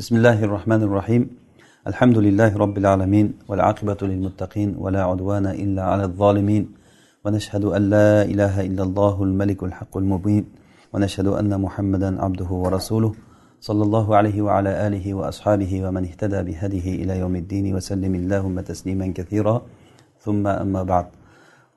بسم 0.00 0.14
الله 0.16 0.38
الرحمن 0.48 0.82
الرحيم 0.88 1.22
الحمد 1.90 2.18
لله 2.26 2.50
رب 2.64 2.76
العالمين 2.82 3.26
والعاقبة 3.48 4.00
للمتقين 4.10 4.70
ولا 4.82 5.02
عدوان 5.10 5.46
إلا 5.46 5.82
على 5.90 6.04
الظالمين 6.10 6.64
ونشهد 7.24 7.64
أن 7.76 7.82
لا 7.94 8.10
إله 8.32 8.54
إلا 8.68 8.82
الله 8.88 9.16
الملك 9.28 9.60
الحق 9.68 9.94
المبين 10.02 10.44
ونشهد 10.92 11.26
أن 11.40 11.52
محمدا 11.64 12.10
عبده 12.24 12.50
ورسوله 12.64 13.12
صلى 13.68 13.82
الله 13.86 14.06
عليه 14.18 14.42
وعلى 14.46 14.70
آله 14.86 15.06
وأصحابه 15.18 15.72
ومن 15.84 16.02
اهتدى 16.08 16.40
بهديه 16.48 16.86
إلى 17.02 17.14
يوم 17.22 17.34
الدين 17.42 17.66
وسلم 17.76 18.12
اللهم 18.20 18.56
تسليما 18.60 19.06
كثيرا 19.18 19.56
ثم 20.24 20.46
أما 20.46 20.82
بعد 20.82 21.06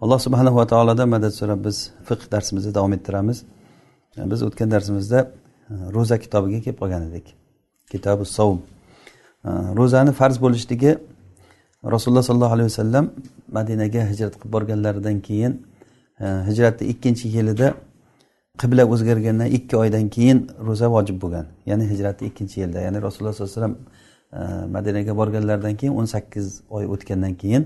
alloh 0.04 0.20
subhanava 0.26 0.68
taolodan 0.68 1.10
madad 1.16 1.32
so'rab 1.40 1.60
biz 1.68 1.78
fiqh 2.08 2.24
darsimizni 2.34 2.72
davom 2.78 2.94
ettiramiz. 2.98 3.38
Biz 4.32 4.40
o'tgan 4.48 4.70
darsimizda 4.76 5.20
ro'za 5.96 6.18
kitobiga 6.24 6.60
kelib 6.64 6.78
qolgan 6.82 7.04
edik. 7.10 7.43
Kitobi 7.94 8.26
sovm. 8.38 8.60
Э, 9.46 9.50
ro'zani 9.80 10.12
farz 10.20 10.38
bo'lishligi 10.46 10.92
rasululloh 11.94 12.24
sollallohu 12.30 12.54
alayhi 12.58 12.70
vasallam 12.72 13.06
madinaga 13.58 14.02
hijrat 14.12 14.34
qilib 14.40 14.54
borganlaridan 14.56 15.18
keyin 15.28 15.54
э, 16.24 16.28
hijratni 16.50 16.88
ikkinchi 16.94 17.26
yilida 17.36 17.68
qibla 18.62 18.84
o'zgargandan 18.94 19.50
ikki 19.58 19.76
oydan 19.84 20.06
keyin 20.16 20.40
ro'za 20.68 20.88
vojib 20.96 21.18
bo'lgan. 21.24 21.46
Ya'ni 21.70 21.86
hijratni 21.92 22.24
ikkinchi 22.32 22.56
yilda. 22.64 22.80
Ya'ni 22.86 23.00
rasululloh 23.06 23.34
sollallohu 23.36 23.54
alayhi 23.54 23.62
vasallam 23.62 23.78
э, 24.40 24.72
madinaga 24.76 25.12
borganlaridan 25.20 25.76
keyin 25.80 25.94
o'n 26.00 26.08
sakkiz 26.16 26.48
oy 26.70 26.86
o'tgandan 26.94 27.34
keyin 27.42 27.64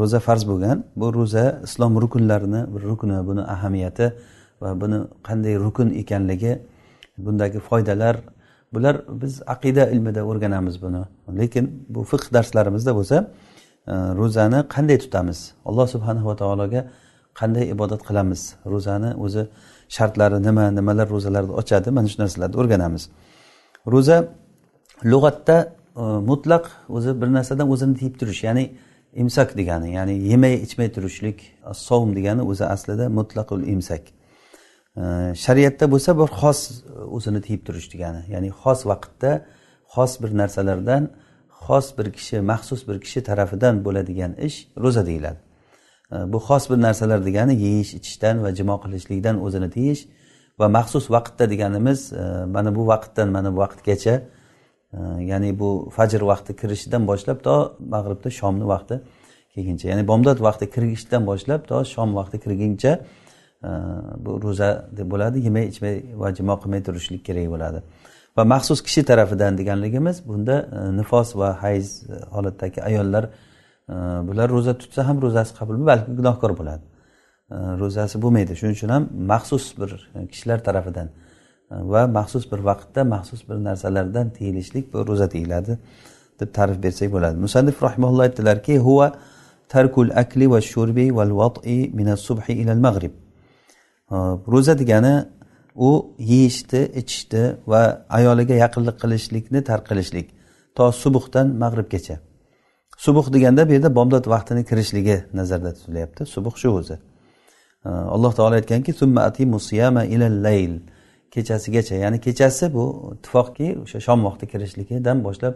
ro'za 0.00 0.18
farz 0.26 0.42
bo'lgan. 0.50 0.84
Bu 0.96 1.14
ro'za 1.14 1.44
islom 1.66 1.92
rukunlarini 2.02 2.60
bir 2.74 2.82
rukni 2.90 3.18
buni 3.28 3.42
ahamiyati 3.54 4.06
va 4.62 4.70
buni 4.80 4.98
qanday 5.28 5.54
rukun 5.66 5.88
ekanligi 6.02 6.52
bundagi 7.24 7.58
foydalar 7.68 8.16
bular 8.72 9.02
biz 9.08 9.42
aqida 9.46 9.90
ilmida 9.90 10.24
o'rganamiz 10.24 10.82
buni. 10.82 11.02
Lekin 11.38 11.86
bu 11.88 12.04
fiqh 12.04 12.32
darslarimizda 12.34 12.94
bo'lsa 12.98 13.16
e, 13.86 13.92
ro'zani 13.92 14.60
qanday 14.74 14.98
tutamiz? 14.98 15.54
Alloh 15.64 15.86
subhanava 15.94 16.36
taologa 16.36 16.80
qanday 17.40 17.64
ibodat 17.74 18.02
qilamiz? 18.08 18.54
Ro'zani 18.66 19.10
o'zi 19.24 19.42
shartlari 19.96 20.42
nima 20.42 20.64
nimalar 20.78 21.08
ro'zalarni 21.14 21.52
ochadi? 21.60 21.90
Mana 21.90 22.08
shu 22.12 22.22
narsalarni 22.22 22.56
o'rganamiz. 22.62 23.02
Ro'za 23.92 24.18
lug'atda 25.12 25.56
e, 25.96 26.02
mutlaq 26.30 26.64
o'zi 26.96 27.10
bir 27.20 27.28
narsadan 27.36 27.66
o'zini 27.74 27.94
tiyib 28.00 28.14
turish 28.20 28.42
ya'ni 28.48 28.64
imsak 29.22 29.56
degani 29.58 29.88
ya'ni 29.98 30.14
yemay 30.30 30.54
ichmay 30.66 30.88
turishlik 30.96 31.38
sovm 31.88 32.10
degani 32.18 32.42
o'zi 32.50 32.64
aslida 32.74 33.08
mutlaqul 33.18 33.62
imsak. 33.74 34.02
Shariatda 35.44 35.86
bo'lsa 35.92 36.10
bir 36.20 36.28
xos 36.40 36.60
o'zini 37.16 37.40
tiyib 37.46 37.62
turish 37.66 37.88
degani. 37.92 38.22
Ya'ni 38.34 38.50
xos 38.62 38.86
vaqtda 38.90 39.32
xos 39.94 40.12
bir 40.22 40.30
narsalardan 40.40 41.10
xos 41.66 41.86
bir 41.98 42.12
kishi 42.16 42.40
maxsus 42.40 42.88
bir 42.88 43.00
kishi 43.04 43.20
tarafidan 43.28 43.84
bo'ladigan 43.84 44.32
ish 44.48 44.56
ro'za 44.82 45.06
deyiladi. 45.06 45.40
Bu 46.32 46.38
xos 46.48 46.70
bir 46.70 46.78
narsalar 46.86 47.20
degani 47.28 47.54
yeyish 47.66 47.94
ichishdan 47.98 48.36
va 48.44 48.50
jimo 48.58 48.76
qilishlikdan 48.84 49.36
o'zini 49.46 49.70
tiyish 49.76 50.02
va 50.60 50.68
maxsus 50.68 51.10
vaqtda 51.10 51.50
deganimiz 51.50 52.12
e, 52.12 52.44
mana 52.54 52.74
bu 52.76 52.86
vaqtdan 52.86 53.28
mana 53.36 53.52
bu 53.54 53.58
vaqtgacha 53.64 54.14
e, 54.92 54.98
ya'ni 55.30 55.58
bu 55.60 55.70
fajr 55.96 56.20
vaqti 56.32 56.52
kirishidan 56.60 57.06
boshlab 57.10 57.38
to 57.46 57.54
mag'ribda 57.94 58.30
shomni 58.40 58.66
vaqti 58.72 59.00
kelguncha 59.54 59.86
ya'ni 59.92 60.04
bomdod 60.10 60.38
vaqti 60.48 60.66
kirishdan 60.74 61.22
boshlab 61.30 61.62
to 61.70 61.76
shom 61.94 62.08
vaqti 62.18 62.36
kirguncha 62.44 62.92
bu 63.62 64.42
ro'za 64.42 64.88
deb 64.96 65.10
bo'ladi 65.12 65.44
yemay 65.46 65.68
ichmay 65.72 65.96
va 66.20 66.34
jimo 66.34 66.54
qilmay 66.62 66.82
turishlik 66.86 67.24
kerak 67.24 67.48
bo'ladi. 67.54 67.82
Va 68.36 68.44
maxsus 68.44 68.80
kishi 68.86 69.02
tarafidan 69.04 69.58
deganligimiz 69.58 70.22
bunda 70.28 70.56
e, 70.78 70.96
nifos 70.96 71.36
va 71.36 71.48
hayz 71.62 71.86
holatdagi 72.34 72.82
ayollar 72.88 73.24
e, 73.24 73.94
bular 74.28 74.48
ro'za 74.56 74.74
tutsa 74.78 75.06
ham 75.08 75.22
ro'zasi 75.24 75.52
qabul 75.58 75.86
balki 75.90 76.16
gunohkor 76.18 76.56
bo'ladi. 76.60 76.84
E, 77.54 77.56
ro'zasi 77.82 78.22
bo'lmaydi. 78.22 78.56
Shuning 78.60 78.76
uchun 78.78 78.94
ham 78.96 79.08
maxsus 79.32 79.64
bir 79.80 79.90
kishilar 80.32 80.58
tarafidan 80.68 81.08
va 81.92 82.06
maxsus 82.18 82.44
bir 82.52 82.60
vaqtda 82.70 83.04
maxsus 83.14 83.40
bir 83.48 83.56
narsalardan 83.68 84.30
tiyilishlik 84.36 84.92
bu 84.92 85.06
ro'za 85.10 85.30
deyiladi 85.34 85.78
deb 86.40 86.54
ta'rif 86.56 86.78
bersak 86.84 87.12
bo'ladi. 87.16 87.36
Musannif 87.46 87.82
rahimaulloh 87.82 88.22
aytdilarki 88.28 88.78
huva 88.86 89.08
tarkul 89.68 90.10
akli 90.22 90.46
va 90.50 90.60
shurbi 90.60 91.06
val 91.18 91.32
vat'i 91.40 91.78
minas 91.98 92.20
subhi 92.28 92.54
ilal 92.62 92.82
mag'rib 92.86 93.19
ro'za 94.52 94.78
degani 94.78 95.14
u 95.74 96.14
yeyishni 96.18 96.82
ichishni 97.00 97.56
va 97.66 97.82
ayoliga 98.08 98.54
yaqinlik 98.54 98.96
qilishlikni 99.02 99.64
tark 99.64 99.84
qilishlik 99.90 100.26
to 100.76 100.92
subuhdan 100.92 101.46
mag'ribgacha. 101.62 102.16
Subuh 103.04 103.32
deganda 103.32 103.68
bu 103.68 103.72
yerda 103.72 103.94
bomdod 103.94 104.24
vaqtini 104.34 104.64
kirishligi 104.64 105.16
nazarda 105.34 105.74
tutilyapti. 105.74 106.26
Subuh 106.26 106.54
shu 106.62 106.68
o'zi. 106.78 106.96
Alloh 107.84 108.32
taolo 108.38 108.54
aytganki 108.60 108.92
layl 110.46 110.74
kechasigacha 111.30 111.94
ya'ni 111.94 112.20
kechasi 112.20 112.74
bu 112.74 112.84
ittifoqki 113.14 113.66
o'sha 113.82 114.00
shom 114.06 114.24
vaqti 114.24 114.46
kirishligidan 114.52 115.24
boshlab 115.26 115.54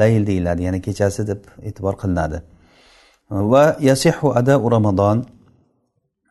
layl 0.00 0.26
deyiladi 0.26 0.62
ya'ni 0.66 0.80
kechasi 0.86 1.26
deb 1.30 1.40
e'tibor 1.68 1.94
qilinadi. 2.02 2.38
Va 3.30 3.76
yasihu 3.80 4.28
adau 4.40 4.70
ramazon 4.70 5.18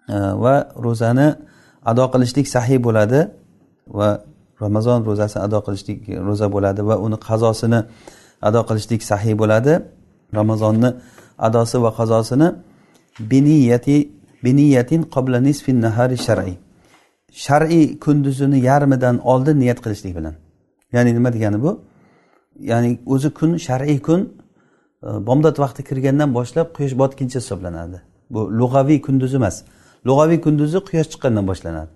Э, 0.07 0.13
va 0.43 0.55
ro'zani 0.85 1.27
ado 1.89 2.05
qilishlik 2.13 2.47
sahiy 2.55 2.79
bo'ladi 2.87 3.19
va 3.97 4.09
ramazon 4.63 4.99
ro'zasini 5.09 5.41
ado 5.47 5.59
qilishlik 5.65 5.99
ro'za 6.27 6.47
bo'ladi 6.55 6.81
va 6.89 6.95
uni 7.05 7.17
qazosini 7.27 7.79
ado 8.47 8.61
qilishlik 8.69 9.01
sahiy 9.11 9.35
bo'ladi. 9.41 9.73
Ramazonni 10.39 10.89
adosi 11.47 11.77
va 11.85 11.91
qazosini 11.99 12.47
biniyati 13.31 13.97
biniyatin 14.45 15.01
qobla 15.13 15.39
nisfin 15.47 15.77
nahari 15.85 16.17
shar'iy 16.27 16.55
shar'iy 17.45 17.85
kunduzini 18.05 18.59
yarmidan 18.69 19.15
oldin 19.31 19.55
niyat 19.63 19.79
qilishlik 19.85 20.13
bilan. 20.17 20.35
Ya'ni 20.93 21.11
nima 21.17 21.29
degani 21.35 21.57
bu? 21.65 21.71
Ya'ni 22.71 22.89
o'zi 23.13 23.29
kun 23.39 23.51
shar'iy 23.67 23.99
kun 24.07 24.21
e, 25.07 25.09
bomdod 25.27 25.57
vaqti 25.63 25.81
kirgandan 25.89 26.29
boshlab 26.37 26.67
quyosh 26.77 26.95
botguncha 27.01 27.39
hisoblanadi. 27.39 27.97
Bu 28.33 28.41
lug'aviy 28.59 28.99
kunduz 29.07 29.33
emas. 29.39 29.55
Lug'aviy 30.07 30.39
kunduzi 30.45 30.77
quyosh 30.89 31.09
chiqqandan 31.13 31.47
boshlanadi. 31.47 31.91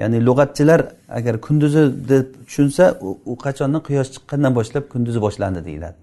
Ya'ni 0.00 0.18
lug'atchilar 0.28 0.80
agar 1.08 1.40
kunduzi 1.40 2.08
deb 2.08 2.24
tushunsa 2.46 2.84
u 3.30 3.36
qachondan 3.44 3.82
quyosh 3.88 4.10
chiqqandan 4.14 4.52
boshlab 4.58 4.84
kunduzi 4.92 5.20
boshlandi 5.26 5.64
deyiladi. 5.68 5.96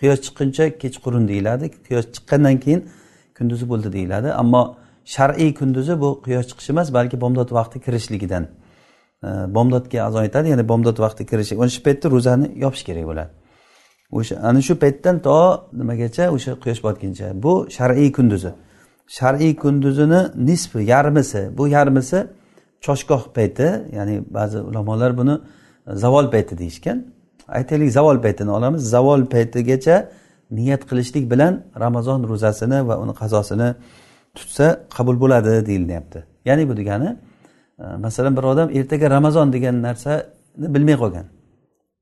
Quyosh 0.00 0.20
chiqquncha 0.24 0.64
kechqurun 0.82 1.24
deyiladi 1.28 1.64
quyosh 1.88 2.06
chiqqandan 2.14 2.56
keyin 2.64 2.80
kunduzi 3.38 3.64
bo'ldi 3.72 3.92
deyiladi. 3.96 4.28
Ammo 4.42 4.62
shar'iy 5.14 5.54
kunduzi 5.60 6.00
bu 6.02 6.08
quyosh 6.24 6.46
chiqishi 6.50 6.70
emas 6.74 6.88
balki 6.96 7.16
bomdod 7.20 7.50
vaqti 7.58 7.78
kirishligidan 7.84 8.44
e, 9.26 9.28
bomdodga 9.56 9.98
azon 10.08 10.20
aytadi 10.26 10.48
ya'ni 10.52 10.68
bomdod 10.68 10.98
vaqti 11.04 11.22
kirishi 11.30 11.54
ana 11.62 11.68
shu 11.74 11.82
paytda 11.86 12.06
ro'zani 12.14 12.46
yopish 12.64 12.84
kerak 12.88 13.04
bo'ladi. 13.10 13.30
O'sha 14.18 14.34
ana 14.48 14.60
shu 14.66 14.74
paytdan 14.82 15.16
to 15.26 15.36
nimagacha? 15.80 16.24
O'sha 16.36 16.52
quyosh 16.62 16.80
botguncha 16.86 17.26
bu 17.44 17.52
shar'iy 17.76 18.12
kunduzi. 18.18 18.50
Shar'iy 19.08 19.56
kunduzini 19.56 20.20
nisfi 20.46 20.78
yarmisi. 20.78 21.50
Bu 21.58 21.68
yarmisi 21.68 22.26
choshgoh 22.80 23.22
payti 23.34 23.68
ya'ni 23.92 24.24
ba'zi 24.30 24.58
ulamolar 24.60 25.18
buni 25.18 25.38
e, 25.86 25.94
zavol 25.94 26.30
payti 26.30 26.58
deyishgan. 26.58 27.04
Aytaylik 27.48 27.90
zavol 27.92 28.22
paytini 28.22 28.50
olamiz. 28.50 28.90
Zavol 28.90 29.26
paytigacha 29.26 30.10
niyat 30.50 30.82
qilishlik 30.90 31.30
bilan 31.30 31.62
ramazon 31.80 32.28
ro'zasini 32.28 32.88
va 32.88 32.98
uni 33.02 33.14
qazosini 33.20 33.74
tutsa 34.34 34.80
qabul 34.96 35.20
bo'ladi 35.20 35.66
deyilyapti. 35.66 36.24
Ya'ni 36.44 36.68
bu 36.68 36.76
degani 36.76 37.16
e, 37.78 37.84
masalan 38.04 38.36
bir 38.36 38.42
odam 38.42 38.70
ertaga 38.70 39.10
ramazon 39.10 39.52
degan 39.52 39.82
narsani 39.82 40.22
bilmay 40.74 40.96
qolgan. 41.02 41.26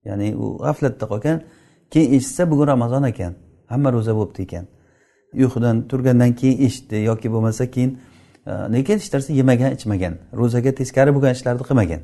Ya'ni 0.05 0.37
u 0.37 0.59
g'aflatda 0.65 1.06
qolgan 1.12 1.38
keyin 1.91 2.09
eshitsa 2.17 2.50
bugun 2.50 2.67
ramazon 2.67 3.02
ekan 3.02 3.32
hamma 3.67 3.93
ro'za 3.93 4.12
bo'libdi 4.17 4.43
ekan. 4.43 4.67
Uyqudan 5.44 5.88
turgandan 5.91 6.33
keyin 6.41 6.67
eshitdi 6.67 6.97
yoki 7.11 7.29
bo'lmasa 7.35 7.71
keyin 7.75 7.91
e, 8.47 8.50
lekin 8.75 8.99
hech 8.99 9.12
narsa 9.15 9.33
yemagan 9.33 9.71
ichmagan. 9.77 10.15
Ro'zaga 10.41 10.73
teskari 10.81 11.11
bo'lgan 11.17 11.33
ishlarni 11.38 11.65
qilmagan. 11.69 12.00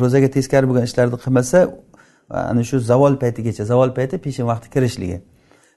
Ro'zaga 0.00 0.28
teskari 0.36 0.66
bo'lgan 0.68 0.84
ishlarni 0.90 1.18
qilmasa 1.24 1.58
ana 2.50 2.62
shu 2.64 2.80
zavol 2.90 3.14
paytigacha 3.22 3.64
zavol 3.64 3.90
payti 3.98 4.18
peshin 4.24 4.46
vaqti 4.52 4.68
kirishligi. 4.74 5.18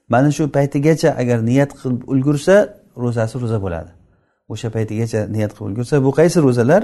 Mana 0.08 0.30
shu 0.36 0.44
paytigacha 0.56 1.10
agar 1.22 1.38
niyat 1.50 1.70
qilib 1.78 2.00
ulgursa 2.12 2.54
ro'zasi 3.04 3.34
ro'za 3.42 3.58
bo'ladi. 3.64 3.90
O'sha 4.52 4.68
paytigacha 4.76 5.20
niyat 5.34 5.52
qilib 5.56 5.66
ulgursa 5.70 5.94
bu 6.06 6.10
qaysi 6.18 6.38
ro'zalar? 6.46 6.82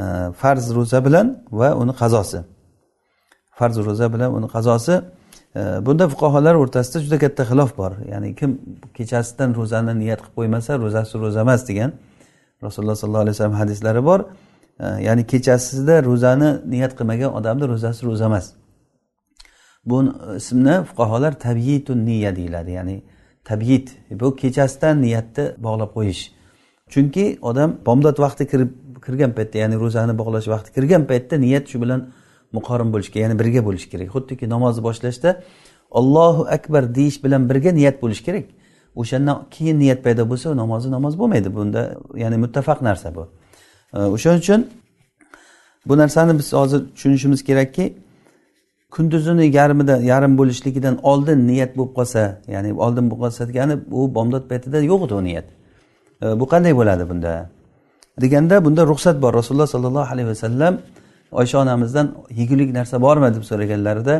E, 0.00 0.02
farz 0.40 0.64
ro'za 0.76 0.98
bilan 1.06 1.26
va 1.60 1.68
uni 1.82 1.92
qazosi. 2.00 2.40
Farz 3.58 3.76
ro'za 3.86 4.06
bilan 4.14 4.30
uni 4.38 4.48
qazosi 4.56 4.94
bunda 5.54 6.08
fuqarolar 6.08 6.54
o'rtasida 6.62 6.98
juda 7.04 7.18
katta 7.18 7.42
xilof 7.50 7.76
bor. 7.80 7.92
Ya'ni 8.12 8.34
kim 8.34 8.50
kechasidan 8.96 9.54
ro'zani 9.58 9.98
niyat 10.02 10.20
qilib 10.22 10.34
qo'ymasa 10.38 10.78
ro'zasi 10.84 11.14
ro'za 11.22 11.40
emas 11.46 11.68
degan 11.68 11.90
rasululloh 12.62 12.96
sollallohu 13.02 13.24
alayhi 13.24 13.36
vasallam 13.36 13.58
hadislari 13.62 14.04
bor. 14.04 14.20
Ya'ni 15.06 15.22
kechasida 15.32 15.96
ro'zani 16.08 16.50
niyat 16.72 16.92
qilmagan 16.98 17.30
odamni 17.38 17.64
ro'zasi 17.72 18.00
ro'za 18.08 18.24
emas. 18.30 18.46
Bu 19.84 19.98
ismni 20.40 20.76
fuqarolar 20.88 21.32
tabiitun 21.46 21.98
niya 22.06 22.36
deyiladi. 22.36 22.70
Ya'ni 22.78 22.96
tabyit 23.44 23.86
bu 24.20 24.36
kechasidan 24.36 25.02
niyatni 25.02 25.44
bog'lab 25.66 25.90
qo'yish. 25.96 26.22
Chunki 26.92 27.38
odam 27.50 27.70
bomdod 27.86 28.16
vaqti 28.24 28.44
kirib 28.50 28.70
kirgan 29.04 29.32
paytda 29.36 29.56
ya'ni 29.62 29.76
ro'zani 29.84 30.14
bog'lash 30.20 30.48
vaqti 30.54 30.70
kirgan 30.76 31.02
paytda 31.10 31.34
niyat 31.44 31.64
shu 31.70 31.78
bilan 31.82 32.00
muqorin 32.52 32.92
bo'lishi 32.92 33.10
kerak 33.12 33.22
ya'ni 33.24 33.38
birga 33.40 33.60
bo'lishi 33.68 33.88
kerak. 33.92 34.08
Xuddiki 34.14 34.48
namozni 34.54 34.82
boshlashda 34.88 35.30
ollohu 35.90 36.42
akbar 36.56 36.94
deyish 36.94 37.24
bilan 37.24 37.48
birga 37.50 37.72
niyat 37.72 38.02
bo'lishi 38.02 38.24
kerak. 38.24 38.44
O'shandan 38.96 39.36
keyin 39.50 39.78
niyat 39.78 40.00
paydo 40.04 40.22
bo'lsa 40.30 40.56
namozi 40.56 40.90
namoz 40.90 41.18
bo'lmaydi. 41.18 41.54
Bunda 41.54 41.82
ya'ni 42.22 42.36
muttafaq 42.44 42.82
narsa 42.82 43.14
bu. 43.14 43.28
O'shaning 43.92 44.40
uchun 44.44 44.60
bu 45.88 45.98
narsani 45.98 46.38
biz 46.38 46.52
hozir 46.52 46.80
tushunishimiz 46.94 47.44
kerakki 47.44 47.94
kunduzini 48.90 49.46
yarmida 49.56 49.96
yarim 49.96 50.38
bo'lishligidan 50.38 50.98
oldin 51.02 51.46
niyat 51.50 51.76
bo'lib 51.78 51.92
qolsa 51.98 52.40
ya'ni 52.54 52.70
oldin 52.74 53.10
bo'lib 53.10 53.22
qolsa 53.24 53.48
degani 53.48 53.74
u 53.90 54.14
bomdod 54.14 54.44
paytida 54.50 54.78
yo'q 54.90 55.06
edi 55.06 55.14
u 55.14 55.24
niyat. 55.24 55.46
Bu 56.40 56.44
qanday 56.52 56.72
bo'ladi 56.80 57.04
bunda? 57.10 57.32
Deganda 58.20 58.64
bunda 58.64 58.82
ruxsat 58.92 59.22
bor. 59.22 59.32
Rasululloh 59.34 59.66
sollallohu 59.74 60.12
alayhi 60.14 60.28
vasallam 60.28 60.78
oysha 61.32 61.58
onamizdan 61.58 62.14
yegulik 62.30 62.72
narsa 62.72 63.00
bormi 63.02 63.34
deb 63.34 63.44
so'raganlarida 63.50 64.16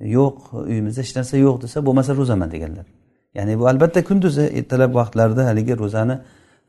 yo'q 0.00 0.36
uyimizda 0.70 1.00
hech 1.04 1.16
narsa 1.16 1.36
yo'q 1.36 1.62
desa 1.62 1.86
bo'lmasa 1.86 2.16
ro'zaman 2.16 2.50
deganlar. 2.50 2.86
Ya'ni 3.34 3.58
bu 3.58 3.68
albatta 3.68 4.04
kunduzi 4.04 4.42
ertalab 4.58 4.94
vaqtlarida 4.94 5.46
haligi 5.46 5.78
ro'zani 5.78 6.16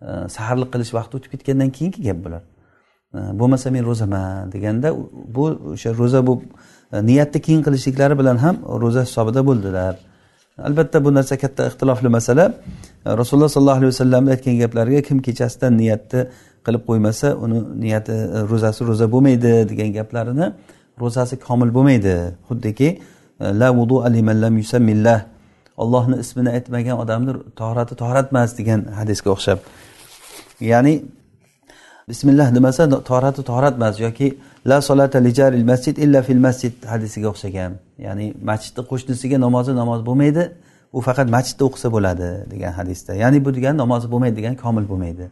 e, 0.01 0.07
saharlik 0.35 0.69
qilish 0.73 0.93
vaqti 0.97 1.17
o'tib 1.17 1.31
ketgandan 1.33 1.69
keyingi 1.77 2.01
gap 2.07 2.19
bular. 2.25 2.43
E, 3.15 3.19
bo'lmasa 3.39 3.71
men 3.75 3.83
ro'zaman 3.89 4.51
deganda 4.53 4.89
bu 5.35 5.45
o'sha 5.73 5.97
ro'za 6.01 6.27
bu 6.27 6.33
e, 6.93 7.05
niyatni 7.09 7.41
keyin 7.47 7.61
qilishliklari 7.67 8.19
bilan 8.21 8.37
ham 8.45 8.55
ro'za 8.83 9.01
hisobida 9.07 9.41
bo'ldilar. 9.49 9.93
Albatta 10.67 11.05
bu 11.05 11.13
narsa 11.13 11.37
katta 11.43 11.67
ixtilofli 11.71 12.09
masala. 12.17 12.45
Rasululloh 13.05 13.49
sollallohu 13.49 13.77
alayhi 13.77 13.93
vasallamni 13.93 14.31
aytgan 14.35 14.55
gaplariga 14.63 15.01
kim 15.01 15.21
kechasidan 15.21 15.77
niyatni 15.77 16.21
qilib 16.65 16.83
qo'ymasa 16.89 17.27
uni 17.43 17.59
niyati 17.83 18.11
e, 18.11 18.39
ro'zasi 18.51 18.81
ro'za 18.89 19.05
bo'lmaydi 19.13 19.51
degan 19.71 19.89
gaplarini 19.97 20.47
ro'zasi 21.01 21.39
komil 21.47 21.69
bo'lmaydi. 21.77 22.15
Xuddiki 22.49 22.89
e, 23.39 23.45
la 23.61 23.69
vudu 23.77 23.97
liman 24.15 24.41
lam 24.41 24.57
yusammillah. 24.57 25.19
Ollohni 25.77 26.19
ismini 26.23 26.49
aytmagan 26.57 26.97
odamni 27.03 27.33
tohrati 27.59 27.93
tohrat 28.01 28.27
emas 28.31 28.57
degan 28.59 28.79
hadisga 28.99 29.29
o'xshab. 29.35 29.59
Ya'ni 30.71 30.93
bismillah 32.09 32.47
demasa 32.55 32.83
tohrati 33.09 33.41
tohrat 33.49 33.75
emas 33.79 33.95
yoki 33.99 34.27
la 34.65 34.77
solata 34.81 35.17
lijaril 35.27 35.65
masjid 35.71 35.95
illa 35.97 36.21
fil 36.27 36.41
masjid 36.47 36.73
hadisiga 36.91 37.27
o'xshagan. 37.33 37.71
Ya'ni 38.05 38.27
masjidni 38.49 38.81
qo'shnisiga 38.91 39.37
namozi 39.45 39.71
namoz 39.81 39.99
bo'lmaydi. 40.09 40.43
U 40.93 41.01
faqat 41.01 41.29
masjidda 41.35 41.63
o'qisa 41.65 41.91
bo'ladi 41.91 42.29
degan 42.51 42.71
hadisda. 42.71 43.13
Ya'ni 43.13 43.45
bu 43.45 43.53
degani 43.55 43.77
namozi 43.77 44.11
bo'lmaydi 44.11 44.35
degani 44.35 44.57
komil 44.57 44.85
bo'lmaydi. 44.91 45.25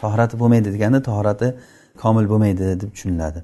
Tohrati 0.00 0.38
bo'lmaydi 0.40 0.72
degani 0.72 1.02
tohrati 1.02 1.54
komil 2.02 2.26
bo'lmaydi 2.32 2.80
deb 2.80 2.90
tushuniladi. 2.94 3.40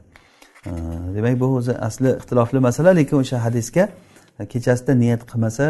Demak 1.16 1.40
bu 1.40 1.46
o'zi 1.58 1.78
asli 1.88 2.08
ixtilofli 2.20 2.58
masala 2.58 2.90
lekin 3.00 3.16
o'sha 3.16 3.44
hadisga 3.44 3.88
kechasida 4.52 4.94
niyat 4.94 5.22
qilmasa 5.30 5.64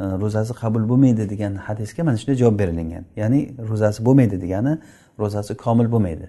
e, 0.00 0.04
ro'zasi 0.22 0.52
qabul 0.62 0.88
bo'lmaydi 0.88 1.30
degan 1.30 1.54
hadisga 1.54 2.04
mana 2.04 2.16
shunday 2.16 2.36
javob 2.42 2.58
berilgan. 2.58 3.04
Ya'ni 3.16 3.40
ro'zasi 3.70 4.04
bo'lmaydi 4.06 4.40
degani 4.44 4.78
ro'zasi 5.18 5.56
komil 5.64 5.92
bo'lmaydi. 5.92 6.26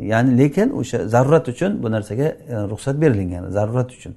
Ya'ni 0.00 0.38
lekin 0.38 0.68
o'sha 0.80 1.08
zarurat 1.14 1.48
uchun 1.48 1.82
bu 1.82 1.90
narsaga 1.90 2.24
e, 2.24 2.54
ruxsat 2.72 3.00
berilgan 3.02 3.50
zarurat 3.50 3.90
uchun. 3.92 4.14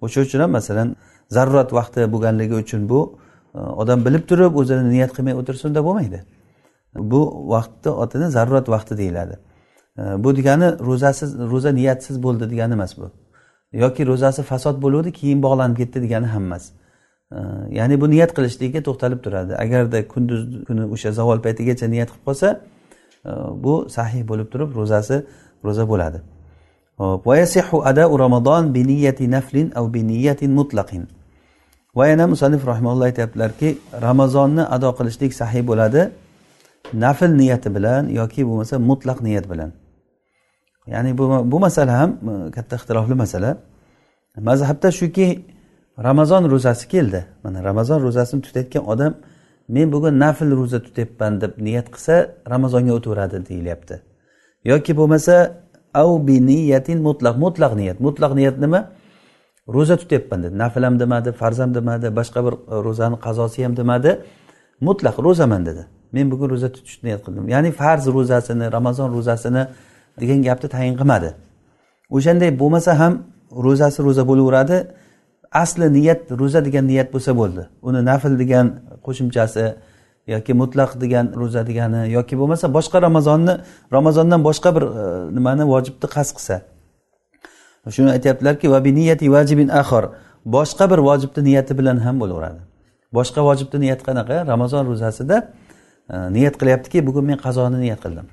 O'sha 0.00 0.20
uchun 0.20 0.40
ham 0.40 0.50
masalan 0.50 0.96
zarurat 1.36 1.72
vaqti 1.72 2.12
bo'lganligi 2.12 2.54
uchun 2.54 2.88
bu 2.88 3.00
odam 3.54 4.04
bilib 4.04 4.24
turib 4.30 4.56
o'zini 4.56 4.90
niyat 4.90 5.12
qilmay 5.16 5.34
o'tirsa 5.40 5.68
unda 5.68 5.84
bo'lmaydi. 5.84 6.20
Bu 7.12 7.20
vaqtni 7.52 7.90
otini 8.04 8.30
zarurat 8.36 8.68
vaqti 8.68 8.98
deyiladi. 8.98 9.38
Bu 10.24 10.36
degani 10.36 10.68
ro'zasiz 10.88 11.38
ro'za 11.52 11.70
niyatsiz 11.80 12.22
bo'ldi 12.22 12.50
degani 12.50 12.72
emas 12.78 12.92
bu. 12.98 13.10
Yoki 13.72 14.06
ro'zasi 14.06 14.42
fasod 14.42 14.76
bo'luvdi 14.84 15.12
keyin 15.12 15.42
bog'lanib 15.42 15.76
ketdi 15.76 16.02
degani 16.02 16.26
ham 16.26 16.44
emas 16.50 16.64
ya'ni 17.70 18.00
bu 18.00 18.10
niyat 18.10 18.34
qilishlikka 18.36 18.82
to'xtalib 18.82 19.20
turadi. 19.24 19.52
Agarda 19.64 20.08
kunduz 20.08 20.64
kuni 20.66 20.84
o'sha 20.94 21.12
zavol 21.18 21.38
paytigacha 21.46 21.86
niyat 21.94 22.10
qilib 22.12 22.24
qolsa 22.28 22.48
e, 23.24 23.30
bu 23.64 23.74
sahih 23.96 24.22
bo'lib 24.30 24.48
turib 24.52 24.70
ro'zasi 24.78 25.16
ro'za 25.64 25.88
bo'ladi. 25.92 26.18
Va 27.26 27.34
yasihu 27.42 27.82
adau 27.90 28.18
ramazon 28.18 28.74
bi 28.74 28.82
niyati 28.90 29.30
naflin 29.30 29.72
av 29.78 29.94
bi 29.94 30.00
niyatin 30.06 30.50
mutlaqin. 30.58 31.06
Yana 31.96 32.26
musanif 32.26 32.66
rahimalloh 32.66 33.04
aytyaptilarki 33.04 33.78
ramazonni 34.02 34.62
ado 34.62 34.90
qilishlik 34.98 35.32
sahiy 35.34 35.62
bo'ladi 35.70 36.10
nafl 36.92 37.30
niyati 37.40 37.74
bilan 37.74 38.08
yoki 38.08 38.46
bo'lmasa 38.48 38.78
mutlaq 38.78 39.18
niyat 39.22 39.50
bilan. 39.50 39.70
Ya'ni 40.86 41.18
bu 41.18 41.24
bu 41.52 41.58
masala 41.60 41.92
ham 42.00 42.10
e, 42.10 42.50
katta 42.50 42.76
ixtilofli 42.76 43.14
masala. 43.14 43.58
Mazhabda 44.36 44.90
shuki 44.90 45.44
ramazon 45.98 46.50
ro'zasi 46.50 46.88
keldi. 46.88 47.20
Mana 47.44 47.64
ramazon 47.64 48.02
ro'zasini 48.02 48.42
tutayotgan 48.42 48.84
odam 48.92 49.14
men 49.68 49.92
bugun 49.92 50.14
nafl 50.18 50.50
ro'za 50.60 50.78
tutyapman 50.82 51.40
deb 51.40 51.52
niyat 51.66 51.86
qilsa 51.94 52.14
ramazonga 52.52 52.92
o'taveradi 52.98 53.38
deyilyapti. 53.48 53.94
Yoki 54.64 54.92
bo'lmasa 55.00 55.34
av 55.94 56.26
bi 56.26 56.36
niyatin 56.46 56.98
mutlaq 57.08 57.36
mutlaq 57.44 57.72
niyat 57.80 57.98
mutlaq 58.06 58.32
niyat 58.38 58.56
nima? 58.64 58.80
Ro'za 59.74 59.96
tutyapman 59.96 60.42
dedi. 60.42 60.58
Nafl 60.58 60.82
ham 60.84 61.00
demadi 61.00 61.32
farz 61.32 61.58
ham 61.58 61.74
demadi 61.74 62.06
boshqa 62.18 62.40
bir 62.46 62.52
e, 62.52 62.76
ro'zani 62.86 63.16
qazosi 63.26 63.64
ham 63.64 63.76
demadi. 63.76 64.10
Mutlaq 64.80 65.16
ro'zaman 65.26 65.66
dedi. 65.66 65.82
Men 66.12 66.30
bugun 66.30 66.48
ro'za 66.50 66.68
tutishni 66.72 67.08
niyat 67.08 67.20
qildim. 67.26 67.44
Ya'ni 67.54 67.70
farz 67.80 68.04
ro'zasini 68.16 68.72
ramazon 68.72 69.08
ro'zasini 69.16 69.62
degan 70.20 70.40
gapni 70.48 70.68
tayin 70.74 70.94
qilmadi. 71.00 71.30
O'shanday 72.16 72.50
bo'lmasa 72.60 72.92
ham 73.00 73.12
ro'zasi 73.66 73.98
ro'za 74.06 74.22
bo'laveradi. 74.30 74.76
Asli 75.62 75.86
niyat 75.98 76.20
ro'za 76.40 76.60
degan 76.66 76.84
niyat 76.92 77.08
bo'lsa 77.14 77.30
bo'ldi. 77.40 77.62
Uni 77.88 78.00
nafl 78.10 78.32
degan 78.42 78.66
qo'shimchasi 79.06 79.64
yoki 80.34 80.52
mutlaq 80.62 80.90
degan 81.02 81.26
ro'za 81.40 81.62
degani 81.70 82.00
yoki 82.16 82.34
bo'lmasa 82.40 82.66
boshqa 82.76 82.98
ramazonni 83.06 83.54
ramazondan 83.96 84.40
boshqa 84.48 84.70
bir 84.76 84.84
e, 85.02 85.04
nimani 85.36 85.64
vojibni 85.72 86.08
qasd 86.16 86.32
qilsa. 86.38 86.56
Shuni 87.88 88.10
aytyaptilarki 88.10 88.70
vajibin 89.36 89.68
axor 89.68 90.04
boshqa 90.44 90.90
bir 90.90 90.98
vojibni 90.98 91.44
niyati 91.44 91.78
bilan 91.78 91.96
ham 91.96 92.20
bo'laveradi. 92.20 92.60
Boshqa 93.12 93.40
vojibni 93.48 93.80
niyat 93.80 94.00
qanaqa? 94.08 94.46
Ramazon 94.46 94.86
ro'zasida 94.86 95.36
e, 96.10 96.16
niyat 96.36 96.54
qilyaptiki 96.60 97.06
bugun 97.06 97.24
men 97.24 97.38
qazoni 97.46 97.80
niyat 97.80 98.00
qildim. 98.04 98.26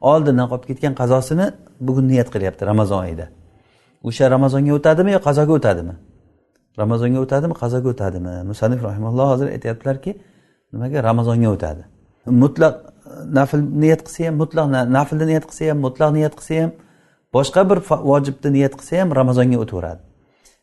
Oldindan 0.00 0.48
qolib 0.50 0.66
ketgan 0.70 0.94
qazosini 1.00 1.46
bugun 1.80 2.08
niyat 2.08 2.28
qilyapti 2.34 2.66
ramazon 2.66 2.98
oyida. 3.04 3.26
O'sha 4.08 4.30
ramazonga 4.30 4.72
o'tadimi 4.78 5.10
yo 5.16 5.20
qazoga 5.28 5.52
o'tadimi? 5.58 5.94
Ramazonga 6.78 7.18
o'tadimi 7.24 7.54
qazoga 7.62 7.88
o'tadimi? 7.94 8.34
Musanif 8.50 8.80
rahimalloh 8.88 9.26
hozir 9.32 9.48
aytyaptilarki 9.56 10.10
nimaga? 10.72 11.02
Ramazonga 11.08 11.48
o'tadi. 11.56 11.82
Mutlaq 12.42 12.74
nafl 13.38 13.60
niyat 13.82 14.02
qilsa 14.06 14.28
ham 14.28 14.36
mutlaq 14.42 14.66
naflni 14.96 15.24
niyat 15.30 15.44
qilsa 15.50 15.70
ham 15.70 15.78
mutlaq 15.86 16.10
niyat 16.18 16.34
qilsa 16.38 16.62
ham 16.62 16.70
boshqa 17.34 17.70
bir 17.70 17.78
vojibni 18.10 18.52
niyat 18.52 18.74
qilsa 18.78 19.00
ham 19.00 19.10
ramazonga 19.20 19.58
o'taveradi. 19.64 20.02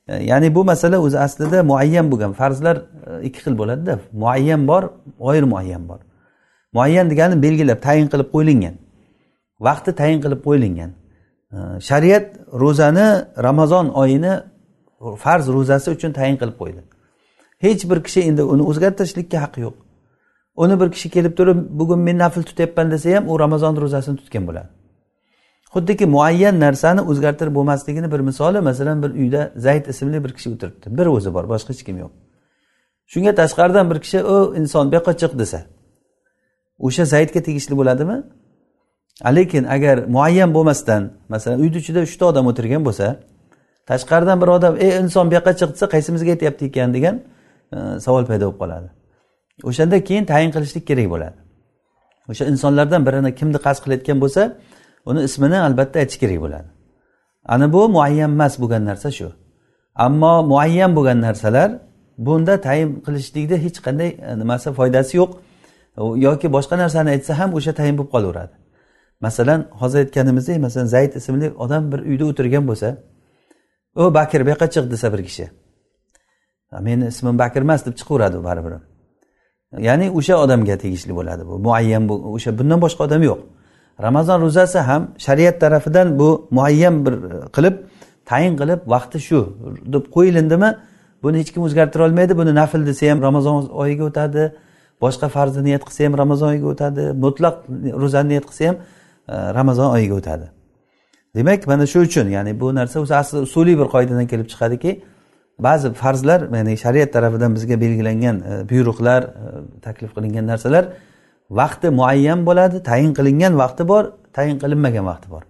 E, 0.07 0.23
ya'ni 0.23 0.55
bu 0.55 0.63
masala 0.63 0.97
o'zi 0.99 1.19
aslida 1.19 1.63
muayyan 1.63 2.11
bo'lgan 2.11 2.33
farzlar 2.33 2.77
e, 2.77 3.23
ikki 3.27 3.39
xil 3.45 3.57
bo'ladida. 3.61 3.99
Muayyan 4.11 4.67
bor 4.67 4.83
g'oyir 5.19 5.43
muayyan 5.43 5.89
bor. 5.89 5.99
Muayyan 6.73 7.09
degani 7.09 7.35
belgilab 7.45 7.79
tayin 7.87 8.07
qilib 8.13 8.29
qo'yilgan. 8.35 8.75
Vaqti 9.67 9.91
tayin 9.99 10.19
qilib 10.23 10.41
qo'yilgan. 10.47 10.91
E, 11.55 11.57
shariat 11.89 12.25
ro'zani 12.63 13.07
ramazon 13.47 13.87
oyini 14.01 14.33
farz 15.23 15.45
ro'zasi 15.55 15.87
uchun 15.95 16.11
tayin 16.19 16.37
qilib 16.41 16.57
qo'ydi. 16.61 16.81
Hech 17.65 17.89
bir 17.89 17.99
kishi 18.05 18.19
endi 18.29 18.43
uni 18.53 18.63
o'zgartirishlikka 18.69 19.37
haqqi 19.43 19.59
yo'q. 19.65 19.75
Uni 20.63 20.75
bir 20.79 20.89
kishi 20.95 21.09
kelib 21.15 21.33
turib 21.37 21.59
bugun 21.79 21.99
men 22.07 22.17
nafl 22.23 22.41
tutyapman 22.49 22.91
desa 22.91 23.15
ham 23.15 23.23
u 23.31 23.39
ramazon 23.39 23.73
ro'zasini 23.83 24.17
tutgan 24.21 24.43
bo'ladi. 24.49 24.69
Xuddiki 25.75 26.05
muayyan 26.05 26.59
narsani 26.59 27.01
o'zgartirib 27.01 27.55
bo'lmasligini 27.55 28.11
bir 28.11 28.19
misoli 28.19 28.59
masalan 28.61 29.03
bir 29.03 29.09
uyda 29.09 29.51
zayd 29.55 29.85
ismli 29.85 30.23
bir 30.23 30.31
kishi 30.33 30.49
o'tiribdi. 30.49 30.97
Bir 30.97 31.05
o'zi 31.05 31.33
bor 31.33 31.45
boshqa 31.53 31.69
hech 31.73 31.83
kim 31.87 31.97
yo'q. 32.03 32.11
Shunga 33.11 33.35
tashqaridan 33.41 33.89
bir 33.91 33.99
kishi 34.03 34.23
o 34.23 34.55
inson 34.55 34.91
bu 34.91 34.95
yoqqa 34.95 35.13
chiq 35.21 35.39
desa 35.39 35.59
o'sha 36.79 37.05
zaydga 37.05 37.41
tegishli 37.47 37.77
bo'ladimi? 37.79 38.17
Lekin 39.35 39.63
agar 39.63 39.97
muayyan 40.15 40.53
bo'lmasdan 40.53 41.01
masalan 41.29 41.59
uyni 41.59 41.77
ichida 41.83 41.99
uchta 42.07 42.25
odam 42.31 42.45
o'tirgan 42.51 42.81
bo'lsa 42.87 43.07
tashqaridan 43.89 44.37
bir 44.41 44.47
odam 44.57 44.73
ey 44.85 44.91
inson 45.01 45.25
bu 45.29 45.33
yoqqa 45.37 45.51
chiq 45.59 45.69
desa 45.75 45.85
qaysimizga 45.95 46.29
aytyapti 46.35 46.63
ekan 46.69 46.93
degan 46.97 47.15
e, 47.75 47.77
savol 48.05 48.23
paydo 48.29 48.45
bo'lib 48.47 48.59
qoladi. 48.61 48.87
O'shanda 49.69 49.97
keyin 50.07 50.25
tayin 50.31 50.51
qilishlik 50.55 50.87
kerak 50.89 51.07
bo'ladi. 51.13 51.37
O'sha 52.31 52.43
insonlardan 52.53 53.01
birini 53.07 53.31
kimni 53.39 53.59
qasd 53.65 53.79
qilayotgan 53.83 54.17
bo'lsa 54.23 54.41
uni 55.05 55.23
ismini 55.23 55.57
albatta 55.67 55.99
aytish 55.99 56.19
kerak 56.19 56.39
bo'ladi. 56.45 56.69
Ana 57.45 57.73
bu 57.73 57.89
muayyan 57.89 58.31
emas 58.31 58.59
bo'lgan 58.61 58.85
narsa 58.85 59.11
shu. 59.11 59.27
Ammo 59.95 60.43
muayyan 60.51 60.95
bo'lgan 60.95 61.21
narsalar 61.21 61.69
bunda 62.17 62.61
tayin 62.61 62.89
qilishlikda 63.05 63.55
hech 63.65 63.77
qanday 63.85 64.09
e, 64.29 64.39
nimasi 64.39 64.73
foydasi 64.79 65.17
yo'q. 65.17 65.31
Yoki 66.27 66.47
boshqa 66.55 66.75
narsani 66.83 67.09
aytsa 67.15 67.39
ham 67.39 67.49
o'sha 67.57 67.73
tayin 67.79 67.95
bo'lib 67.97 68.11
qolaveradi. 68.15 68.53
Masalan 69.25 69.59
hozir 69.81 69.99
aytganimizdek 69.99 70.57
masalan 70.65 70.85
zayd 70.95 71.13
ismli 71.19 71.47
odam 71.63 71.91
bir 71.91 71.99
uyda 71.99 72.25
o'tirgan 72.31 72.63
bo'lsa 72.69 72.89
u 73.95 74.13
bakir 74.13 74.45
bu 74.45 74.49
yoqqa 74.53 74.67
chiq 74.73 74.85
desa 74.93 75.13
bir 75.13 75.21
kishi. 75.27 75.45
Meni 76.87 77.07
ismim 77.07 77.39
bakir 77.39 77.61
emas 77.61 77.85
deb 77.85 77.93
chiqaveradi 77.99 78.43
baribir. 78.43 78.73
Ya'ni 79.87 80.07
o'sha 80.19 80.35
odamga 80.43 80.75
tegishli 80.83 81.13
bo'ladi 81.19 81.43
bu. 81.49 81.53
Muayyan 81.67 82.03
o'sha 82.35 82.51
bundan 82.59 82.79
boshqa 82.85 83.01
odam 83.07 83.21
yo'q. 83.29 83.39
Ramazon 84.01 84.41
ro'zasi 84.41 84.79
ham 84.79 85.07
shariat 85.17 85.61
tarafidan 85.61 86.19
bu 86.19 86.47
muayyan 86.51 87.05
bir 87.05 87.13
e, 87.13 87.17
qilib 87.55 87.75
tayin 88.25 88.57
qilib 88.57 88.79
vaqti 88.87 89.19
shu 89.19 89.57
deb 89.85 90.05
qo'yilindimi 90.15 90.75
buni 91.23 91.37
hech 91.39 91.53
kim 91.53 91.63
o'zgartira 91.63 92.03
olmaydi. 92.05 92.37
Buni 92.37 92.55
nafl 92.55 92.85
desa 92.85 93.11
ham 93.11 93.21
ramazon 93.21 93.69
oyiga 93.83 94.03
o'tadi 94.03 94.43
boshqa 95.01 95.27
farzni 95.29 95.63
niyat 95.63 95.83
qilsa 95.87 96.05
ham 96.05 96.17
ramazon 96.17 96.47
oyiga 96.47 96.67
o'tadi 96.73 97.01
mutlaq 97.25 97.55
ro'zani 98.03 98.29
niyat 98.29 98.45
qilsa 98.49 98.67
ham 98.67 98.75
e, 99.29 99.35
ramazon 99.53 99.91
oyiga 99.95 100.15
o'tadi. 100.15 100.45
Demak 101.35 101.67
mana 101.67 101.85
shu 101.87 101.99
uchun 101.99 102.27
ya'ni 102.37 102.59
bu 102.59 102.75
narsa 102.75 102.99
o'zi 102.99 103.15
asli 103.15 103.37
usuliy 103.47 103.75
bir 103.81 103.87
qoidadan 103.95 104.27
kelib 104.27 104.47
chiqadiki 104.51 104.91
ba'zi 105.59 105.93
farzlar 105.93 106.39
ya'ni 106.57 106.77
shariat 106.77 107.13
tarafidan 107.13 107.55
bizga 107.55 107.81
belgilangan 107.81 108.35
e, 108.51 108.69
buyruqlar 108.69 109.21
taklif 109.81 110.11
qilingan 110.15 110.47
narsalar 110.47 110.85
vaqti 111.49 111.89
muayyan 111.89 112.45
bo'ladi 112.47 112.83
tayin 112.89 113.13
qilingan 113.17 113.53
vaqti 113.61 113.83
bor 113.87 114.03
tayin 114.33 114.57
qilinmagan 114.59 115.05
vaqti 115.11 115.27
bor. 115.33 115.43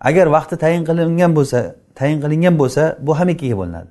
Agar 0.00 0.26
vaqti 0.36 0.56
tayin 0.56 0.84
qilingan 0.88 1.32
bo'lsa 1.36 1.58
tayin 1.98 2.18
qilingan 2.24 2.54
bo'lsa 2.60 2.82
bu 3.06 3.12
ham 3.18 3.28
ikkiga 3.34 3.56
bo'linadi. 3.60 3.88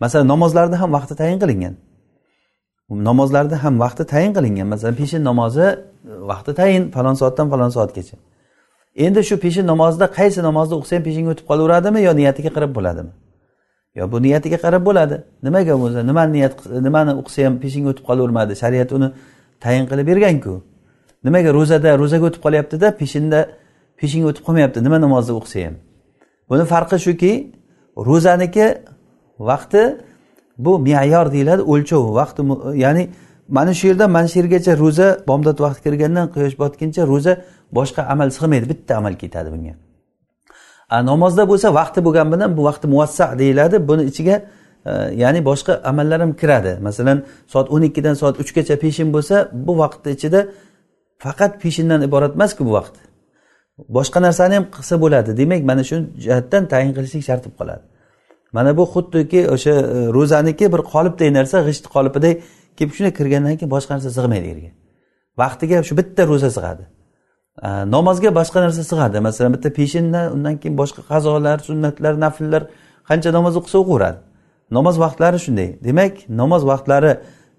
Masalan 0.00 0.28
namozlarda 0.32 0.76
ham 0.80 0.90
vaqti 0.96 1.14
tayin 1.20 1.38
qilingan. 1.42 1.74
Namozlarda 2.90 3.56
ham 3.64 3.74
vaqti 3.84 4.04
tayin 4.12 4.32
qilingan. 4.36 4.66
Masalan 4.72 4.94
peshin 5.00 5.22
namozi 5.30 5.66
vaqti 6.30 6.52
tayin 6.60 6.82
falon 6.94 7.14
soatdan 7.20 7.46
falon 7.52 7.70
soatgacha 7.76 8.16
endi 8.96 9.20
shu 9.28 9.36
peshin 9.44 9.66
namozida 9.66 10.06
qaysi 10.18 10.42
namozni 10.48 10.74
o'qisa 10.78 10.94
ham 10.96 11.04
peshinga 11.08 11.30
o'tib 11.34 11.46
qolaveradimi 11.50 12.00
yo 12.06 12.12
niyatiga 12.20 12.50
qarab 12.56 12.72
bo'ladimi? 12.78 13.12
Yo 13.98 14.04
bu 14.12 14.16
niyatiga 14.22 14.58
qarab 14.64 14.82
bo'ladi. 14.88 15.16
Nimaga 15.46 15.74
bo'lsa 15.82 16.00
nimani 16.10 16.32
niyat 16.36 16.54
nimani 16.86 17.12
o'qisa 17.20 17.40
ham 17.46 17.54
peshinga 17.62 17.88
o'tib 17.92 18.04
qolavermadi? 18.08 18.52
Shariat 18.62 18.90
uni 18.96 19.08
tayin 19.64 19.84
qilib 19.90 20.06
berganku. 20.10 20.52
Nimaga 21.24 21.50
ro'zada 21.58 21.98
ro'zaga 22.02 22.24
o'tib 22.28 22.42
qolyaptida 22.46 22.86
peshinda 23.00 23.40
peshinga 24.00 24.26
o'tib 24.30 24.44
qolmayapti. 24.46 24.78
Nima 24.86 24.98
namozni 25.04 25.32
o'qisa 25.38 25.58
ham? 25.66 25.74
Buni 26.50 26.64
farqi 26.72 26.96
shuki 27.06 27.32
ro'zaniki 28.08 28.66
vaqti 29.50 29.82
bu 30.64 30.78
me'yor 30.78 31.26
deyiladi 31.32 31.62
o'lchov 31.72 32.02
vaqti 32.20 32.40
ya'ni 32.84 33.02
mana 33.48 33.74
shu 33.74 33.86
yerdan 33.90 34.10
mana 34.10 34.28
shu 34.28 34.36
yergacha 34.40 34.72
ro'za 34.82 35.06
bomdod 35.28 35.58
vaqti 35.66 35.80
kirgandan 35.86 36.26
quyosh 36.34 36.56
botguncha 36.62 37.02
ro'za 37.12 37.32
boshqa 37.78 38.02
amal 38.12 38.28
sig'maydi 38.36 38.66
bitta 38.72 38.92
amal 39.00 39.14
ketadi 39.22 39.48
bunga. 39.54 39.74
Namozda 41.10 41.42
bo'lsa 41.50 41.68
vaqti 41.80 42.00
bo'lgan 42.06 42.26
bilan 42.32 42.56
bu 42.56 42.62
vaqti 42.68 42.86
muvassa 42.94 43.26
deyiladi 43.38 43.76
buni 43.88 44.02
ichiga 44.10 44.36
e, 44.90 44.92
ya'ni 45.22 45.40
boshqa 45.50 45.72
amallar 45.90 46.20
ham 46.24 46.32
kiradi. 46.40 46.72
Masalan 46.86 47.18
soat 47.52 47.66
o'n 47.74 47.82
ikkidan 47.88 48.14
soat 48.20 48.34
uchgacha 48.42 48.74
peshin 48.84 49.08
bo'lsa 49.14 49.36
bu 49.66 49.72
vaqtni 49.82 50.10
ichida 50.16 50.40
faqat 51.24 51.52
peshindan 51.62 52.00
iborat 52.08 52.32
emasku 52.38 52.66
bu 52.68 52.72
vaqt. 52.78 52.94
Boshqa 53.96 54.18
narsani 54.26 54.54
ham 54.58 54.66
qilsa 54.76 54.94
bo'ladi. 55.04 55.30
Demak 55.40 55.62
mana 55.70 55.82
shu 55.90 55.96
jihatdan 56.24 56.62
tayin 56.72 56.92
qilishlik 56.96 57.24
shart 57.28 57.42
bo'lib 57.44 57.56
qoladi. 57.60 57.84
Mana 58.56 58.70
bu 58.78 58.84
xuddiki 58.94 59.40
o'sha 59.54 59.74
e, 59.96 59.98
ro'zaniki 60.16 60.66
bir 60.72 60.82
qolipdek 60.92 61.30
narsa 61.38 61.56
g'isht 61.66 61.86
qolipiday 61.94 62.32
kelib 62.78 62.92
shunday 62.96 63.12
kirgandan 63.18 63.54
keyin 63.58 63.70
boshqa 63.76 63.90
narsa 63.96 64.10
sig'maydi 64.18 64.46
yerga 64.52 64.70
vaqtiga 65.42 65.76
shu 65.88 65.94
bitta 66.00 66.22
ro'za 66.30 66.50
sig'adi. 66.56 66.84
E, 67.66 67.68
namozga 67.94 68.30
boshqa 68.38 68.58
narsa 68.64 68.82
sig'adi. 68.90 69.16
Masalan 69.26 69.50
bitta 69.56 69.68
peshindan 69.78 70.26
undan 70.34 70.54
keyin 70.60 70.74
boshqa 70.82 71.00
qazolar 71.10 71.58
sunnatlar 71.68 72.14
nafllar 72.24 72.62
qancha 73.08 73.30
namoz 73.38 73.54
o'qisa 73.60 73.76
o'qiveradi 73.82 74.18
namoz 74.76 74.96
vaqtlari 75.04 75.38
shunday. 75.46 75.68
Demak 75.86 76.14
namoz 76.40 76.62
vaqtlari 76.70 77.12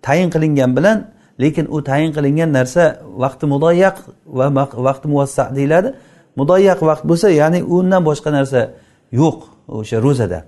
tayin 0.05 0.29
qilingan 0.33 0.71
bilan 0.77 0.97
lekin 1.41 1.65
u 1.75 1.83
tayin 1.83 2.11
qilingan 2.15 2.49
narsa 2.57 2.83
vaqti 3.23 3.45
mudoyyaq 3.53 3.97
va 4.37 4.45
vaqti 4.87 5.07
muvassa 5.13 5.43
deyiladi. 5.55 5.89
Mudoyyaq 6.39 6.79
vaqt 6.89 7.03
bo'lsa 7.09 7.27
ya'ni 7.41 7.59
undan 7.75 8.01
boshqa 8.09 8.29
narsa 8.37 8.61
yo'q 9.11 9.37
o'sha 9.67 9.97
ro'zada. 10.05 10.39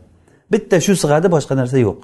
Bitta 0.51 0.77
shu 0.85 0.93
sig'adi 1.03 1.27
boshqa 1.35 1.53
narsa 1.61 1.77
yo'q. 1.87 1.99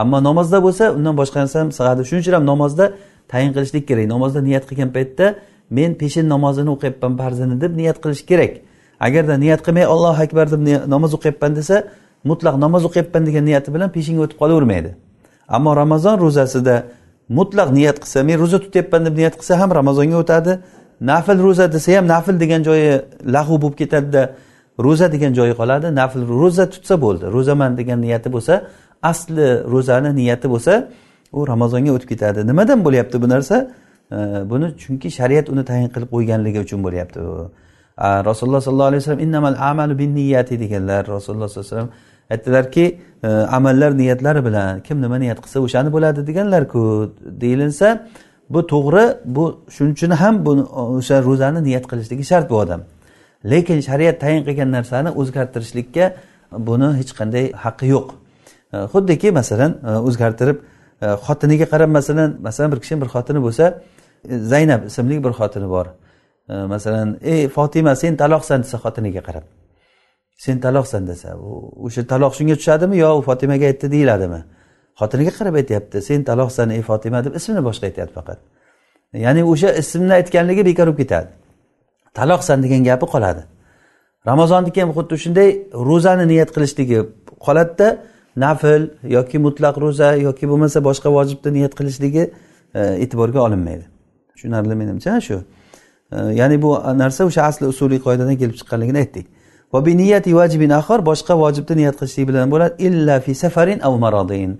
Ammo 0.00 0.18
namozda 0.28 0.58
bo'lsa 0.66 0.84
undan 0.96 1.14
boshqa 1.20 1.38
narsa 1.42 1.56
ham 1.62 1.70
sig'adi. 1.78 2.00
Shuning 2.08 2.22
uchun 2.24 2.34
ham 2.38 2.44
namozda 2.52 2.84
tayin 3.32 3.50
qilishlik 3.56 3.84
kerak. 3.88 4.06
Namozda 4.14 4.40
niyat 4.48 4.64
qilgan 4.68 4.90
paytda 4.96 5.26
men 5.70 5.90
peshin 6.00 6.26
namozini 6.34 6.70
o'qiyapman 6.74 7.12
farzini 7.20 7.60
deb 7.62 7.72
niyat 7.80 7.98
qilish 8.02 8.22
kerak. 8.30 8.52
Agarda 9.06 9.34
niyat 9.44 9.60
qilmay 9.66 9.86
ollohu 9.94 10.20
akbar 10.26 10.46
deb 10.52 10.60
namoz 10.94 11.10
o'qiyapman 11.16 11.52
desa 11.58 11.76
mutlaq 12.30 12.54
namoz 12.64 12.82
o'qiyapman 12.88 13.22
degan 13.28 13.44
niyati 13.48 13.68
bilan 13.74 13.90
peshinga 13.96 14.20
o'tib 14.24 14.38
qolavermaydi. 14.42 14.90
Ammo 15.56 15.70
ramazon 15.82 16.16
ro'zasida 16.24 16.76
mutlaq 17.38 17.68
niyat 17.78 17.96
qilsa 18.02 18.18
men 18.28 18.36
ro'za 18.42 18.58
tutyapman 18.64 19.00
deb 19.06 19.14
niyat 19.20 19.34
qilsa 19.40 19.52
ham 19.60 19.70
ramazonga 19.78 20.16
o'tadi. 20.22 20.52
Nafl 21.10 21.38
ro'za 21.46 21.66
desa 21.74 21.90
ham 21.96 22.06
nafl 22.14 22.34
degan 22.42 22.60
joyi 22.68 22.88
lahu 23.34 23.54
bo'lib 23.62 23.76
ketadida 23.82 24.22
ro'za 24.86 25.06
degan 25.14 25.32
joyi 25.38 25.54
qoladi. 25.60 25.86
Nafl 26.00 26.20
ro'za 26.42 26.64
tutsa 26.74 26.94
bo'ldi. 27.04 27.24
Ro'zaman 27.36 27.72
degan 27.80 27.98
niyati 28.04 28.28
bo'lsa 28.34 28.54
asli 29.10 29.48
ro'zani 29.74 30.10
niyati 30.20 30.46
bo'lsa 30.54 30.72
u 31.32 31.48
ramazonga 31.52 31.90
o'tib 31.96 32.08
ketadi. 32.12 32.38
Nimadan 32.50 32.78
bo'lyapti 32.86 33.16
bu 33.22 33.28
narsa? 33.34 33.56
Buni 34.50 34.66
chunki 34.82 35.08
shariat 35.18 35.46
uni 35.52 35.62
tayin 35.70 35.88
qilib 35.94 36.10
qo'yganligi 36.14 36.58
uchun 36.66 36.80
bo'lyapti 36.86 37.18
bu. 37.26 37.36
Rasululloh 38.28 38.60
sollallohu 38.66 38.90
alayhi 38.92 39.02
vasallam 39.02 39.22
innamal 39.26 39.56
amalu 39.70 39.94
bin 40.02 40.10
niyati 40.14 40.54
deganlar. 40.62 41.02
Rasululloh 41.16 41.48
sollallohu 41.48 41.68
alayhi 41.68 41.76
vasallam 41.76 41.90
aytdilarki 42.30 42.98
e, 43.24 43.28
amallar 43.28 43.98
niyatlari 43.98 44.44
bilan 44.44 44.80
kim 44.80 45.02
nima 45.02 45.18
niyat 45.18 45.38
qilsa 45.44 45.58
o'shani 45.66 45.92
bo'ladi 45.92 46.26
deganlarku 46.26 46.82
deyilinsa 47.42 47.88
bu 48.50 48.60
to'g'ri 48.72 49.04
bu 49.36 49.44
shuning 49.74 49.92
uchun 49.98 50.10
ham 50.10 50.44
bu 50.46 50.52
o'sha 50.98 51.16
ro'zani 51.28 51.60
niyat 51.68 51.84
qilishligi 51.90 52.24
shart 52.30 52.50
bu 52.50 52.56
odam. 52.62 52.80
Lekin 53.52 53.80
shariat 53.88 54.20
tayin 54.20 54.42
qilgan 54.46 54.70
narsani 54.76 55.10
o'zgartirishlikka 55.20 56.04
buni 56.68 56.88
hech 57.00 57.12
qanday 57.18 57.44
haqqi 57.64 57.86
yo'q. 57.94 58.08
E, 58.74 58.76
xuddiki 58.92 59.28
masalan 59.40 59.72
e, 59.88 59.90
o'zgartirib 60.08 60.58
xotiniga 61.26 61.66
qarab 61.72 61.90
masalan 61.98 62.30
masalan 62.46 62.72
bir 62.72 62.80
kishini 62.82 63.00
bir 63.02 63.08
xotini 63.14 63.40
bo'lsa 63.46 63.64
zaynab 64.52 64.80
ismli 64.90 65.16
bir 65.24 65.32
xotini 65.40 65.68
bor. 65.76 65.86
Masalan 66.74 67.08
ey 67.32 67.48
fotima 67.48 67.92
sen 68.02 68.16
taloqsan 68.22 68.58
desa 68.64 68.76
xotiniga 68.84 69.22
qarab. 69.28 69.44
Sen 70.44 70.56
taloqsan 70.64 71.02
desa 71.10 71.28
o'sha 71.86 72.02
taloq 72.12 72.32
shunga 72.38 72.54
tushadimi 72.60 72.96
yo 73.04 73.10
u 73.18 73.22
fotimaga 73.28 73.66
aytdi 73.70 73.86
deyiladimi? 73.94 74.40
Xotiniga 75.00 75.32
qarab 75.38 75.54
aytyapti 75.60 75.98
sen 76.08 76.20
taloqsan 76.30 76.68
ey 76.76 76.82
fotima 76.90 77.18
deb 77.24 77.34
ismini 77.38 77.62
boshqa 77.68 77.84
aytyapti 77.90 78.14
faqat. 78.18 78.38
Ya'ni 79.24 79.42
o'sha 79.52 79.70
ismni 79.82 80.14
aytganligi 80.20 80.62
bekor 80.68 80.86
bo'lib 80.88 80.98
ketadi. 81.02 81.28
Taloqsan 82.18 82.58
degan 82.64 82.82
gapi 82.88 83.06
qoladi. 83.14 83.42
Ramazonniki 84.30 84.80
ham 84.82 84.90
xuddi 84.98 85.16
shunday 85.24 85.48
ro'zani 85.88 86.24
niyat 86.32 86.50
qilishligi 86.56 86.98
qoladida 87.46 87.88
nafl 88.44 88.82
yoki 89.16 89.38
mutlaq 89.46 89.74
ro'za 89.84 90.08
yoki 90.26 90.44
bo'lmasa 90.50 90.78
boshqa 90.88 91.08
vojibni 91.16 91.50
niyat 91.56 91.72
qilishligi 91.78 92.24
e, 92.74 92.80
e'tiborga 93.04 93.40
olinmaydi. 93.46 93.84
Tushunarli 94.32 94.74
menimcha 94.82 95.20
shu. 95.28 95.38
E, 96.12 96.16
ya'ni 96.40 96.56
bu 96.64 96.70
narsa 97.02 97.20
o'sha 97.28 97.42
asli 97.50 97.66
usuliy 97.72 98.00
qoidadan 98.06 98.36
kelib 98.40 98.56
chiqqanligini 98.60 98.98
aytdik. 99.04 99.26
Va 99.72 99.86
bi 99.86 99.96
niyati 99.96 100.30
vajibin 100.34 100.72
boshqa 101.10 101.34
vojibni 101.42 101.74
niyat 101.80 101.96
qilishlik 102.00 102.28
bilan 102.28 102.50
bo'ladi. 102.50 102.74
Illa 102.86 103.20
fi 103.20 103.32
safarin 103.34 103.78
av 103.88 103.94
maradin. 104.04 104.50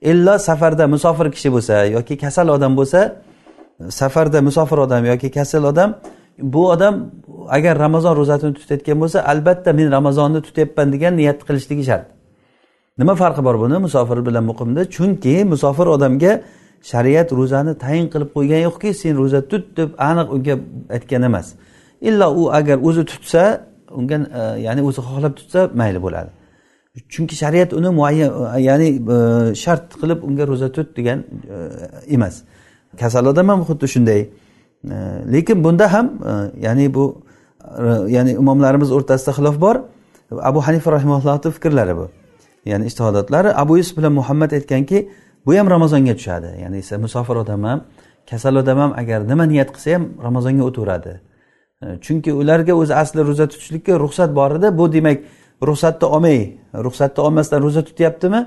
Illo 0.00 0.38
safarda 0.38 0.86
musofir 0.86 1.26
kishi 1.34 1.48
bo'lsa 1.54 1.74
yoki 1.96 2.14
kasal 2.18 2.48
odam 2.48 2.72
bo'lsa 2.76 3.00
safarda 4.00 4.42
musofir 4.48 4.78
odam 4.86 5.04
yoki 5.12 5.30
kasal 5.30 5.64
odam 5.64 5.90
bu 6.38 6.70
odam 6.70 6.94
agar 7.48 7.78
ramazon 7.78 8.16
ro'zasini 8.16 8.54
tutayotgan 8.54 9.00
bo'lsa 9.02 9.18
albatta 9.32 9.72
men 9.72 9.90
ramazonni 9.96 10.40
tutyapman 10.46 10.92
degan 10.92 11.16
niyat 11.16 11.38
qilishligi 11.48 11.84
shart. 11.90 12.06
Nima 12.98 13.14
farqi 13.14 13.44
bor 13.44 13.56
buni? 13.62 13.76
Musofir 13.86 14.18
bilan 14.26 14.44
muqimda. 14.50 14.82
Chunki 14.96 15.34
musofir 15.52 15.86
odamga 15.96 16.32
shariat 16.90 17.28
ro'zani 17.38 17.72
tayin 17.84 18.06
qilib 18.12 18.30
qo'ygan 18.36 18.60
yo'qki 18.66 18.88
sen 19.00 19.14
ro'za 19.20 19.40
tut 19.50 19.64
deb 19.78 19.90
aniq 20.10 20.28
unga 20.34 20.54
aytgan 20.96 21.22
emas. 21.28 21.46
Illo 22.08 22.28
u 22.40 22.42
agar 22.58 22.78
o'zi 22.88 23.02
tutsa 23.10 23.42
unga 23.90 24.16
e, 24.16 24.60
ya'ni 24.60 24.82
o'zi 24.82 25.00
xohlab 25.00 25.34
tutsa 25.36 25.70
mayli 25.74 26.02
bo'ladi. 26.02 26.30
Chunki 27.12 27.34
shariat 27.42 27.72
uni 27.72 27.90
muayyan 27.98 28.30
e, 28.56 28.60
ya'ni 28.68 28.88
e, 29.14 29.54
shart 29.54 29.94
qilib 30.00 30.22
unga 30.28 30.44
ro'za 30.50 30.68
tut 30.72 30.96
degan 30.96 31.24
emas. 32.16 32.34
Kasal 33.00 33.24
ham 33.36 33.60
xuddi 33.68 33.86
shunday. 33.94 34.20
Lekin 35.32 35.64
bunda 35.64 35.92
ham 35.92 36.06
ya'ni 36.66 36.94
bu 36.94 37.04
ya'ni 38.16 38.32
imomlarimiz 38.42 38.90
o'rtasida 38.96 39.32
xilof 39.38 39.56
bor. 39.60 39.76
Abu 40.50 40.60
hanifa 40.66 40.92
rahimallohni 40.92 41.50
fikrlari 41.56 41.96
bu. 41.96 42.06
Ya'ni 42.64 42.84
ishtihodotlari 42.90 43.50
abu 43.62 43.76
yusuf 43.80 43.96
bilan 43.98 44.12
muhammad 44.12 44.50
aytganki 44.50 44.98
bu 45.46 45.54
ham 45.58 45.70
ramazonga 45.70 46.14
tushadi. 46.18 46.50
Ya'ni 46.62 46.80
musofir 47.04 47.36
odam 47.42 47.64
ham 47.64 47.80
kasal 48.30 48.56
odam 48.56 48.78
ham 48.78 48.92
agar 49.00 49.20
nima 49.28 49.44
niyat 49.52 49.68
qilsa 49.74 49.94
ham 49.94 50.04
ramazonga 50.26 50.64
o'taveradi. 50.68 51.12
E, 51.82 51.86
chunki 52.04 52.32
ularga 52.32 52.74
o'zi 52.74 52.94
asli 52.94 53.20
ro'za 53.28 53.46
tutishlikka 53.52 53.98
ruxsat 54.04 54.30
bor 54.38 54.50
edi. 54.58 54.68
Bu 54.78 54.92
demak 54.92 55.18
ruxsatni 55.68 56.06
olmay 56.14 56.38
ruxsatni 56.86 57.20
olmasdan 57.26 57.62
ro'za 57.62 57.82
tutyaptimi 57.88 58.40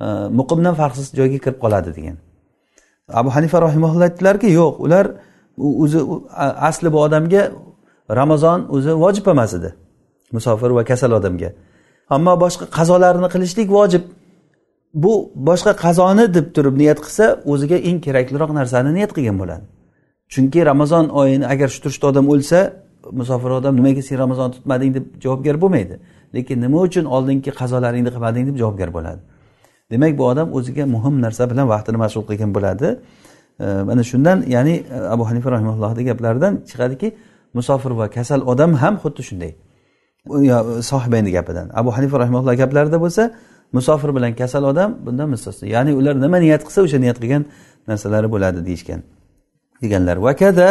e, 0.00 0.06
muqimdan 0.38 0.74
farqsiz 0.80 1.06
joyga 1.18 1.38
kirib 1.44 1.58
qoladi 1.64 1.90
degan. 1.98 2.16
Abu 3.20 3.30
hanifa 3.36 3.62
rahimaulloh 3.66 4.06
aytdilarki 4.08 4.48
yo'q 4.60 4.74
ular 4.86 5.04
o'zi 5.82 6.00
asli 6.68 6.88
bu 6.94 6.98
odamga 7.06 7.42
ramazon 8.20 8.66
o'zi 8.76 8.92
vojib 9.04 9.26
emas 9.34 9.54
edi. 9.58 9.70
Musofir 10.32 10.70
va 10.78 10.84
kasal 10.90 11.12
odamga. 11.18 11.50
Ammo 12.14 12.34
boshqa 12.44 12.64
qazolarni 12.78 13.28
qilishlik 13.34 13.68
vojib. 13.78 14.04
Bu 15.02 15.12
boshqa 15.48 15.72
qazoni 15.84 16.24
deb 16.36 16.46
turib 16.56 16.74
niyat 16.82 16.98
qilsa 17.04 17.24
o'ziga 17.52 17.76
eng 17.88 17.98
kerakliroq 18.06 18.50
narsani 18.58 18.90
niyat 18.96 19.12
qilgan 19.16 19.38
bo'ladi. 19.42 19.64
Chunki 20.28 20.66
ramazon 20.66 21.08
oyini 21.08 21.46
agar 21.46 21.68
shu 21.68 21.78
turishda 21.84 22.06
odam 22.06 22.28
o'lsa 22.28 22.58
musofir 23.12 23.50
odam 23.50 23.76
nimaga 23.76 24.02
sen 24.02 24.18
ramazon 24.18 24.50
tutmading 24.56 24.94
deb 24.94 25.04
javobgar 25.24 25.56
bo'lmaydi. 25.62 25.94
Lekin 26.34 26.60
nima 26.64 26.78
uchun 26.86 27.04
oldingi 27.04 27.50
qazolaringni 27.60 28.10
qilmading 28.14 28.44
deb 28.48 28.56
javobgar 28.62 28.90
bo'ladi. 28.96 29.20
Demak 29.90 30.18
bu 30.18 30.24
odam 30.32 30.48
o'ziga 30.58 30.84
muhim 30.94 31.14
narsa 31.24 31.42
bilan 31.50 31.66
vaqtini 31.74 31.98
mashg'ul 32.04 32.24
qilgan 32.30 32.50
bo'ladi. 32.56 32.88
Mana 33.88 34.02
shundan 34.10 34.38
ya'ni 34.54 34.74
e, 34.96 34.98
abu 35.14 35.24
hanifa 35.28 35.48
rahimallohni 35.54 36.02
gaplaridan 36.10 36.54
chiqadiki 36.70 37.08
musofir 37.54 37.90
va 38.00 38.06
kasal 38.16 38.40
odam 38.52 38.70
ham 38.82 38.94
xuddi 39.02 39.22
shunday. 39.28 39.52
Sohibayni 40.90 41.30
gapidan. 41.36 41.66
Abu 41.80 41.90
hanifa 41.96 42.16
rahimalloh 42.22 42.54
gaplarida 42.62 42.98
bo'lsa 43.04 43.22
musofir 43.72 44.10
bilan 44.16 44.32
kasal 44.40 44.64
odam 44.72 44.90
bundan 45.06 45.28
mustasno. 45.34 45.64
Ya'ni 45.74 45.92
ular 46.00 46.14
nima 46.24 46.38
niyat 46.44 46.62
qilsa 46.66 46.80
o'sha 46.86 46.98
niyat 47.04 47.18
qilgan 47.22 47.42
narsalari 47.88 48.28
bo'ladi 48.34 48.60
deyishgan. 48.68 49.00
Deganlar. 49.82 50.16
Va 50.26 50.32
kada 50.42 50.68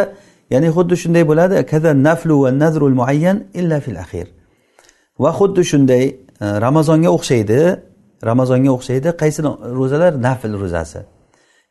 ya'ni 0.53 0.69
xuddi 0.75 0.95
shunday 1.01 1.23
bo'ladi 1.31 1.55
kada 1.71 1.89
naflu 2.07 2.35
va 2.43 2.49
nazrul 2.63 2.95
muayyan 3.01 3.37
illa 3.59 3.77
fil 3.85 3.99
axir 4.03 4.27
va 5.23 5.29
xuddi 5.39 5.61
shunday 5.71 6.03
e, 6.43 6.45
ramazonga 6.65 7.09
o'xshaydi 7.17 7.59
ramazonga 8.29 8.71
o'xshaydi 8.77 9.09
qaysi 9.21 9.39
ro'zalar? 9.79 10.11
Nafl 10.27 10.53
ro'zasi. 10.63 10.99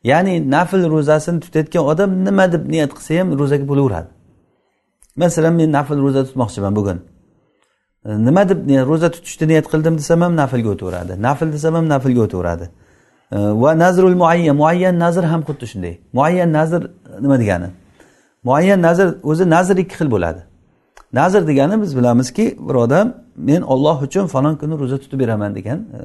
Ya'ni 0.03 0.51
nafl 0.55 0.81
ro'zasini 0.93 1.39
tutayotgan 1.45 1.83
odam 1.91 2.09
nima 2.27 2.45
deb 2.53 2.63
niyat 2.73 2.91
qilsa 2.97 3.19
ham 3.19 3.27
ro'zaga 3.39 3.65
bo'laveradi. 3.71 4.09
Masalan 5.21 5.53
men 5.59 5.69
nafl 5.77 5.97
ro'za 6.05 6.21
tutmoqchiman 6.27 6.73
bugun. 6.79 6.97
E, 8.05 8.09
nima 8.27 8.43
deb 8.49 8.59
ro'za 8.91 9.09
tutishni 9.15 9.45
niyat 9.51 9.65
qildim 9.71 9.95
desam 10.01 10.19
ham 10.25 10.33
naflga 10.41 10.69
o'taveradi. 10.75 11.13
Nafl 11.27 11.47
desam 11.55 11.73
ham 11.77 11.85
naflga 11.93 12.21
o'taveradi. 12.27 12.65
E, 13.35 13.37
va 13.63 13.71
nazrul 13.83 14.15
muayyan 14.23 14.55
muayyan 14.61 14.95
nazr 15.03 15.23
ham 15.31 15.41
xuddi 15.47 15.65
shunday. 15.71 15.93
Muayyan 16.17 16.49
nazr 16.57 16.81
nima 17.21 17.39
degani? 17.39 17.67
Muayyan 18.43 18.81
nazr 18.81 19.07
o'zi 19.23 19.49
nazr 19.49 19.77
ikki 19.77 19.95
xil 19.95 20.11
bo'ladi. 20.11 20.41
Nazr 21.13 21.47
degani 21.47 21.81
biz 21.81 21.97
bilamizki 21.97 22.57
bir 22.67 22.75
odam 22.75 23.13
men 23.35 23.61
olloh 23.61 24.01
uchun 24.01 24.27
falon 24.27 24.55
kuni 24.55 24.79
ro'za 24.79 24.97
tutib 24.97 25.19
beraman 25.19 25.55
degan 25.55 25.77
e, 25.77 25.99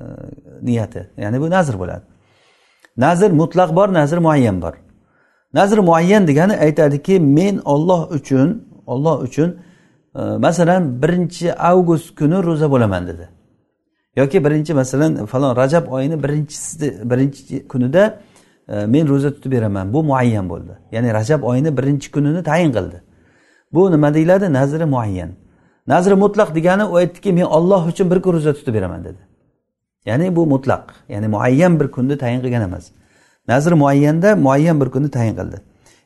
niyati. 0.63 1.09
Ya'ni 1.17 1.41
bu 1.41 1.51
nazr 1.51 1.75
bo'ladi. 1.79 2.05
Nazr 2.97 3.31
mutlaq 3.31 3.77
bor 3.77 3.93
nazr 3.93 4.19
muayyan 4.19 4.63
bor. 4.63 4.75
Nazr 5.55 5.79
muayyan 5.79 6.27
degani 6.27 6.57
aytadiki 6.57 7.21
men 7.21 7.61
olloh 7.65 8.11
uchun 8.11 8.49
olloh 8.87 9.23
uchun 9.27 9.59
e, 10.15 10.21
masalan 10.21 11.03
birinchi 11.03 11.55
avgust 11.55 12.09
kuni 12.19 12.43
ro'za 12.49 12.71
bo'laman 12.71 13.07
dedi. 13.07 13.29
Yoki 14.17 14.45
birinchi 14.45 14.75
masalan 14.75 15.27
falon 15.27 15.57
rajab 15.57 15.85
oyini 15.93 16.23
birinchisi 16.23 17.11
birinchi 17.11 17.69
kunida 17.69 18.21
men 18.71 19.09
ro'za 19.09 19.35
tutib 19.35 19.53
beraman. 19.53 19.93
Bu 19.93 20.03
muayyan 20.03 20.49
bo'ldi. 20.49 20.73
Ya'ni 20.93 21.15
rajab 21.15 21.43
oyini 21.43 21.77
birinchi 21.77 22.11
kunini 22.11 22.43
tayin 22.43 22.73
qildi. 22.73 23.03
Bu 23.73 23.93
nima 23.93 24.15
deyiladi? 24.15 24.53
Nazri 24.53 24.85
muayyan. 24.85 25.31
Nazri 25.87 26.15
mutlaq 26.15 26.55
degani 26.55 26.85
u 26.85 26.97
aytdiki 26.97 27.33
men 27.33 27.43
olloh 27.43 27.89
uchun 27.89 28.11
bir 28.11 28.23
kun 28.23 28.33
ro'za 28.33 28.53
tutib 28.53 28.75
beraman 28.75 29.05
dedi. 29.05 29.19
Ya'ni 30.07 30.37
bu 30.37 30.47
mutlaq. 30.47 30.85
Ya'ni 31.09 31.29
muayyan 31.29 31.81
bir 31.81 31.89
kunni 31.91 32.19
tayin 32.19 32.41
qilgan 32.41 32.63
emas. 32.63 32.85
Nazri 33.49 33.75
muayyanda 33.75 34.37
muayyan 34.37 34.81
bir 34.81 34.89
kunni 34.95 35.11
tayin 35.11 35.35
qildi. 35.37 35.57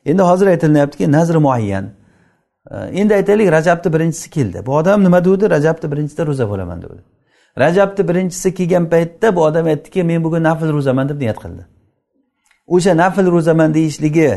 Endi 0.05 0.21
hozir 0.21 0.47
aytilyaptiki 0.47 1.11
nazri 1.11 1.37
muayyan. 1.37 1.85
Endi 2.71 3.13
aytaylik 3.13 3.51
rajabni 3.51 3.93
birinchisi 3.93 4.29
keldi. 4.29 4.65
Bu 4.65 4.71
odam 4.75 5.03
nima 5.03 5.25
degandi 5.25 5.49
rajabni 5.49 5.91
birinchisida 5.91 6.27
ro'za 6.27 6.49
bo'laman 6.49 6.81
degandi 6.81 7.01
rajabni 7.57 8.07
birinchisi 8.07 8.53
kelgan 8.53 8.89
paytda 8.89 9.35
bu 9.35 9.43
odam 9.43 9.65
aytdiki 9.65 10.03
men 10.03 10.23
bugun 10.23 10.43
nafl 10.43 10.73
ro'zaman 10.73 11.09
deb 11.09 11.19
niyat 11.21 11.39
qildi. 11.43 11.63
O'sha 12.67 12.97
nafl 12.97 13.25
ro'zaman 13.35 13.73
deyishligi 13.73 14.29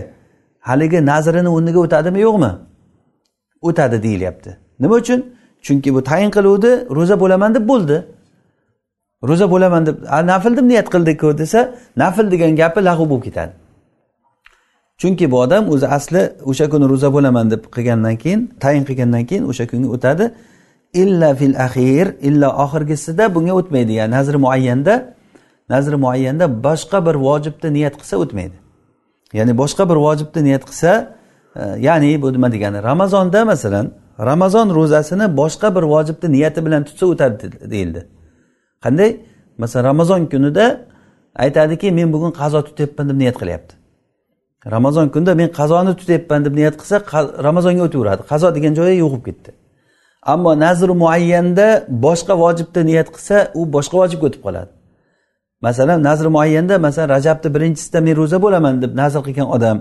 haligi 0.68 1.06
nazrini 1.06 1.48
o'rniga 1.56 1.78
o'tadimi 1.86 2.20
yo'qmi? 2.26 2.50
O'tadi 3.68 4.02
deyilyapti. 4.02 4.50
Nima 4.80 4.94
uchun? 4.94 5.20
Chunki 5.62 5.94
bu 5.94 6.00
tayin 6.04 6.30
qiluvdi 6.36 6.70
ro'za 6.96 7.20
bo'laman 7.20 7.54
deb 7.54 7.68
bo'ldi. 7.68 7.96
Ro'za 9.28 9.50
bo'laman 9.50 9.86
deb 9.86 9.96
nafl 10.30 10.56
deb 10.56 10.66
niyat 10.70 10.88
qildiku 10.94 11.38
desa 11.38 11.74
nafl 11.96 12.30
degan 12.30 12.56
gapi 12.56 12.80
lag'u 12.88 13.04
bo'lib 13.10 13.24
ketadi. 13.24 13.52
Chunki 15.00 15.30
bu 15.30 15.36
odam 15.40 15.64
o'zi 15.74 15.86
asli 15.86 16.22
o'sha 16.50 16.66
kuni 16.72 16.86
ro'za 16.92 17.08
bo'laman 17.16 17.50
deb 17.50 17.62
qilgandan 17.74 18.16
keyin 18.22 18.40
tayin 18.62 18.84
qilgandan 18.88 19.24
keyin 19.28 19.44
o'sha 19.50 19.64
kunga 19.70 19.88
o'tadi. 19.96 20.24
Illa 21.02 21.34
fil 21.34 21.56
axir 21.66 22.06
illa 22.28 22.48
oxirgisida 22.64 23.24
bunga 23.34 23.52
o'tmaydi. 23.60 23.92
Ya'ni 24.00 24.12
nazri 24.16 24.38
muayyanda 24.44 24.94
nazri 25.70 25.96
muayyanda 25.96 26.64
boshqa 26.64 27.07
bir 27.07 27.14
vojibni 27.14 27.72
niyat 27.72 27.94
qilsa 28.00 28.16
o'tmaydi. 28.16 28.57
Ya'ni 29.33 29.59
boshqa 29.59 29.88
bir 29.90 29.96
vojibni 29.96 30.44
niyat 30.44 30.64
qilsa 30.68 30.90
e, 31.57 31.62
ya'ni 31.87 32.22
bu 32.22 32.33
nima 32.33 32.52
degani? 32.52 32.83
Ramazonda 32.83 33.44
masalan 33.44 33.87
ramazon 34.18 34.74
ro'zasini 34.74 35.37
boshqa 35.37 35.74
bir 35.76 35.83
vojibni 35.83 36.33
niyati 36.33 36.66
bilan 36.66 36.85
tutsa 36.85 37.07
o'tadi 37.07 37.70
deyildi. 37.70 38.07
Qanday? 38.85 39.11
Masalan 39.59 39.85
ramazon 39.85 40.26
kunida 40.26 40.81
aytadiki 41.35 41.92
men 41.92 42.12
bugun 42.12 42.33
qazo 42.40 42.64
tutyapman 42.68 43.09
deb 43.09 43.18
niyat 43.18 43.37
qilyapti. 43.42 43.74
Ramazon 44.70 45.09
kunida 45.09 45.35
men 45.35 45.48
qazoni 45.48 45.96
tutyapman 45.96 46.44
deb 46.44 46.54
niyat 46.54 46.74
qilsa 46.81 46.96
ramazonga 47.46 47.83
o'taveradi 47.88 48.22
qazo 48.33 48.48
degan 48.57 48.72
joyi 48.78 48.96
yo'q 49.02 49.11
bo'lib 49.12 49.24
ketdi. 49.28 49.50
Ammo 50.33 50.52
nazr 50.64 50.88
muayyanda 51.02 51.66
boshqa 52.07 52.35
vojibni 52.44 52.83
niyat 52.90 53.09
qilsa 53.14 53.37
u 53.59 53.61
boshqa 53.74 53.96
vojibga 54.00 54.26
o'tib 54.31 54.42
qoladi. 54.46 54.70
Masalan 55.61 56.03
nazr 56.03 56.27
muayyanda 56.27 56.79
masalan 56.79 57.09
rajabni 57.09 57.55
birinchisida 57.55 58.01
men 58.01 58.16
ro'za 58.16 58.42
bo'laman 58.42 58.83
deb 58.83 58.92
nazr 58.97 59.21
qilgan 59.27 59.49
odam 59.57 59.77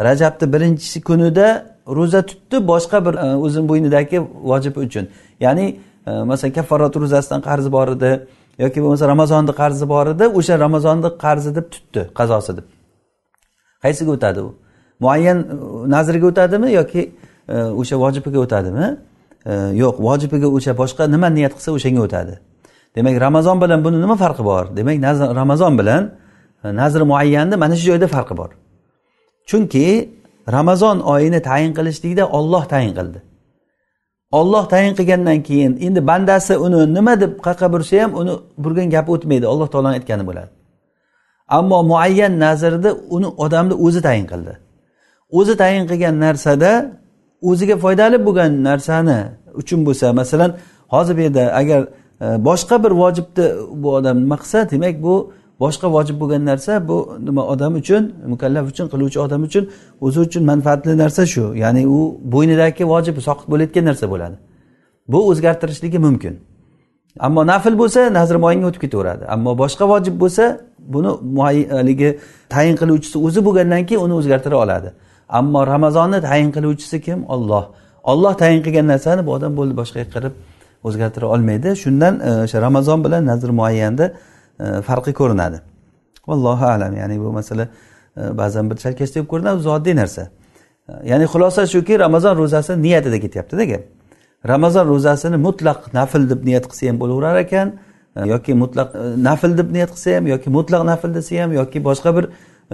rajabni 0.00 0.52
birinchi 0.52 1.00
kunida 1.08 1.46
ro'za 1.88 2.26
tutdi 2.26 2.56
boshqa 2.56 3.04
bir 3.06 3.14
e, 3.14 3.36
o'zini 3.36 3.68
bo'ynidagi 3.68 4.18
vojib 4.50 4.76
uchun. 4.76 5.08
Ya'ni 5.40 5.66
e, 6.06 6.10
masalan 6.10 6.52
kafforat 6.52 6.96
ro'zasidan 6.96 7.40
qarzi 7.48 7.72
bor 7.72 7.88
edi 7.96 8.10
yoki 8.58 8.78
bo'lmasa 8.82 9.08
ramazonni 9.08 9.52
qarzi 9.60 9.88
bor 9.88 10.06
edi 10.14 10.24
o'sha 10.38 10.58
ramazonni 10.58 11.10
qarzi 11.24 11.50
deb 11.56 11.66
tutdi 11.74 12.00
qazosi 12.18 12.56
deb. 12.56 12.66
Qaysiga 13.84 14.10
o'tadi 14.16 14.40
u? 14.40 14.54
Muayyan 15.00 15.38
e, 15.38 15.44
nazriga 15.94 16.26
o'tadimi 16.32 16.68
yoki 16.78 17.02
o'sha 17.80 17.96
vojibiga 18.04 18.38
o'tadimi? 18.44 18.86
Yo'q 19.82 19.96
vojibiga 20.06 20.48
o'sha 20.56 20.72
boshqa 20.80 21.02
nima 21.14 21.28
niyat 21.36 21.52
qilsa 21.56 21.70
o'shanga 21.76 22.02
o'tadi. 22.06 22.34
Demak 22.96 23.20
ramazon 23.20 23.60
bilan 23.60 23.84
buni 23.84 24.00
nima 24.00 24.16
farqi 24.16 24.44
bor? 24.44 24.76
Demak 24.76 24.96
ramazon 25.40 25.78
bilan 25.78 26.02
e, 26.64 26.76
nazri 26.76 27.04
muayyanni 27.04 27.56
mana 27.56 27.76
shu 27.76 27.84
joyda 27.90 28.06
farqi 28.06 28.36
bor. 28.36 28.50
Chunki 29.46 29.86
ramazon 30.52 31.00
oyini 31.00 31.42
tayin 31.42 31.72
qilishlikda 31.78 32.24
olloh 32.38 32.64
tayin 32.72 32.94
qildi. 32.98 33.18
Olloh 34.38 34.64
tayin 34.72 34.94
qilgandan 34.98 35.42
keyin 35.42 35.72
endi 35.86 36.06
bandasi 36.06 36.54
uni 36.64 36.94
nima 36.94 37.20
deb 37.20 37.32
qayerqa 37.44 37.66
bursa 37.72 38.02
ham 38.02 38.10
uni 38.20 38.32
burgan 38.62 38.88
gapi 38.94 39.10
o'tmaydi. 39.14 39.46
Alloh 39.52 39.68
taoloni 39.72 39.94
aytgani 39.98 40.24
bo'ladi. 40.28 40.50
Ammo 41.58 41.78
muayyan 41.90 42.32
nazrni 42.44 42.90
uni 43.16 43.28
odamni 43.44 43.74
o'zi 43.86 44.00
tayin 44.06 44.26
qildi. 44.32 44.52
O'zi 45.38 45.54
tayin 45.62 45.84
qilgan 45.90 46.14
narsada 46.24 46.72
o'ziga 47.50 47.76
foydali 47.84 48.18
bo'lgan 48.26 48.50
narsani 48.68 49.18
uchun 49.60 49.80
bo'lsa 49.86 50.06
masalan 50.20 50.50
hozir 50.94 51.14
bu 51.18 51.20
yerda 51.26 51.44
agar 51.60 51.80
boshqa 52.48 52.84
bir 52.84 52.90
vojibni 52.90 53.46
bu 53.82 53.88
odam 53.98 54.16
nima 54.24 54.36
qilsa 54.42 54.70
demak 54.70 55.02
bu 55.02 55.14
boshqa 55.60 55.86
vojib 55.96 56.16
bo'lgan 56.20 56.42
narsa 56.50 56.88
bu 56.88 56.96
nima 57.26 57.42
odam 57.52 57.74
uchun 57.80 58.02
mukallaf 58.32 58.64
uchun 58.72 58.86
qiluvchi 58.92 59.18
odam 59.26 59.42
uchun 59.48 59.64
o'zi 60.00 60.20
uchun 60.20 60.42
manfaatli 60.50 60.98
narsa 61.02 61.22
shu. 61.26 61.44
Ya'ni 61.62 61.82
u 61.96 61.98
bo'ynidagi 62.34 62.84
vojib 62.92 63.16
soqit 63.28 63.46
bo'layotgan 63.52 63.84
narsa 63.90 64.06
bo'ladi. 64.12 64.36
Bu 65.12 65.18
o'zgartirishligi 65.30 65.98
mumkin. 66.06 66.34
Ammo 67.26 67.46
nafl 67.52 67.74
bo'lsa 67.82 68.00
nazr 68.18 68.36
moyinga 68.44 68.66
o'tib 68.70 68.80
ketaveradi. 68.84 69.24
Ammo 69.34 69.50
boshqa 69.62 69.84
vojib 69.92 70.14
bo'lsa 70.22 70.44
buni 70.94 71.10
haligi 71.76 72.10
tayin 72.54 72.76
qiluvchisi 72.80 73.16
o'zi 73.26 73.40
bo'lgandan 73.46 73.82
keyin 73.88 74.02
uni 74.06 74.14
o'zgartira 74.20 74.56
oladi. 74.64 74.88
Ammo 75.38 75.60
ramazonni 75.66 76.18
tayin 76.28 76.50
qiluvchisi 76.56 76.96
kim? 77.06 77.18
Olloh 77.34 77.64
olloh 78.04 78.34
tayin 78.34 78.62
qilgan 78.62 78.86
narsani 78.92 79.26
bu 79.26 79.30
odam 79.36 79.52
bo'ldi 79.58 79.74
boshqaga 79.80 80.06
qilib 80.14 80.32
o'zgartira 80.84 81.26
olmaydi. 81.26 81.76
Shundan 81.76 82.20
e, 82.20 82.30
o'sha 82.44 82.62
ramazon 82.62 83.04
bilan 83.04 83.26
nazr 83.26 83.50
muayyanni 83.58 84.06
e, 84.60 84.82
farqi 84.88 85.12
ko'rinadi. 85.20 85.60
Vallohu 86.28 86.66
alam. 86.74 86.96
Ya'ni 86.96 87.20
bu 87.20 87.32
masala 87.32 87.68
e, 88.16 88.38
ba'zan 88.38 88.70
bir 88.70 88.76
chalkash 88.76 89.14
deb 89.14 89.26
ko'rinadi 89.32 89.56
o'zi 89.62 89.70
oddiy 89.76 89.96
narsa. 89.96 90.28
Ya'ni 91.10 91.26
xulosa 91.32 91.66
shuki 91.66 91.98
ramazon 91.98 92.36
ro'zasi 92.36 92.82
niyatida 92.82 93.18
ketyaptida 93.24 93.64
gap 93.64 93.82
ramazon 94.48 94.88
ro'zasini 94.88 95.36
mutlaq 95.36 95.78
nafl 95.94 96.28
deb 96.30 96.44
niyat 96.44 96.66
qilsa 96.70 96.88
ham 96.88 96.98
bo'laverar 97.02 97.36
ekan 97.44 97.72
yoki 98.32 98.54
mutlaq 98.62 98.88
nafl 99.28 99.56
deb 99.58 99.72
niyat 99.76 99.90
qilsa 99.94 100.16
ham 100.16 100.26
yoki 100.32 100.50
mutlaq 100.56 100.82
nafl 100.90 101.14
desa 101.14 101.42
ham 101.42 101.52
yoki 101.60 101.84
boshqa 101.88 102.16
bir 102.16 102.24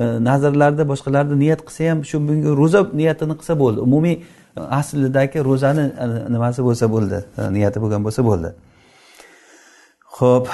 E, 0.00 0.24
nazrlarda 0.24 0.84
boshqalarda 0.92 1.34
niyat 1.42 1.60
qilsa 1.66 1.90
ham 1.90 1.98
shu 2.10 2.16
bunga 2.28 2.50
ro'za 2.60 2.80
niyatini 3.00 3.34
qilsa 3.40 3.54
bo'ldi. 3.62 3.78
Umumiy 3.86 4.16
e, 4.16 4.60
aslidagi 4.80 5.38
ro'zani 5.48 5.84
e, 6.04 6.06
nimasi 6.34 6.60
bo'lsa 6.68 6.86
bo'ldi 6.94 7.18
niyati 7.56 7.78
bo'lgan 7.82 8.00
bo'lsa 8.06 8.22
bo'ldi. 8.28 8.50
Ho'p 10.18 10.46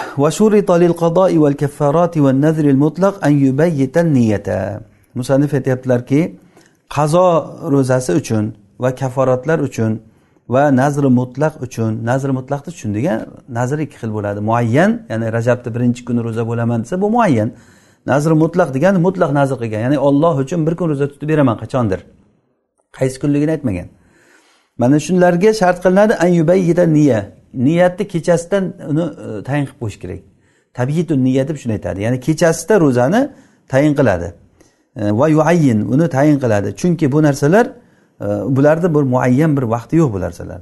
musannif 5.19 5.51
aytyaptilarki 5.59 6.21
qazo 6.97 7.27
ro'zasi 7.75 8.13
uchun 8.21 8.45
va 8.83 8.91
kaforatlar 9.01 9.59
uchun 9.69 9.93
va 10.55 10.63
nazri 10.81 11.11
mutlaq 11.21 11.55
uchun 11.67 11.91
nazri 12.11 12.33
mutlaqni 12.39 12.71
tushundik 12.75 13.05
nazr 13.59 13.79
ikki 13.85 13.97
xil 14.03 14.11
bo'ladi. 14.17 14.41
Muayyan 14.49 14.91
ya'ni 15.11 15.27
rajabni 15.37 15.71
birinchi 15.77 16.03
kuni 16.09 16.21
ro'za 16.27 16.43
bo'laman 16.51 16.79
desa 16.85 17.01
bu 17.03 17.09
muayyan. 17.17 17.51
Nazr 18.07 18.31
mutlaq 18.31 18.75
degani 18.75 18.99
mutlaq 18.99 19.33
nazr 19.33 19.57
qilgan. 19.62 19.81
Ya'ni 19.81 19.99
olloh 19.99 20.38
uchun 20.38 20.66
bir 20.66 20.75
kun 20.79 20.88
ro'za 20.90 21.07
tutib 21.09 21.29
beraman 21.29 21.57
qachondir? 21.62 22.01
Qaysi 22.99 23.16
kunligini 23.23 23.51
aytmagan. 23.51 23.88
Mana 24.79 24.97
shularga 25.07 25.51
shart 25.61 25.79
qilinadi 25.85 26.95
niya. 26.95 27.21
Niyatni 27.55 28.09
kechasidan 28.09 28.64
uni 28.90 29.03
e, 29.03 29.42
tayin 29.42 29.64
qilib 29.66 29.79
qo'yish 29.83 29.99
kerak. 30.03 30.21
Tabiitu 30.75 31.25
niya 31.25 31.49
deb 31.49 31.57
shuni 31.57 31.73
aytadi. 31.73 31.99
Ya'ni 32.03 32.21
kechasida 32.21 32.81
ro'zani 32.81 33.21
tayin 33.69 33.95
qiladi. 33.95 34.29
E, 34.97 35.03
va 35.19 35.29
yuayyin 35.29 35.81
uni 35.81 36.09
tayin 36.09 36.38
qiladi. 36.45 36.77
Chunki 36.81 37.12
bu 37.12 37.23
narsalar 37.23 37.66
e, 38.21 38.27
bularni 38.57 38.88
bir 38.95 39.05
muayyan 39.14 39.57
bir 39.57 39.62
vaqti 39.62 39.97
yo'q 39.97 40.12
bu 40.12 40.21
narsalar. 40.21 40.61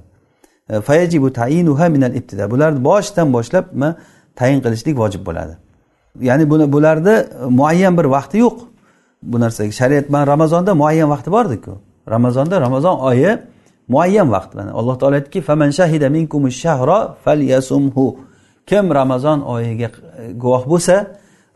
Fayajibu 0.87 1.33
tayinuha 1.33 1.89
minal 1.89 2.15
ibtida. 2.15 2.51
Bularni 2.51 2.85
boshidan 2.85 3.33
boshlab 3.33 3.65
tayin 4.37 4.61
qilishlik 4.65 4.95
vojib 4.99 5.27
bo'ladi. 5.27 5.55
Ya'ni 6.21 6.51
buni 6.51 6.73
bularni 6.73 7.27
muayyan 7.49 7.99
bir 7.99 8.05
vaqti 8.05 8.39
yo'q. 8.39 8.57
Bu 9.23 9.41
narsaga 9.41 9.73
shariat 9.73 10.11
mana 10.11 10.27
ramazonda 10.27 10.75
muayyan 10.75 11.11
vaqti 11.11 11.31
bordiku. 11.31 11.79
Ramazonda 12.11 12.61
ramazon 12.61 12.99
oyi 12.99 13.39
muayyan 13.89 14.33
vaqt 14.33 14.55
mana. 14.55 14.73
Alloh 14.73 14.99
taolo 14.99 15.15
aytdiki 15.15 15.41
faman 15.41 15.71
shahida 15.71 16.09
shahra 16.51 17.15
falyasumhu. 17.25 18.17
Kim 18.67 18.95
ramazon 18.95 19.41
oyiga 19.41 19.91
guvoh 20.43 20.65
bo'lsa 20.73 21.07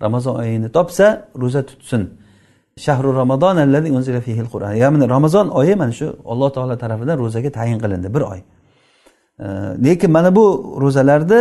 ramazon 0.03 0.35
oyini 0.43 0.69
topsa 0.73 1.07
ro'za 1.43 1.63
tutsin. 1.67 2.03
Shahru 2.77 3.17
ramazon 3.17 3.57
qur'on 4.53 4.73
ya'ni 4.83 5.09
ramazon 5.09 5.49
oyi 5.49 5.75
mana 5.75 5.93
shu 5.93 6.07
alloh 6.33 6.49
taolo 6.57 6.77
tarafidan 6.83 7.19
ro'zaga 7.19 7.51
tayin 7.59 7.79
qilindi 7.79 8.15
bir 8.15 8.21
oy. 8.33 8.41
Lekin 9.85 10.11
mana 10.11 10.31
bu 10.37 10.45
ro'zalarni 10.83 11.41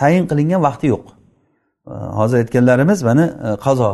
tayin 0.00 0.24
qilingan 0.30 0.60
vaqti 0.68 0.86
yo'q. 0.94 1.15
Hozir 1.86 2.36
aytganlarimiz 2.36 3.02
mana 3.02 3.24
e, 3.26 3.56
qazo. 3.66 3.90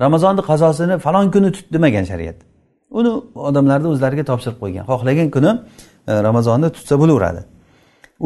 Ramazonni 0.00 0.42
qazosini 0.50 0.98
falon 0.98 1.30
kuni 1.30 1.52
tut 1.52 1.66
demagan 1.72 2.04
shariat. 2.04 2.36
Uni 2.90 3.10
odamlarni 3.34 3.88
o'zlariga 3.92 4.24
topshirib 4.30 4.58
qo'ygan. 4.62 4.84
Xohlagan 4.90 5.28
kuni 5.36 5.50
e, 6.08 6.22
ramazonni 6.26 6.68
tutsa 6.76 6.94
bo'laveradi. 7.02 7.40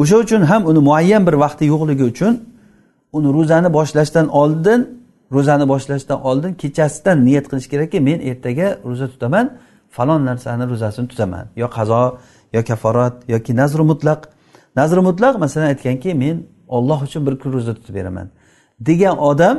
O'sha 0.01 0.17
uchun 0.23 0.41
ham 0.41 0.61
uni 0.69 0.79
muayyan 0.89 1.27
bir 1.27 1.33
vaqti 1.33 1.63
yo'qligi 1.73 2.03
uchun 2.11 2.33
uni 3.17 3.29
ro'zani 3.37 3.69
boshlashdan 3.77 4.27
oldin 4.41 4.79
ro'zani 5.35 5.65
boshlashdan 5.73 6.19
oldin 6.29 6.53
kechasidan 6.61 7.17
niyat 7.27 7.45
qilish 7.51 7.67
kerakki 7.73 7.99
men 8.07 8.19
ertaga 8.29 8.67
ro'za 8.89 9.07
tutaman 9.13 9.45
falon 9.95 10.21
narsani 10.29 10.63
ro'zasini 10.71 11.07
tutaman 11.11 11.45
yo 11.61 11.67
qazo 11.77 12.01
yo 12.53 12.63
kaforat 12.63 13.15
yoki 13.27 13.55
nazri 13.55 13.83
mutlaq. 13.91 14.19
Nazri 14.75 15.01
mutlaq 15.09 15.39
masalan 15.39 15.67
aytganki 15.67 16.13
men 16.13 16.43
olloh 16.67 16.99
uchun 17.07 17.25
bir 17.27 17.39
kun 17.39 17.53
ro'za 17.53 17.73
tutib 17.73 17.95
beraman. 17.95 18.27
Degan 18.79 19.17
odam 19.17 19.57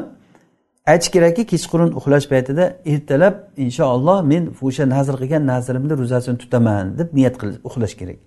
aytish 0.87 1.11
kerakki 1.14 1.42
kechqurun 1.52 1.90
uxlash 1.98 2.26
paytida 2.33 2.64
ertalab 2.92 3.35
inshaalloh 3.64 4.18
men 4.33 4.42
o'sha 4.62 4.85
nazr 4.94 5.14
qilgan 5.20 5.42
nazrimni 5.52 5.94
ro'zasini 6.00 6.38
tutaman 6.42 6.98
deb 6.98 7.09
niyat 7.18 7.35
qilib 7.40 7.61
uxlash 7.68 7.94
kerak. 8.00 8.18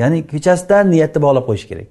Ya'ni 0.00 0.18
kechasidan 0.32 0.84
niyatni 0.94 1.18
bog'lab 1.26 1.44
qo'yish 1.48 1.66
kerak. 1.70 1.88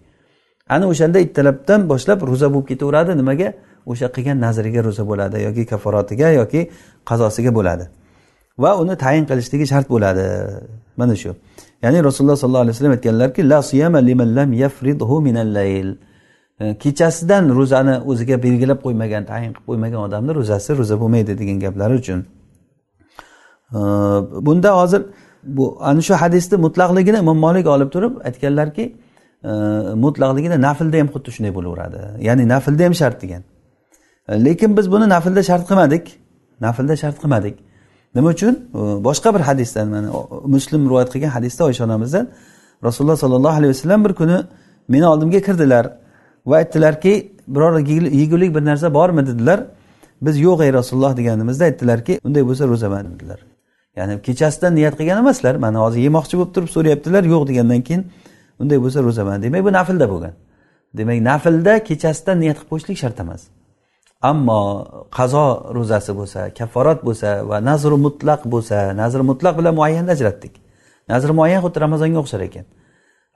Ana 0.69 0.85
o'shanda 0.91 1.17
ertalabdan 1.25 1.81
boshlab 1.91 2.19
ro'za 2.29 2.47
bo'lib 2.53 2.67
ketaveradi. 2.71 3.11
Nimaga? 3.21 3.49
O'sha 3.91 4.07
qilgan 4.15 4.37
nazriga 4.45 4.81
ro'za 4.87 5.03
bo'ladi 5.11 5.37
yoki 5.47 5.63
kaforatiga 5.71 6.27
yoki 6.39 6.61
qazosiga 7.09 7.51
bo'ladi. 7.57 7.85
Va 8.63 8.71
uni 8.81 8.95
tayin 9.03 9.25
qilishligi 9.29 9.65
shart 9.71 9.87
bo'ladi. 9.93 10.25
Mana 10.99 11.15
shu. 11.21 11.31
Ya'ni 11.83 11.97
rasululloh 12.07 12.37
sollallohu 12.41 12.65
alayhi 12.65 12.75
vasallam 12.75 12.95
aytganlarki 12.97 13.41
la 13.51 13.59
siyama 13.69 13.99
liman 14.09 14.29
lam 14.37 14.49
yafridhu 14.63 15.15
minal 15.27 15.51
layl. 15.59 15.89
E, 16.61 16.77
kechasidan 16.77 17.49
ro'zani 17.55 17.95
o'ziga 18.11 18.43
belgilab 18.43 18.79
qo'ymagan 18.85 19.25
tayin 19.31 19.51
qilib 19.53 19.67
qo'ymagan 19.69 19.99
odamni 20.07 20.35
ro'zasi 20.39 20.77
ro'za 20.79 20.95
bo'lmaydi 21.01 21.39
degan 21.41 21.59
gaplari 21.65 21.93
uchun. 22.01 22.19
E, 23.77 23.79
bunda 24.47 24.71
hozir 24.79 25.01
bu 25.43 25.77
ana 25.81 26.01
shu 26.01 26.13
hadisni 26.13 26.57
mutlaqligini 26.65 27.17
imom 27.17 27.37
molik 27.45 27.67
olib 27.75 27.89
turib 27.95 28.13
aytganlarki 28.27 28.85
e, 29.43 29.51
mutlaqligida 30.05 30.57
naflda 30.67 30.97
ham 31.01 31.09
xuddi 31.15 31.29
shunday 31.35 31.53
bo'laveradi. 31.57 31.99
Ya'ni 32.27 32.43
naflda 32.53 32.83
ham 32.87 32.95
shart 33.01 33.17
degan. 33.23 33.43
Lekin 34.45 34.77
biz 34.77 34.91
buni 34.91 35.05
naflda 35.15 35.41
shart 35.49 35.63
qilmadik. 35.69 36.05
Naflda 36.65 36.95
shart 37.01 37.17
qilmadik. 37.21 37.55
Nima 38.15 38.29
uchun? 38.35 38.53
Boshqa 39.07 39.29
bir 39.35 39.43
hadisdan 39.49 39.87
mana 39.95 40.09
muslim 40.55 40.81
rivoyat 40.89 41.09
qilgan 41.13 41.31
hadisda 41.37 41.61
oysha 41.69 41.83
onamizdan 41.87 42.25
rasululloh 42.87 43.17
sollallohu 43.23 43.55
alayhi 43.59 43.71
vasallam 43.73 44.01
bir 44.05 44.13
kuni 44.19 44.37
meni 44.87 45.05
oldimga 45.07 45.39
kirdilar. 45.47 45.85
Va 46.47 46.55
aytdilarki 46.61 47.13
biror 47.47 47.79
yegulik 48.21 48.55
bir 48.55 48.65
narsa 48.65 48.93
bormi 48.93 49.27
dedilar. 49.27 49.59
Biz 50.21 50.39
yo'q 50.39 50.63
ey 50.65 50.73
rasululloh 50.73 51.17
deganimizda 51.17 51.63
aytdilarki 51.65 52.19
unday 52.23 52.43
bo'lsa 52.49 52.67
ro'zaman 52.67 53.05
dedilar. 53.13 53.39
Ya'ni 53.95 54.21
kechasidan 54.21 54.75
niyat 54.75 54.95
qilgan 54.99 55.17
emaslar 55.23 55.55
mana 55.55 55.79
hozir 55.79 55.99
yemoqchi 56.07 56.35
bo'lib 56.39 56.51
turib 56.55 56.69
so'rayaptilar 56.75 57.23
yo'q 57.33 57.43
degandan 57.49 57.81
keyin 57.87 58.01
unday 58.61 58.77
bo'lsa 58.83 58.99
ro'zaman. 59.07 59.43
Demak 59.43 59.61
bu 59.65 59.71
naflda 59.77 60.05
bo'lgan. 60.13 60.33
Demak 60.97 61.19
naflda 61.29 61.73
kechasidan 61.89 62.37
niyat 62.43 62.57
qilib 62.57 62.69
qo'yishlik 62.71 62.97
shart 63.03 63.19
emas. 63.19 63.41
Ammo 64.21 64.61
qazo 65.17 65.45
ro'zasi 65.77 66.11
bo'lsa 66.19 66.39
kafforat 66.59 66.99
bo'lsa 67.07 67.29
va 67.49 67.57
nazr 67.69 67.91
mutlaq 68.05 68.41
bo'lsa 68.53 68.77
nazr 69.01 69.21
mutlaq 69.29 69.53
bilan 69.59 69.73
muayyanni 69.79 70.11
ajratdik. 70.17 70.53
Nazr 71.11 71.29
muayyan 71.39 71.61
xuddi 71.65 71.77
ramazonga 71.85 72.19
o'xshar 72.23 72.41
ekan. 72.49 72.65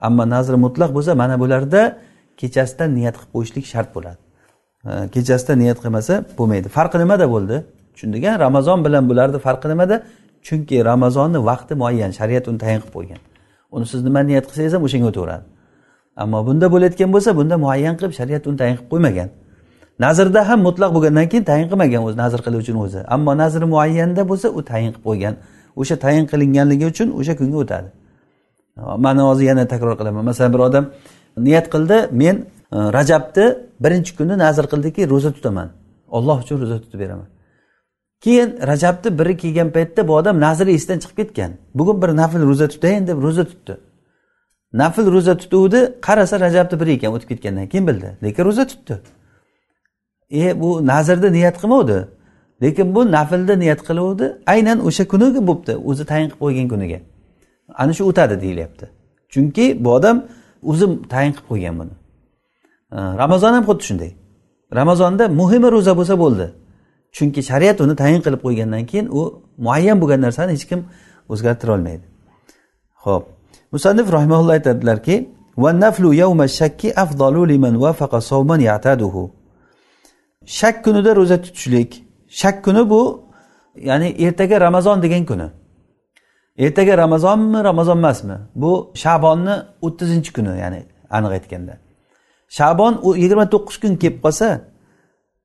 Ammo 0.06 0.24
nazr 0.34 0.54
mutlaq 0.64 0.90
bo'lsa 0.96 1.12
mana 1.22 1.34
bularda 1.42 1.82
kechasidan 2.40 2.90
niyat 2.98 3.14
qilib 3.18 3.30
qo'yishlik 3.34 3.66
shart 3.72 3.88
bo'ladi. 3.96 4.20
Kechasida 5.14 5.54
niyat 5.62 5.78
qilmasa 5.82 6.14
bo'lmaydi. 6.38 6.68
Farqi 6.76 6.98
nimada 7.02 7.26
bo'ldi? 7.34 7.56
Tushundik 7.94 8.24
ramazon 8.44 8.84
bilan 8.84 9.08
bularni 9.10 9.38
farqi 9.46 9.68
nimada? 9.72 10.02
Chunki 10.46 10.84
ramazonni 10.84 11.38
vaqti 11.50 11.74
muayyan 11.82 12.10
shariat 12.18 12.48
uni 12.48 12.58
tayin 12.58 12.80
qilib 12.80 12.94
qo'ygan. 12.96 13.20
Uni 13.74 13.86
siz 13.86 14.00
nima 14.06 14.20
niyat 14.28 14.44
qilsangiz 14.48 14.72
ham 14.76 14.82
o'shanga 14.86 15.08
o'taveradi. 15.12 15.44
Ammo 16.22 16.38
bunda 16.46 16.66
bo'layotgan 16.74 17.10
bo'lsa 17.14 17.30
bunda 17.38 17.56
muayyan 17.64 17.94
qilib 17.98 18.12
shariat 18.18 18.42
uni 18.48 18.56
tayin 18.60 18.76
qilib 18.78 18.90
qo'ymagan. 18.92 19.28
Nazrda 20.04 20.40
ham 20.48 20.60
mutlaq 20.68 20.90
bo'lgandan 20.96 21.26
keyin 21.32 21.44
tayin 21.50 21.66
qilmagan 21.70 22.02
o'zi 22.06 22.16
nazr 22.24 22.40
qiluvchini 22.46 22.78
o'zi. 22.86 23.00
Ammo 23.14 23.32
nazri 23.42 23.66
muayyanda 23.74 24.22
bo'lsa 24.30 24.46
u 24.58 24.60
tayin 24.70 24.90
qilib 24.92 25.04
qo'ygan. 25.08 25.34
O'sha 25.80 25.96
tayin 26.04 26.24
qilinganligi 26.32 26.84
uchun 26.92 27.08
o'sha 27.20 27.34
kunga 27.40 27.58
o'tadi. 27.64 27.88
Mana 29.04 29.22
hozir 29.28 29.44
yana 29.50 29.64
takror 29.72 29.94
qilaman. 30.00 30.22
Masalan 30.30 30.52
bir 30.54 30.60
odam 30.68 30.84
niyat 31.36 31.70
qildi. 31.74 32.08
Men 32.10 32.36
e, 32.36 32.76
rajabni 32.76 33.46
birinchi 33.80 34.16
kuni 34.16 34.38
nazr 34.38 34.64
qildiki 34.72 35.10
ro'za 35.10 35.32
tutaman. 35.32 35.68
Olloh 36.08 36.42
uchun 36.42 36.60
ro'za 36.60 36.80
tutib 36.80 37.00
beraman. 37.00 37.28
Keyin 38.20 38.58
rajabni 38.66 39.18
biri 39.18 39.36
kelgan 39.36 39.70
paytda 39.70 40.08
bu 40.08 40.12
odam 40.16 40.40
nazri 40.40 40.72
esidan 40.72 40.98
chiqib 40.98 41.16
ketgan. 41.16 41.52
Bugun 41.74 42.02
bir 42.02 42.08
nafl 42.08 42.42
ro'za 42.50 42.68
tutayin 42.68 43.06
deb 43.06 43.22
ro'za 43.22 43.44
tutdi. 43.44 43.76
Nafl 44.72 45.06
ro'za 45.12 45.36
tutuvdi 45.36 45.80
qarasa 46.06 46.40
rajabni 46.40 46.80
biri 46.80 46.92
ekan 46.92 47.12
o'tib 47.12 47.28
ketgandan 47.28 47.66
keyin 47.68 47.86
bildi. 47.86 48.08
Lekin 48.22 48.44
ro'za 48.44 48.66
tutdi. 48.66 48.94
E 50.30 50.60
bu 50.60 50.86
nazrda 50.86 51.30
niyat 51.30 51.56
qilmovdi 51.62 51.98
lekin 52.62 52.94
bu 52.94 53.12
naflda 53.12 53.56
niyat 53.56 53.80
qiluvdi 53.88 54.38
aynan 54.46 54.86
o'sha 54.86 55.04
kuniga 55.08 55.46
bo'libdi. 55.46 55.72
O'zi 55.90 56.04
tayin 56.10 56.28
qilib 56.28 56.40
qo'ygan 56.44 56.68
kuniga. 56.72 56.98
Ana 57.82 57.92
shu 57.92 58.04
o'tadi 58.10 58.40
deyilyapti. 58.40 58.84
Chunki 59.32 59.84
bu 59.84 59.88
odam 59.96 60.16
o'zim 60.70 61.02
tayin 61.12 61.32
qilib 61.32 61.48
qo'ygan 61.50 61.74
buni. 61.80 61.94
Ramazon 63.22 63.52
ham 63.56 63.64
xuddi 63.68 63.82
shunday. 63.88 64.12
Ramazonda 64.80 65.24
muhimi 65.40 65.68
ro'za 65.72 65.92
bo'lsa 65.98 66.14
bo'ldi. 66.22 66.46
Chunki 67.16 67.40
shariat 67.50 67.78
uni 67.84 67.94
tayin 68.02 68.20
qilib 68.24 68.40
qo'ygandan 68.46 68.84
keyin 68.90 69.06
u 69.18 69.20
muayyan 69.66 69.96
bo'lgan 70.02 70.20
narsani 70.26 70.52
hech 70.56 70.64
kim 70.70 70.80
o'zgartira 71.32 71.70
olmaydi. 71.76 72.04
Ho'p 73.04 73.24
musannif 73.72 74.06
rahimaulloh 74.16 74.52
aytadilarki 74.58 75.16
shak 80.46 80.84
kunida 80.84 81.16
ro'za 81.16 81.42
tutishlik. 81.42 82.04
Shak 82.28 82.64
kuni 82.64 82.90
bu 82.90 83.24
ya'ni 83.76 84.08
ertaga 84.24 84.60
ramazon 84.60 85.02
degan 85.02 85.24
kuni. 85.24 85.48
Ertaga 86.58 86.98
ramazonmi 86.98 87.64
ramazon 87.64 87.98
emasmi? 87.98 88.34
Bu 88.54 88.92
shabonni 88.94 89.54
o'ttizinchi 89.82 90.32
kuni 90.32 90.58
ya'ni 90.62 90.80
aniq 91.10 91.32
aytganda. 91.38 91.74
Shabon 92.48 93.00
u 93.02 93.16
yigirma 93.16 93.46
to'qqiz 93.54 93.76
kun 93.82 93.92
kelib 94.02 94.18
qolsa 94.24 94.60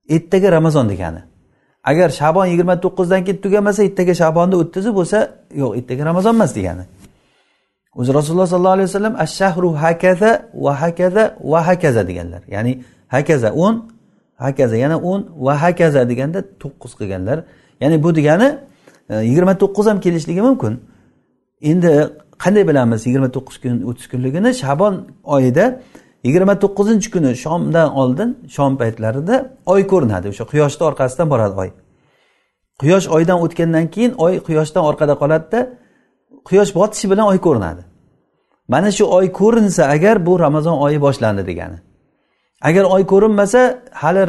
ertaga 0.10 0.52
ramazon 0.52 0.90
degani. 0.90 1.22
Agar 1.84 2.10
shabon 2.10 2.46
yigirma 2.46 2.76
to'qqizdan 2.86 3.22
keyin 3.26 3.40
tugamasa 3.46 3.84
ertaga 3.88 4.14
shabonni 4.22 4.56
o'ttizi 4.62 4.90
bo'lsa 4.98 5.18
yo'q 5.62 5.72
ertaga 5.80 6.04
ramazon 6.10 6.34
emas 6.38 6.52
degani. 6.56 6.84
O'zi 8.00 8.12
rasululloh 8.14 8.48
sollallohu 8.54 8.76
alayhi 8.78 8.90
vasallam 8.92 9.16
ashahru 9.26 9.70
hakaza 9.84 10.32
va 10.54 10.74
hakaza 10.82 11.24
va 11.52 11.60
hakaza 11.68 12.02
deganlar. 12.10 12.42
Ya'ni 12.56 12.74
hakaza 13.16 13.50
o'n 13.66 13.76
hakaza 14.46 14.76
yana 14.84 14.98
o'n 15.12 15.22
va 15.46 15.54
hakaza 15.64 16.02
deganda 16.12 16.40
to'qqiz 16.62 16.92
qilganlar. 17.00 17.38
Ya'ni 17.82 18.04
bu 18.04 18.10
degani 18.16 18.48
e, 19.10 19.16
yigirma 19.30 19.54
to'qqiz 19.62 19.86
ham 19.90 19.98
kelishligi 20.06 20.42
mumkin. 20.48 20.74
Endi 21.62 22.10
qanday 22.44 22.68
bilamiz 22.68 23.08
yigirma 23.08 23.30
to'qqiz 23.36 23.58
kun 23.64 23.76
o'ttiz 23.90 24.08
kunligini 24.12 24.54
shabon 24.54 24.94
oyida 25.24 25.66
yigirma 26.24 26.56
to'qqizinchi 26.64 27.10
kuni 27.12 27.36
shomdan 27.44 27.90
oldin 28.02 28.30
shom 28.56 28.72
paytlarida 28.82 29.36
oy 29.66 29.82
ko'rinadi. 29.92 30.26
O'sha 30.34 30.46
quyoshni 30.52 30.84
orqasidan 30.90 31.28
boradi 31.34 31.56
oy. 31.64 31.70
Quyosh 32.82 33.08
oydan 33.16 33.38
o'tgandan 33.46 33.86
keyin 33.94 34.14
oy 34.26 34.34
quyoshdan 34.48 34.84
orqada 34.90 35.14
qoladida 35.22 35.60
quyosh 36.50 36.72
botishi 36.78 37.06
bilan 37.12 37.26
oy 37.32 37.40
ko'rinadi. 37.48 37.82
Mana 38.68 38.92
shu 38.98 39.06
oy 39.18 39.32
ko'rinsa 39.40 39.84
agar 39.96 40.26
bu 40.26 40.40
ramazon 40.40 40.78
oyi 40.86 41.02
boshlandi 41.02 41.44
degani. 41.50 41.78
Agar 42.62 42.84
oy 42.96 43.04
ko'rinmasa 43.12 43.62
hali 43.92 44.22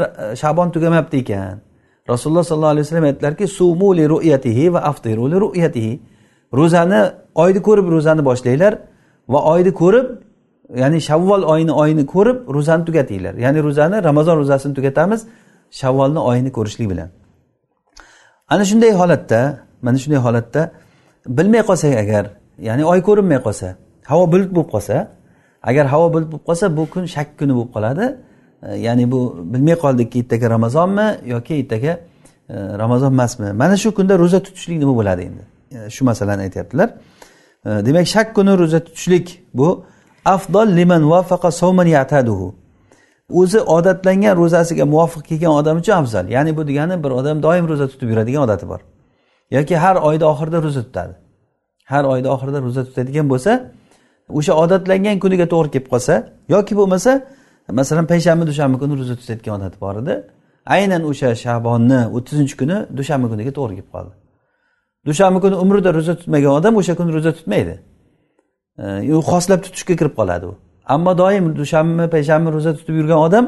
shabon 0.42 0.68
tugamabdi 0.74 1.16
ekan. 1.16 1.60
Rasululloh 2.08 2.44
sollallohu 2.44 2.74
alayhi 2.74 2.86
vasallam 2.86 3.04
aytdilarki 3.04 3.46
sumuli 3.58 4.04
ru'yatihi 4.08 4.72
va 4.74 4.80
aftiru 4.90 5.30
li 5.32 5.36
ru'yatihi. 5.44 5.92
Ro'zani 6.54 7.00
oyni 7.34 7.62
ko'rib 7.62 7.87
ro'zani 7.94 8.24
boshlanglar 8.24 8.78
va 9.28 9.40
oyni 9.52 9.72
ko'rib 9.74 10.06
ya'ni 10.76 11.00
shavvol 11.00 11.42
oyini 11.42 11.72
oyini 11.72 12.06
ko'rib 12.06 12.38
ro'zani 12.54 12.84
tugatinglar. 12.84 13.34
Ya'ni 13.34 13.62
ro'zani 13.62 14.04
ramazon 14.04 14.37
ro'zasini 14.37 14.74
tugatamiz 14.74 15.26
shavvolni 15.70 16.18
oyini 16.18 16.52
ko'rishlik 16.52 16.90
bilan. 16.90 17.08
Ana 18.48 18.64
shunday 18.64 18.92
holatda 18.92 19.40
mana 19.82 19.98
shunday 19.98 20.18
holatda 20.26 20.70
bilmay 21.26 21.62
qolsak 21.68 21.92
agar 22.04 22.24
ya'ni 22.68 22.84
oy 22.84 23.00
ko'rinmay 23.08 23.38
qolsa 23.46 23.68
havo 24.11 24.32
bulut 24.32 24.50
bo'lib 24.56 24.70
qolsa 24.74 24.96
agar 25.62 25.84
havo 25.87 26.06
bulut 26.14 26.28
bo'lib 26.32 26.44
qolsa 26.48 26.76
bu 26.76 26.82
kun 26.94 27.04
shak 27.14 27.28
kuni 27.38 27.52
bo'lib 27.58 27.72
qoladi. 27.76 28.06
Ya'ni 28.87 29.04
bu 29.12 29.20
bilmay 29.52 29.76
qoldikki 29.84 30.18
ertaga 30.22 30.50
ramazonmi 30.50 31.06
yoki 31.34 31.54
ertaga 31.62 31.92
e, 32.48 32.56
ramazon 32.82 33.12
emasmi 33.12 33.52
mana 33.52 33.76
shu 33.76 33.94
kunda 33.94 34.18
ro'za 34.18 34.38
tutishlik 34.46 34.78
nima 34.78 34.94
bo'ladi 35.00 35.22
endi? 35.28 35.42
E, 35.72 35.90
shu 35.90 36.04
masalani 36.04 36.42
aytyaptilar. 36.42 36.88
E, 37.66 37.68
demak 37.87 38.07
shak 38.07 38.35
kuni 38.35 38.59
ro'za 38.59 38.81
tutishlik 38.85 39.42
bu 39.54 39.85
afdol 40.24 40.68
liman 40.76 41.11
vafaqa 41.11 41.50
sawman 41.50 41.87
yataduhu. 41.87 42.54
O'zi 43.33 43.61
odatlangan 43.61 44.37
ro'zasiga 44.37 44.85
muvofiq 44.85 45.22
kelgan 45.28 45.52
odam 45.61 45.76
uchun 45.78 45.92
afzal. 45.92 46.28
Ya'ni 46.28 46.57
bu 46.57 46.68
degani 46.68 47.04
bir 47.04 47.11
odam 47.11 47.42
doim 47.42 47.68
ro'za 47.68 47.87
tutib 47.88 48.09
yuradigan 48.11 48.42
odati 48.42 48.68
bor. 48.68 48.81
Yoki 49.50 49.76
har 49.76 49.96
oyni 49.96 50.24
oxirida 50.24 50.62
ro'za 50.62 50.83
tutadi. 50.83 51.14
Har 51.85 52.04
oyni 52.04 52.28
oxirida 52.28 52.59
ro'za 52.62 52.85
tutadigan 52.85 53.26
bo'lsa 53.33 53.52
o'sha 54.38 54.52
odatlangan 54.62 55.16
kuniga 55.24 55.46
to'g'ri 55.52 55.70
kelib 55.74 55.88
qolsa 55.92 56.14
yoki 56.54 56.74
bo'lmasa 56.81 57.11
masalan 57.81 58.07
payshanba 58.12 58.44
dushanba 58.50 58.76
kuni 58.83 58.94
ro'za 59.00 59.14
tutayotgan 59.20 59.52
odati 59.59 59.76
bor 59.85 59.94
edi. 60.02 60.14
Aynan 60.74 61.02
o'sha 61.11 61.28
shabonni 61.44 62.00
o'ttizinchi 62.16 62.54
kuni 62.61 62.76
dushanba 62.98 63.26
kuniga 63.33 63.52
to'g'ri 63.59 63.74
kelib 63.78 63.90
qoldi. 63.96 64.14
Dushanba 65.09 65.38
kuni 65.44 65.57
umrida 65.64 65.90
ro'za 65.99 66.14
tutmagan 66.21 66.53
odam 66.59 66.75
o'sha 66.81 66.94
kuni 66.99 67.11
ro'za 67.16 67.33
tutmaydi. 67.38 67.75
U 69.16 69.21
xoslab 69.31 69.61
tutishga 69.66 69.94
kirib 70.01 70.14
qoladi 70.21 70.44
u. 70.51 70.53
Ammo 70.94 71.12
doim 71.23 71.44
dushanba 71.61 72.05
payshanba 72.14 72.49
ro'za 72.57 72.73
tutib 72.79 72.94
yurgan 73.01 73.21
odam 73.27 73.44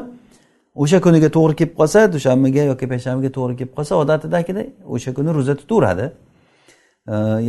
o'sha 0.83 0.97
kuniga 1.05 1.29
to'g'ri 1.35 1.53
kelib 1.59 1.73
qolsa 1.79 1.99
dushanbaga 2.15 2.63
yoki 2.71 2.85
payshanbaga 2.93 3.29
to'g'ri 3.37 3.53
kelib 3.59 3.73
qolsa 3.77 3.93
odatidagidek 4.03 4.67
o'sha 4.93 5.11
kuni 5.17 5.29
ro'za 5.37 5.53
tutaveradi. 5.61 6.05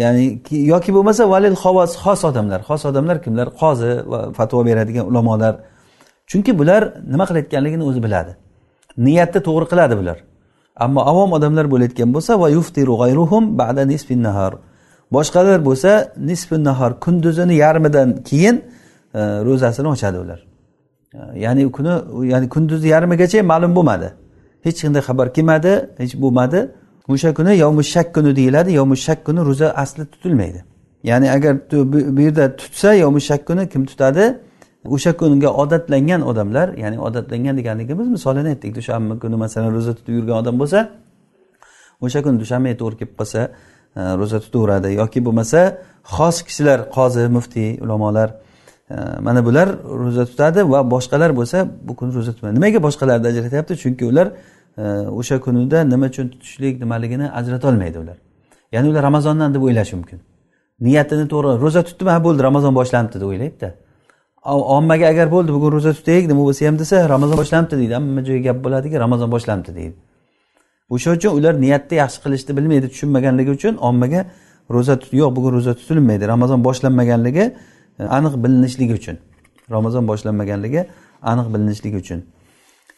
Ya'ni 0.02 0.24
yoki 0.72 0.90
bo'lmasa 0.96 1.22
valil 1.34 1.56
havos 1.62 1.92
xos 2.04 2.20
odamlar 2.30 2.60
xos 2.68 2.82
odamlar 2.90 3.16
kimlar? 3.24 3.46
Qozi 3.60 3.90
va 4.12 4.20
fatvo 4.38 4.60
beradigan 4.68 5.04
ulamolar. 5.10 5.54
Chunki 6.30 6.52
bular 6.60 6.82
nima 7.12 7.24
qilayotganligini 7.28 7.84
o'zi 7.90 8.00
biladi. 8.06 8.32
Niyatni 9.06 9.40
to'g'ri 9.48 9.66
qiladi 9.72 9.94
bular. 10.00 10.18
Ammo 10.76 11.00
avom 11.00 11.32
odamlar 11.32 11.70
bo'layotgan 11.70 12.14
bo'lsa 12.14 12.40
va 12.40 12.48
yuftiru 12.50 12.94
g'ayruhum 13.02 13.58
ba'da 13.58 13.82
nisfin 13.92 14.22
nahar. 14.22 14.54
Boshqalar 15.12 15.64
bo'lsa 15.68 16.12
nisfin 16.16 16.64
nahar 16.64 17.00
kunduzini 17.00 17.54
yarmidan 17.54 18.08
keyin 18.28 18.56
e, 19.14 19.20
ro'zasini 19.20 19.88
ochadi 19.88 20.18
ular. 20.18 20.40
E, 21.14 21.40
ya'ni 21.44 21.72
kuni 21.72 21.92
ya'ni 22.32 22.48
kunduzni 22.48 22.88
yarmigacha 22.88 23.42
ma'lum 23.42 23.72
bo'lmadi. 23.76 24.08
Hech 24.66 24.78
qanday 24.84 25.02
xabar 25.08 25.26
kelmadi 25.36 25.72
hech 26.02 26.14
bo'lmadi. 26.22 26.60
O'sha 27.08 27.34
kuni 27.34 27.52
yovmi 27.64 27.84
shak 27.84 28.14
kuni 28.14 28.36
deyiladi 28.36 28.70
yovmi 28.72 28.96
shak 28.96 29.24
kuni 29.26 29.40
ro'za 29.48 29.68
asli 29.82 30.04
tutilmaydi. 30.12 30.60
Ya'ni 31.10 31.30
agar 31.36 31.54
bu 32.16 32.20
yerda 32.26 32.56
tutsa 32.56 32.94
yovmi 32.94 33.20
shak 33.20 33.46
kuni 33.48 33.68
kim 33.68 33.82
tutadi? 33.90 34.24
O'sha 34.84 35.12
kunga 35.16 35.48
odatlangan 35.48 36.22
odamlar 36.22 36.68
ya'ni 36.76 37.00
odatlangan 37.00 37.56
deganligimiz 37.56 38.08
misolini 38.08 38.48
aytdik. 38.48 38.74
Dushanba 38.74 39.18
kuni 39.18 39.36
masalan 39.36 39.74
ro'za 39.74 39.94
tutib 39.94 40.14
yurgan 40.14 40.36
odam 40.42 40.58
bo'lsa 40.58 40.78
o'sha 42.00 42.22
kuni 42.22 42.40
dushanbaga 42.42 42.76
to'g'ri 42.82 42.96
kelib 43.00 43.14
qolsa 43.20 43.40
e, 43.96 44.00
ro'za 44.20 44.38
tutaveradi. 44.44 44.88
Yoki 45.00 45.20
bo'lmasa 45.26 45.60
xos 46.16 46.36
kishilar 46.46 46.78
qozi 46.96 47.28
muftiy 47.36 47.70
ulamolar 47.84 48.28
e, 48.90 48.96
mana 49.26 49.44
bular 49.46 49.68
ro'za 50.04 50.24
tutadi 50.30 50.60
va 50.72 50.80
boshqalar 50.94 51.30
bo'lsa 51.38 51.58
bu 51.86 51.92
kun 51.98 52.08
ro'za 52.16 52.32
tutmaydi. 52.32 52.54
Nimaga 52.58 52.82
boshqalarni 52.86 53.26
ajratyapti? 53.32 53.72
Chunki 53.82 54.04
ular 54.10 54.26
e, 54.78 54.82
o'sha 55.20 55.36
kunida 55.44 55.78
nima 55.92 56.06
uchun 56.12 56.26
tutishlik 56.32 56.74
nimaligini 56.82 57.26
ajratolmaydi 57.38 57.98
ular. 58.04 58.18
Ya'ni 58.74 58.86
ular 58.92 59.02
ramazondan 59.02 59.54
deb 59.54 59.62
o'ylashi 59.68 59.94
mumkin. 59.96 60.18
Niyatini 60.86 61.24
to'g'ri 61.32 61.60
ro'za 61.64 61.82
tutdim 61.88 62.08
ha 62.14 62.18
bo'ldi 62.26 62.40
ramazon 62.48 62.74
boshlanibdi 62.80 63.16
deb 63.22 63.28
o'ylaydida. 63.32 63.70
Ommaga 64.44 65.06
agar 65.06 65.30
bo'ldi 65.30 65.52
bugun 65.52 65.72
ro'za 65.72 65.92
tutaylik 65.92 66.28
nima 66.28 66.42
bo'lsa 66.48 66.66
ham 66.66 66.78
desa 66.78 67.08
ramazon 67.08 67.36
boshlanibdi 67.38 67.76
deydi. 67.78 67.94
Hamma 67.94 68.24
joyga 68.24 68.52
gap 68.52 68.64
bo'ladiki 68.64 68.96
ramazon 68.98 69.30
boshlanibdi 69.34 69.74
deydi. 69.74 69.94
O'sha 70.90 71.10
uchun 71.16 71.30
ular 71.38 71.54
niyatni 71.64 71.96
yaxshi 72.02 72.18
qilishni 72.24 72.52
bilmaydi 72.56 72.86
tushunmaganligi 72.92 73.50
uchun 73.58 73.74
ommaga 73.88 74.20
ro'za 74.74 74.94
tut 75.02 75.12
yo'q 75.20 75.30
bugun 75.36 75.52
ro'za 75.56 75.72
tutilmaydi. 75.74 76.24
Ramazon 76.28 76.60
boshlanmaganligi 76.66 77.44
e, 78.00 78.02
aniq 78.16 78.34
bilinishligi 78.44 78.94
uchun. 79.00 79.16
Ramazon 79.70 80.04
boshlanmaganligi 80.10 80.80
aniq 81.32 81.46
bilinishligi 81.54 81.96
uchun. 82.04 82.20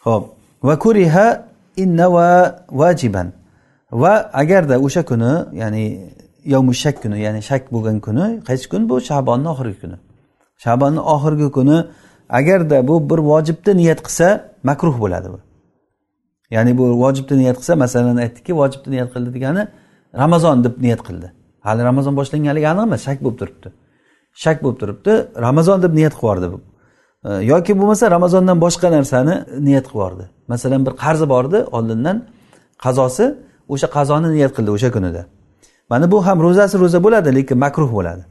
Ho'p 0.05 0.23
va 0.67 0.75
kuriha 0.85 1.27
inna 1.83 2.07
va 2.15 2.27
vajiban. 2.81 3.27
Va 3.91 4.13
agarda 4.41 4.75
o'sha 4.85 5.01
kuni 5.11 5.33
ya'ni 5.61 5.83
yovmu 6.53 6.73
shak 6.73 6.95
kuni 7.03 7.17
ya'ni 7.25 7.41
shak 7.49 7.63
bo'lgan 7.73 7.97
kuni 8.05 8.25
qaysi 8.47 8.65
kun 8.71 8.81
bu 8.89 8.95
shabonni 9.09 9.47
oxirgi 9.53 9.79
kuni. 9.83 9.97
Shabonni 10.63 11.01
oxirgi 11.13 11.47
kuni 11.57 11.77
agarda 12.29 12.87
bu 12.87 12.95
bir 13.09 13.19
vojibni 13.31 13.77
niyat 13.81 13.99
qilsa 14.05 14.27
makruh 14.69 14.95
bo'ladi 15.03 15.27
bu. 15.33 15.39
Ya'ni 16.55 16.77
bu 16.77 16.85
vojibni 17.03 17.35
niyat 17.41 17.57
qilsa 17.59 17.73
masalan 17.83 18.17
aytdikki 18.25 18.53
vojibni 18.61 18.91
niyat 18.95 19.09
qildi 19.13 19.29
degani 19.35 19.67
ramazon 20.21 20.63
deb 20.63 20.75
niyat 20.85 21.01
qildi. 21.07 21.27
Hali 21.65 21.81
ramazon 21.89 22.13
boshlanganligi 22.19 22.67
aniq 22.71 22.83
emas 22.89 23.01
shak 23.07 23.17
bo'lib 23.23 23.37
turibdi. 23.41 23.69
Shak 24.43 24.57
bo'lib 24.63 24.77
turibdi 24.81 25.11
ramazon 25.47 25.77
deb 25.85 25.93
niyat 25.99 26.13
qilib 26.21 26.43
yubordi 26.45 26.75
yoki 27.51 27.73
bo'lmasa 27.79 28.11
ramazondan 28.15 28.57
boshqa 28.65 28.87
narsani 28.97 29.35
niyat 29.67 29.85
qilib 29.91 30.01
yubordi 30.01 30.25
masalan 30.51 30.81
bir 30.85 30.93
qarzi 31.03 31.25
bor 31.33 31.45
edi 31.49 31.59
oldindan 31.77 32.17
qazosi 32.83 33.25
o'sha 33.73 33.87
qazoni 33.97 34.27
niyat 34.35 34.51
qildi 34.57 34.71
o'sha 34.77 34.89
kunida. 34.95 35.21
Mana 35.89 36.05
bu 36.11 36.17
ham 36.27 36.37
ro'zasi 36.45 36.75
ro'za 36.83 36.99
bo'ladi 37.05 37.29
lekin 37.37 37.57
makruh 37.65 37.89
bo'ladi. 37.97 38.23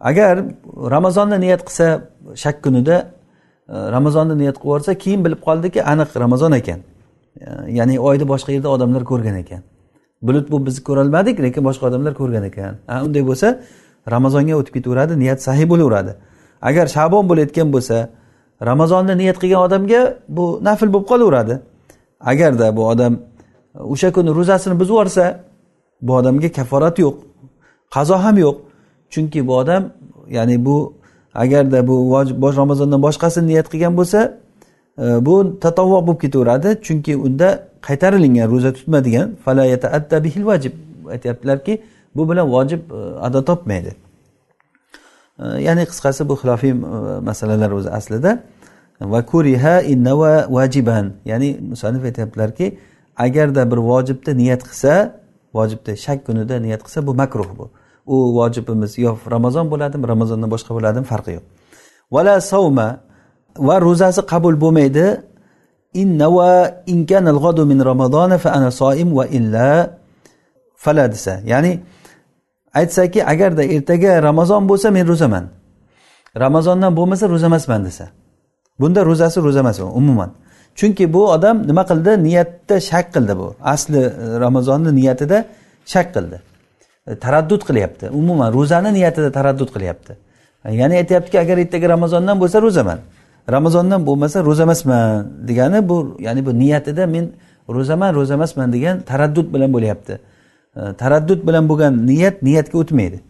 Agar 0.00 0.44
ramazonni 0.90 1.40
niyat 1.40 1.62
qilsa 1.68 1.86
shak 2.34 2.62
kunida 2.64 2.96
e, 3.68 3.74
ramazonni 3.96 4.38
niyat 4.38 4.56
qilib 4.56 4.66
yuborsa 4.68 4.94
keyin 4.94 5.24
bilib 5.24 5.40
qoldiki 5.46 5.84
aniq 5.92 6.08
ramazon 6.24 6.52
ekan. 6.52 6.80
E, 7.40 7.46
ya'ni 7.78 8.00
oyni 8.00 8.28
boshqa 8.32 8.52
yerda 8.52 8.68
odamlar 8.68 9.02
ko'rgan 9.04 9.36
ekan. 9.42 9.62
Bulut 10.22 10.50
bu 10.52 10.66
biz 10.66 10.84
ko'rolmadik 10.88 11.40
lekin 11.40 11.64
boshqa 11.68 11.84
odamlar 11.90 12.14
ko'rgan 12.20 12.44
ekan. 12.50 12.72
Unday 13.06 13.22
bo'lsa 13.30 13.48
ramazonga 14.14 14.54
o'tib 14.60 14.74
ketaveradi 14.76 15.18
niyat 15.22 15.42
sahiy 15.46 15.66
bo'laveradi. 15.72 16.12
Agar 16.68 16.86
shabon 16.96 17.24
bo'layotgan 17.30 17.68
bo'lsa 17.74 17.96
ramazonni 18.70 19.14
niyat 19.20 19.36
qilgan 19.42 19.60
odamga 19.66 20.00
bu 20.36 20.44
nafl 20.68 20.88
bo'lib 20.94 21.06
qolaveradi. 21.12 21.54
Agarda 22.32 22.76
bu 22.76 22.82
odam 22.92 23.12
e, 23.14 23.78
o'sha 23.92 24.08
kuni 24.16 24.30
ro'zasini 24.38 24.74
buzib 24.80 24.94
yuborsa 24.94 25.24
bu 26.06 26.12
odamga 26.20 26.48
kaforat 26.58 26.96
yo'q 27.04 27.16
qazo 27.94 28.16
ham 28.24 28.36
yo'q. 28.46 28.69
Chunki 29.10 29.46
bu 29.46 29.56
odam 29.56 29.92
ya'ni 30.28 30.64
bu 30.64 30.94
agarda 31.34 31.86
bu 31.86 32.10
bosh 32.42 32.56
ramazondan 32.56 33.02
boshqasini 33.02 33.46
niyat 33.46 33.68
qilgan 33.72 33.96
bo'lsa 33.96 34.38
e, 34.98 35.26
bu 35.26 35.60
tatavvo 35.60 36.06
bo'lib 36.06 36.20
ketaveradi. 36.20 36.80
Chunki 36.82 37.16
unda 37.16 37.48
qaytarilingan 37.82 38.50
ro'za 38.50 38.72
tutmadigan 38.72 39.36
vajib 40.50 40.72
aytyaptilarki 41.10 41.82
bu 42.16 42.30
bilan 42.30 42.50
vojib 42.50 42.80
e, 42.90 43.18
ado 43.20 43.44
topmaydi. 43.44 43.94
E, 45.38 45.44
ya'ni 45.66 45.84
qisqasi 45.90 46.28
bu 46.28 46.34
xilofiy 46.34 46.70
e, 46.70 46.74
masalalar 47.20 47.70
o'zi 47.70 47.90
aslida. 47.90 48.42
Va 49.00 49.26
kuriha 49.26 49.82
innava 49.82 50.46
vajiban. 50.50 51.12
Ya'ni 51.24 51.58
musanif 51.70 52.04
aytyaptilarki 52.04 52.78
agarda 53.16 53.70
bir 53.70 53.76
vojibni 53.76 54.36
niyat 54.36 54.62
qilsa 54.68 55.20
vojibni 55.54 55.96
shak 55.96 56.26
kunida 56.26 56.60
niyat 56.60 56.82
qilsa 56.82 57.06
bu 57.06 57.14
makruh 57.14 57.50
bu. 57.58 57.70
U 58.14 58.16
vojibimiz 58.36 58.92
yo 59.04 59.10
ramazon 59.34 59.66
bo'ladimi 59.72 60.04
ramazondan 60.12 60.48
boshqa 60.54 60.70
bo'ladimi 60.76 61.06
farqi 61.12 61.32
yo'q. 61.36 61.44
Vala 62.14 62.34
savma 62.52 62.88
va 63.68 63.76
ro'zasi 63.86 64.20
qabul 64.32 64.54
bo'lmaydi. 64.64 65.06
Innava 66.02 66.50
inkanal 66.94 67.38
min 67.70 67.78
ramazona 67.90 68.36
fa 68.44 68.50
ana 68.56 68.70
soim 68.80 69.08
va 69.18 69.24
illa 69.38 69.68
fala 70.84 71.04
desa. 71.14 71.34
Ya'ni 71.52 71.72
aytsaki 72.80 73.20
agarda 73.32 73.62
ertaga 73.74 74.22
ramazon 74.28 74.62
bo'lsa 74.70 74.88
men 74.96 75.04
ro'zaman. 75.12 75.44
Ramazondan 76.44 76.92
bo'lmasa 76.98 77.24
ro'za 77.32 77.46
emasman 77.50 77.80
desa. 77.88 78.06
Bunda 78.80 79.00
ro'zasi 79.10 79.38
ro'za 79.46 79.60
emas 79.64 79.78
umuman. 80.00 80.30
Chunki 80.78 81.12
bu 81.12 81.22
odam 81.34 81.56
nima 81.68 81.82
qildi? 81.90 82.12
Niyatda 82.26 82.76
shak 82.90 83.06
qildi 83.14 83.34
bu. 83.40 83.48
Asli 83.74 83.98
e, 83.98 84.10
ramazonni 84.44 84.90
niyatida 84.98 85.38
shak 85.92 86.14
qildi. 86.14 86.36
E, 87.06 87.14
taraddud 87.14 87.62
qilyapti. 87.68 88.10
Umuman 88.10 88.52
ro'zani 88.52 88.92
niyatida 88.92 89.32
taraddud 89.32 89.70
qilyapti. 89.74 90.16
E, 90.64 90.74
ya'ni 90.74 90.94
aytyaptiki 91.00 91.38
agar 91.40 91.58
ertaga 91.58 91.88
ramazondan 91.88 92.40
bo'lsa 92.40 92.62
ro'zaman. 92.62 92.98
Ramazondan 93.50 94.06
bo'lmasa 94.06 94.44
ro'za 94.44 94.62
emasman 94.62 95.26
degani 95.48 95.88
bu 95.88 96.16
ya'ni 96.26 96.46
bu 96.46 96.52
niyatida 96.58 97.06
men 97.06 97.32
ro'zaman 97.68 98.14
ro'za 98.14 98.34
emasman 98.34 98.72
degan 98.72 99.00
taraddud 99.00 99.48
bilan 99.54 99.72
bo'lyapti. 99.72 100.18
E, 100.76 100.80
taraddud 101.02 101.40
bilan 101.48 101.68
bo'lgan 101.68 102.06
niyat 102.06 102.42
niyatga 102.42 102.78
o'tmaydi. 102.78 103.20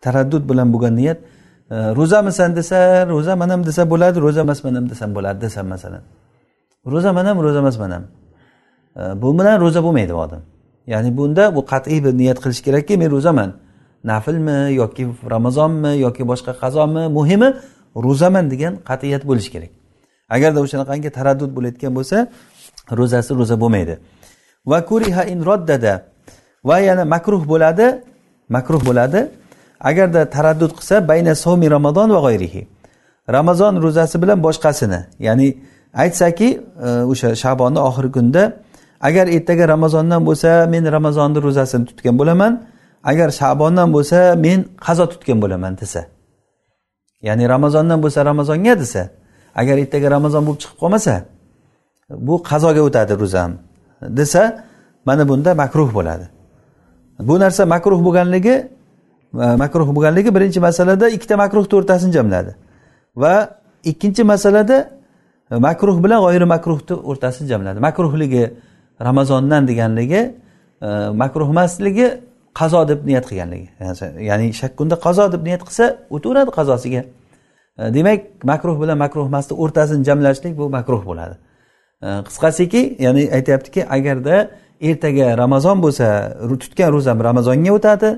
Taraddud 0.00 0.48
bilan 0.50 0.72
bo'lgan 0.72 0.96
niyat 0.96 1.18
ro'zamisan 1.70 2.56
desa 2.56 2.78
ro'zaman 3.14 3.48
ham 3.50 3.62
desa 3.66 3.90
bo'ladi 3.90 4.20
ro'za 4.24 4.40
emasman 4.46 4.74
ham 4.78 4.90
desam 4.90 5.14
bo'ladi 5.14 5.40
desam 5.40 5.66
masalan. 5.66 6.02
Ro'zaman 6.92 7.24
ham 7.26 7.38
ro'za 7.44 7.58
emasman 7.58 7.90
ham 7.90 8.04
bu 9.22 9.38
bilan 9.38 9.60
ro'za 9.60 9.80
bo'lmaydi 9.84 10.12
bu 10.14 10.20
odam. 10.26 10.42
Ya'ni 10.86 11.16
bunda 11.18 11.54
bu 11.56 11.60
qat'iy 11.72 11.98
bir 12.04 12.12
niyat 12.20 12.38
qilish 12.42 12.60
kerakki 12.66 12.94
men 12.96 13.10
ro'zaman 13.10 13.50
naflmi 14.04 14.58
yoki 14.80 15.04
ramazonmi 15.30 15.92
yoki 16.04 16.22
boshqa 16.30 16.52
qazomi 16.62 17.04
muhimi 17.18 17.48
ro'zaman 18.04 18.50
degan 18.52 18.74
qat'iyat 18.88 19.22
bo'lishi 19.28 19.50
kerak. 19.54 19.72
Agarda 20.36 20.58
o'shanaqangi 20.64 21.10
taraddud 21.18 21.50
bo'layotgan 21.56 21.92
bo'lsa 21.98 22.16
ro'zasi 22.98 23.30
ro'za 23.40 23.56
bo'lmaydi. 23.62 23.94
Va 24.70 24.78
kuriha 24.90 25.22
in 25.32 25.40
roddada. 25.48 25.94
Va 26.68 26.76
yana 26.88 27.04
makruh 27.14 27.42
bo'ladi 27.52 27.86
makruh 28.56 28.82
bo'ladi. 28.88 29.20
Agarda 29.90 30.20
taraddud 30.36 30.72
qilsa 30.78 30.96
bayna 31.10 31.34
somi 31.34 31.66
ramazon 31.76 32.08
va 32.16 32.20
g'oyrihi 32.26 32.62
ramazon 33.36 33.74
ro'zasi 33.84 34.16
bilan 34.22 34.38
boshqasini. 34.46 35.00
Ya'ni 35.26 35.48
aytsaki 36.02 36.48
e, 36.86 36.88
o'sha 37.12 37.28
shabonni 37.42 37.80
oxirgi 37.88 38.12
kunida 38.16 38.42
agar 39.00 39.26
ertaga 39.26 39.68
ramazondan 39.68 40.26
bo'lsa 40.28 40.66
men 40.66 40.92
ramazonni 40.92 41.42
ro'zasini 41.42 41.84
tutgan 41.90 42.18
bo'laman. 42.18 42.52
Agar 43.04 43.28
shabondan 43.30 43.88
bo'lsa 43.96 44.18
men 44.36 44.58
qazo 44.86 45.04
tutgan 45.12 45.38
bo'laman 45.42 45.72
desa. 45.80 46.00
Ya'ni 47.22 47.44
ramazondan 47.48 47.98
bo'lsa 48.02 48.24
ramazonga 48.30 48.74
desa 48.82 49.02
agar 49.60 49.76
ertaga 49.78 50.08
ramazon 50.16 50.42
bo'lib 50.46 50.60
chiqib 50.62 50.78
qolmasa 50.82 51.14
bu 52.10 52.34
qazoga 52.50 52.82
o'tadi 52.88 53.12
ro'zam 53.22 53.50
desa 54.18 54.42
mana 55.08 55.28
bunda 55.28 55.50
makruh 55.62 55.88
bo'ladi. 55.94 56.26
Bu 57.28 57.34
narsa 57.40 57.62
makruh 57.74 58.00
bo'lganligi 58.06 58.56
makruh 59.32 59.88
bo'lganligi 59.96 60.30
birinchi 60.36 60.60
masalada 60.60 61.06
ikkita 61.16 61.34
makruhni 61.36 61.74
o'rtasini 61.78 62.12
jamladi. 62.16 62.52
Va 63.16 63.34
ikkinchi 63.90 64.22
masalada 64.32 64.76
makruh 65.50 65.96
bilan 66.04 66.18
g'oyiri 66.24 66.46
makruhni 66.54 66.94
o'rtasini 67.10 67.46
jamladi. 67.52 67.78
Makruhligi 67.86 68.44
ramazondan 69.00 69.68
deganligi 69.68 70.34
e, 70.82 70.88
makruh 71.22 71.48
emasligi 71.50 72.20
qazo 72.54 72.88
deb 72.88 73.06
niyat 73.06 73.24
qilganligi. 73.30 73.68
Ya'ni 74.28 74.52
shakkunda 74.60 74.96
qazo 75.06 75.32
deb 75.32 75.42
niyat 75.44 75.62
qilsa 75.68 75.84
o'taveradi 76.10 76.50
qazosiga. 76.58 77.02
E, 77.78 77.94
demak 77.94 78.20
makruh 78.44 78.76
bilan 78.82 78.98
makruh 78.98 79.26
emasni 79.26 79.54
o'rtasini 79.62 80.04
jamlashlik 80.08 80.58
bu 80.58 80.70
makruh 80.70 81.02
bo'ladi. 81.08 81.36
E, 82.02 82.08
qisqasiki 82.28 82.82
ya'ni 83.04 83.22
aytyaptiki 83.36 83.80
agarda 83.96 84.36
ertaga 84.80 85.38
ramazon 85.38 85.82
bo'lsa 85.84 86.06
tutgan 86.62 86.92
ro'zam 86.92 87.18
ramazonga 87.28 87.72
o'tadi 87.78 88.10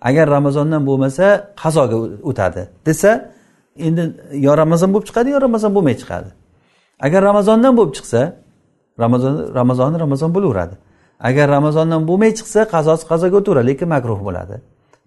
agar 0.00 0.26
ramazondan 0.36 0.82
bo'lmasa 0.88 1.26
qazoga 1.62 1.96
o'tadi 2.30 2.62
desa 2.86 3.10
endi 3.86 4.02
yo 4.46 4.52
ramazon 4.62 4.88
bo'lib 4.94 5.06
chiqadi 5.08 5.28
yo 5.34 5.40
ramazon 5.46 5.74
bo'lmay 5.76 5.96
chiqadi? 6.02 6.30
Agar 7.06 7.20
ramazondan 7.30 7.72
bo'lib 7.78 7.94
chiqsa 7.98 8.20
ramazon 9.03 9.33
ramazoni 9.59 9.97
ramazon 10.03 10.29
bo'laveradi 10.35 10.75
agar 11.27 11.45
ramazondan 11.57 12.01
bo'lmay 12.09 12.31
chiqsa 12.39 12.59
qazosi 12.73 13.03
qazoga 13.11 13.35
o'taveradi 13.41 13.67
lekin 13.71 13.87
makruh 13.95 14.19
bo'ladi 14.27 14.55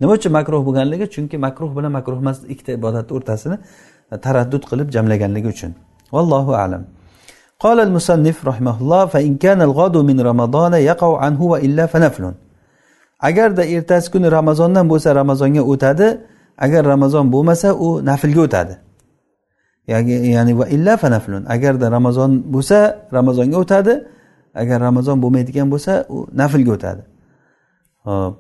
nima 0.01 0.13
uchun 0.19 0.33
makruh 0.39 0.61
bo'lganligi 0.67 1.07
chunki 1.15 1.37
makruh 1.47 1.71
bilan 1.77 1.93
makruh 1.99 2.19
emas 2.25 2.39
ikkita 2.53 2.73
ibodatni 2.79 3.13
o'rtasini 3.17 3.57
taraddud 4.25 4.63
qilib 4.71 4.89
jamlaganligi 4.95 5.49
uchun 5.55 5.73
vallohu 6.15 6.55
alam 6.65 6.85
قال 7.67 7.79
المصنف 7.89 8.37
رحمه 8.51 8.77
الله 8.83 9.03
فإن 9.15 9.33
كان 9.45 9.61
الغد 9.69 9.97
من 10.09 10.17
رمضان 10.31 10.73
يقع 10.91 11.11
عنه 11.25 11.41
وإلا 11.53 11.85
فنفل 11.93 12.25
agarda 13.29 13.63
ertasi 13.65 14.11
kuni 14.11 14.31
ramazondan 14.31 14.85
bo'lsa 14.91 15.15
ramazonga 15.15 15.63
o'tadi 15.73 16.07
agar 16.65 16.83
ramazon 16.93 17.25
bo'lmasa 17.35 17.69
u 17.87 17.89
naflga 18.11 18.41
o'tadi 18.47 18.75
Ya'ni 19.88 20.60
va 20.60 20.66
illa 20.68 20.98
fanaflun. 20.98 21.46
Agarda 21.46 21.92
ramazon 21.92 22.32
bo'lsa 22.54 22.78
ramazonga 23.14 23.58
o'tadi. 23.58 23.94
Agar 24.56 24.82
ramazon 24.82 25.22
bo'lmaydigan 25.24 25.72
bo'lsa 25.72 26.06
u 26.10 26.28
naflga 26.34 26.72
o'tadi. 26.78 27.02
Hop 28.08 28.34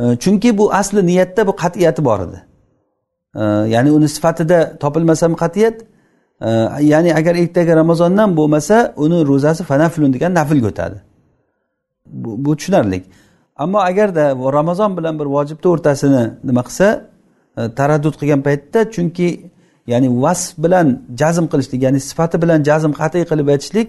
e, 0.00 0.16
chunki 0.22 0.58
bu 0.58 0.72
asli 0.72 1.06
niyatda 1.06 1.46
bu 1.46 1.52
qat'iyati 1.62 2.04
bor 2.04 2.20
edi. 2.26 2.38
E, 3.34 3.42
ya'ni 3.74 3.90
uni 3.90 4.08
sifatida 4.08 4.78
topilmasa 4.78 5.26
ham 5.26 5.34
qat'iyat. 5.42 5.76
E, 6.40 6.50
ya'ni 6.92 7.14
agar 7.14 7.34
ertaga 7.34 7.76
ramazondan 7.76 8.36
bo'lmasa 8.36 8.94
uni 8.96 9.18
ro'zasi 9.30 9.62
fanaflun 9.64 10.12
degan 10.12 10.34
naflga 10.34 10.66
o'tadi. 10.72 10.98
Bu, 12.06 12.56
tushunarli. 12.56 13.02
Ammo 13.56 13.78
agarda 13.78 14.24
ramazon 14.52 14.96
bilan 14.96 15.18
bir 15.20 15.26
vojibni 15.36 15.68
o'rtasini 15.72 16.24
nima 16.44 16.62
qilsa 16.68 16.86
taraddud 17.78 18.14
qilgan 18.20 18.40
paytda 18.46 18.90
chunki 18.94 19.28
ya'ni 19.88 20.08
vasf 20.22 20.58
bilan 20.64 21.02
jazm 21.20 21.46
qilishlik 21.52 21.80
ya'ni 21.86 22.00
sifati 22.08 22.36
bilan 22.42 22.60
jazm 22.68 22.92
qat'iy 23.00 23.24
qilib 23.30 23.48
aytishlik 23.54 23.88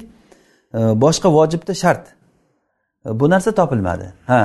e, 0.78 0.80
boshqa 1.04 1.30
vojibda 1.38 1.74
shart. 1.84 2.04
E, 3.06 3.20
bu 3.20 3.30
narsa 3.30 3.52
topilmadi. 3.60 4.08
Ha. 4.32 4.44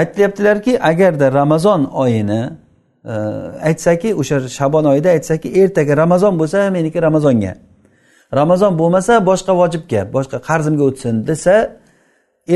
Aytilyaptilarki 0.00 0.72
agarda 0.90 1.32
ramazon 1.32 1.84
oyini 1.84 2.42
e, 3.04 3.14
aytsaki 3.68 4.14
o'sha 4.20 4.36
shabon 4.58 4.84
oyida 4.92 5.08
aytsaki 5.16 5.48
ertaga 5.62 5.96
ramazon 5.96 6.34
bo'lsa 6.40 6.70
meniki 6.76 7.02
ramazonga. 7.02 7.52
Ramazon 8.40 8.72
bo'lmasa 8.80 9.12
boshqa 9.30 9.52
vojibga 9.60 10.00
boshqa 10.16 10.38
qarzimga 10.48 10.84
o'tsin 10.90 11.14
desa 11.28 11.54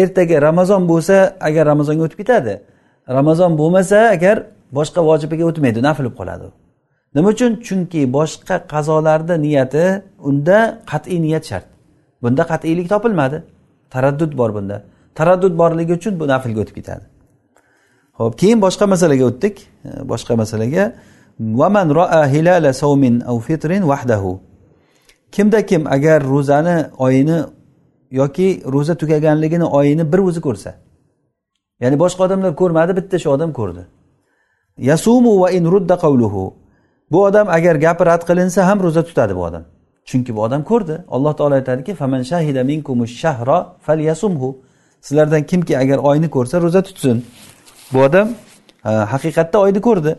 ertaga 0.01 0.37
ramazon 0.49 0.83
bo'lsa 0.91 1.17
agar 1.49 1.65
ramazonga 1.73 2.03
o'tib 2.07 2.19
ketadi. 2.23 2.55
Ramazon 3.19 3.53
bo'lmasa 3.61 3.99
agar 4.17 4.37
boshqa 4.79 5.01
vojibiga 5.11 5.45
o'tmaydi 5.51 5.81
nafl 5.89 6.03
bo'lib 6.03 6.17
qoladi 6.21 6.49
nima 7.15 7.29
uchun? 7.35 7.53
Chunki 7.67 8.01
boshqa 8.17 8.57
qazolarda 8.73 9.35
niyati 9.45 9.85
unda 10.29 10.59
qat'iy 10.91 11.19
niyat 11.27 11.45
shart. 11.51 11.67
Bunda 12.23 12.43
qat'iylik 12.53 12.89
topilmadi. 12.93 13.39
Taraddud 13.95 14.33
bor 14.41 14.51
bunda. 14.57 14.77
Taraddud 15.19 15.55
borligi 15.61 15.93
uchun 15.99 16.15
bu 16.21 16.25
naflga 16.33 16.61
o'tib 16.65 16.77
ketadi. 16.79 17.05
Ho'p 18.19 18.35
keyin 18.41 18.59
boshqa 18.67 18.85
masalaga 18.95 19.25
o'tdik. 19.31 19.57
Boshqa 20.11 20.33
masalaga. 20.43 20.85
Vaman 21.61 21.89
roa 21.99 22.23
hilala 22.33 22.73
savmin 22.73 23.15
aw 23.31 23.37
fitrin 23.47 23.83
vahdahu 23.93 24.33
kimda 25.33 25.67
kim 25.67 25.83
agar 25.87 26.21
ro'zani 26.33 26.77
oyini 26.99 27.39
yoki 28.11 28.63
ro'za 28.75 28.95
tugaganligini 28.95 29.65
oyini 29.65 30.13
bir 30.13 30.19
o'zi 30.19 30.41
ko'rsa. 30.47 30.71
Ya'ni 31.83 31.97
boshqa 32.05 32.21
odamlar 32.27 32.53
ko'rmadi 32.61 32.93
bitta 32.99 33.17
shu 33.23 33.29
odam 33.31 33.51
ko'rdi. 33.59 33.83
Yasumu 34.79 35.33
va 35.43 35.49
in 35.51 35.65
rudda 35.75 35.97
qavluhu 36.05 36.43
bu 37.13 37.25
odam 37.25 37.49
agar 37.49 37.75
gapi 37.75 38.07
rad 38.07 38.23
qilinsa 38.29 38.67
ham 38.69 38.79
ro'za 38.83 39.03
tutadi 39.05 39.37
bu 39.37 39.43
odam. 39.49 39.65
Chunki 40.05 40.37
bu 40.37 40.41
odam 40.43 40.63
ko'rdi. 40.71 41.05
Alloh 41.09 41.33
taolo 41.39 41.55
aytadiki 41.55 41.95
faman 41.95 42.23
shahida 42.23 42.65
minkumush 42.65 43.15
shahra 43.23 43.77
falyasumhu. 43.87 44.49
Sizlardan 45.01 45.43
kimki 45.43 45.79
agar 45.79 45.99
oyni 45.99 46.29
ko'rsa 46.31 46.63
ro'za 46.63 46.83
tutsin. 46.83 47.25
Bu 47.93 47.99
odam 48.07 48.29
haqiqatda 48.85 49.59
oyni 49.59 49.81
ko'rdi. 49.81 50.13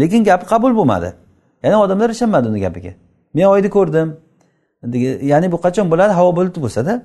Lekin 0.00 0.24
gapi 0.24 0.46
qabul 0.46 0.72
bo'lmadi. 0.76 1.12
Ya'ni 1.62 1.76
odamlar 1.76 2.10
ishonmadi 2.10 2.48
uni 2.48 2.60
gapiga. 2.60 2.92
Men 3.34 3.44
oyni 3.44 3.70
ko'rdim. 3.70 4.08
Ya'ni 5.32 5.52
bu 5.52 5.56
qachon 5.64 5.90
bo'ladi? 5.90 6.12
Havo 6.12 6.36
bulut 6.36 6.56
bo'lsada. 6.64 7.02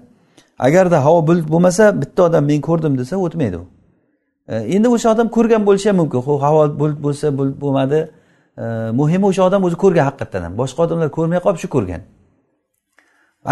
Agarda 0.59 1.05
havo 1.05 1.27
bulut 1.27 1.47
bo'lmasa 1.53 2.01
bitta 2.01 2.23
odam 2.23 2.43
men 2.45 2.61
ko'rdim 2.61 2.97
desa 2.97 3.17
o'tmaydi 3.17 3.57
u. 3.57 3.65
E, 4.47 4.55
endi 4.75 4.87
o'sha 4.95 5.07
odam 5.13 5.27
ko'rgan 5.35 5.61
bo'lishi 5.67 5.87
ham 5.89 5.97
mumkin. 6.01 6.19
Havo 6.45 6.79
bulut 6.79 6.99
bo'lsa 7.05 7.37
bulut 7.37 7.57
bo'lmadi. 7.63 7.99
Muhimi 8.99 9.25
o'sha 9.29 9.43
odam 9.49 9.63
o'zi 9.67 9.77
ko'rgan 9.83 10.05
haqiqatdan 10.09 10.41
ham. 10.45 10.53
Boshqa 10.61 10.79
odamlar 10.85 11.09
ko'rmay 11.17 11.39
qolib 11.45 11.59
shu 11.63 11.69
ko'rgan. 11.75 12.01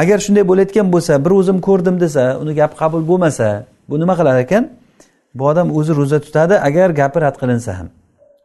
Agar 0.02 0.18
shunday 0.26 0.44
bo'layotgan 0.52 0.88
bo'lsa 0.94 1.14
bir 1.26 1.32
o'zim 1.40 1.58
ko'rdim 1.68 1.96
desa 2.04 2.24
uni 2.42 2.54
gapi 2.60 2.76
qabul 2.82 3.02
bo'lmasa 3.10 3.48
bu 3.90 3.96
nima 4.02 4.16
qilar 4.20 4.36
ekan? 4.46 4.64
Bu 5.38 5.44
odam 5.52 5.68
o'zi 5.78 5.92
ro'za 6.00 6.20
tutadi 6.26 6.56
agar 6.68 6.90
gapi 7.02 7.18
rad 7.22 7.36
qilinsa 7.42 7.72
ham. 7.80 7.88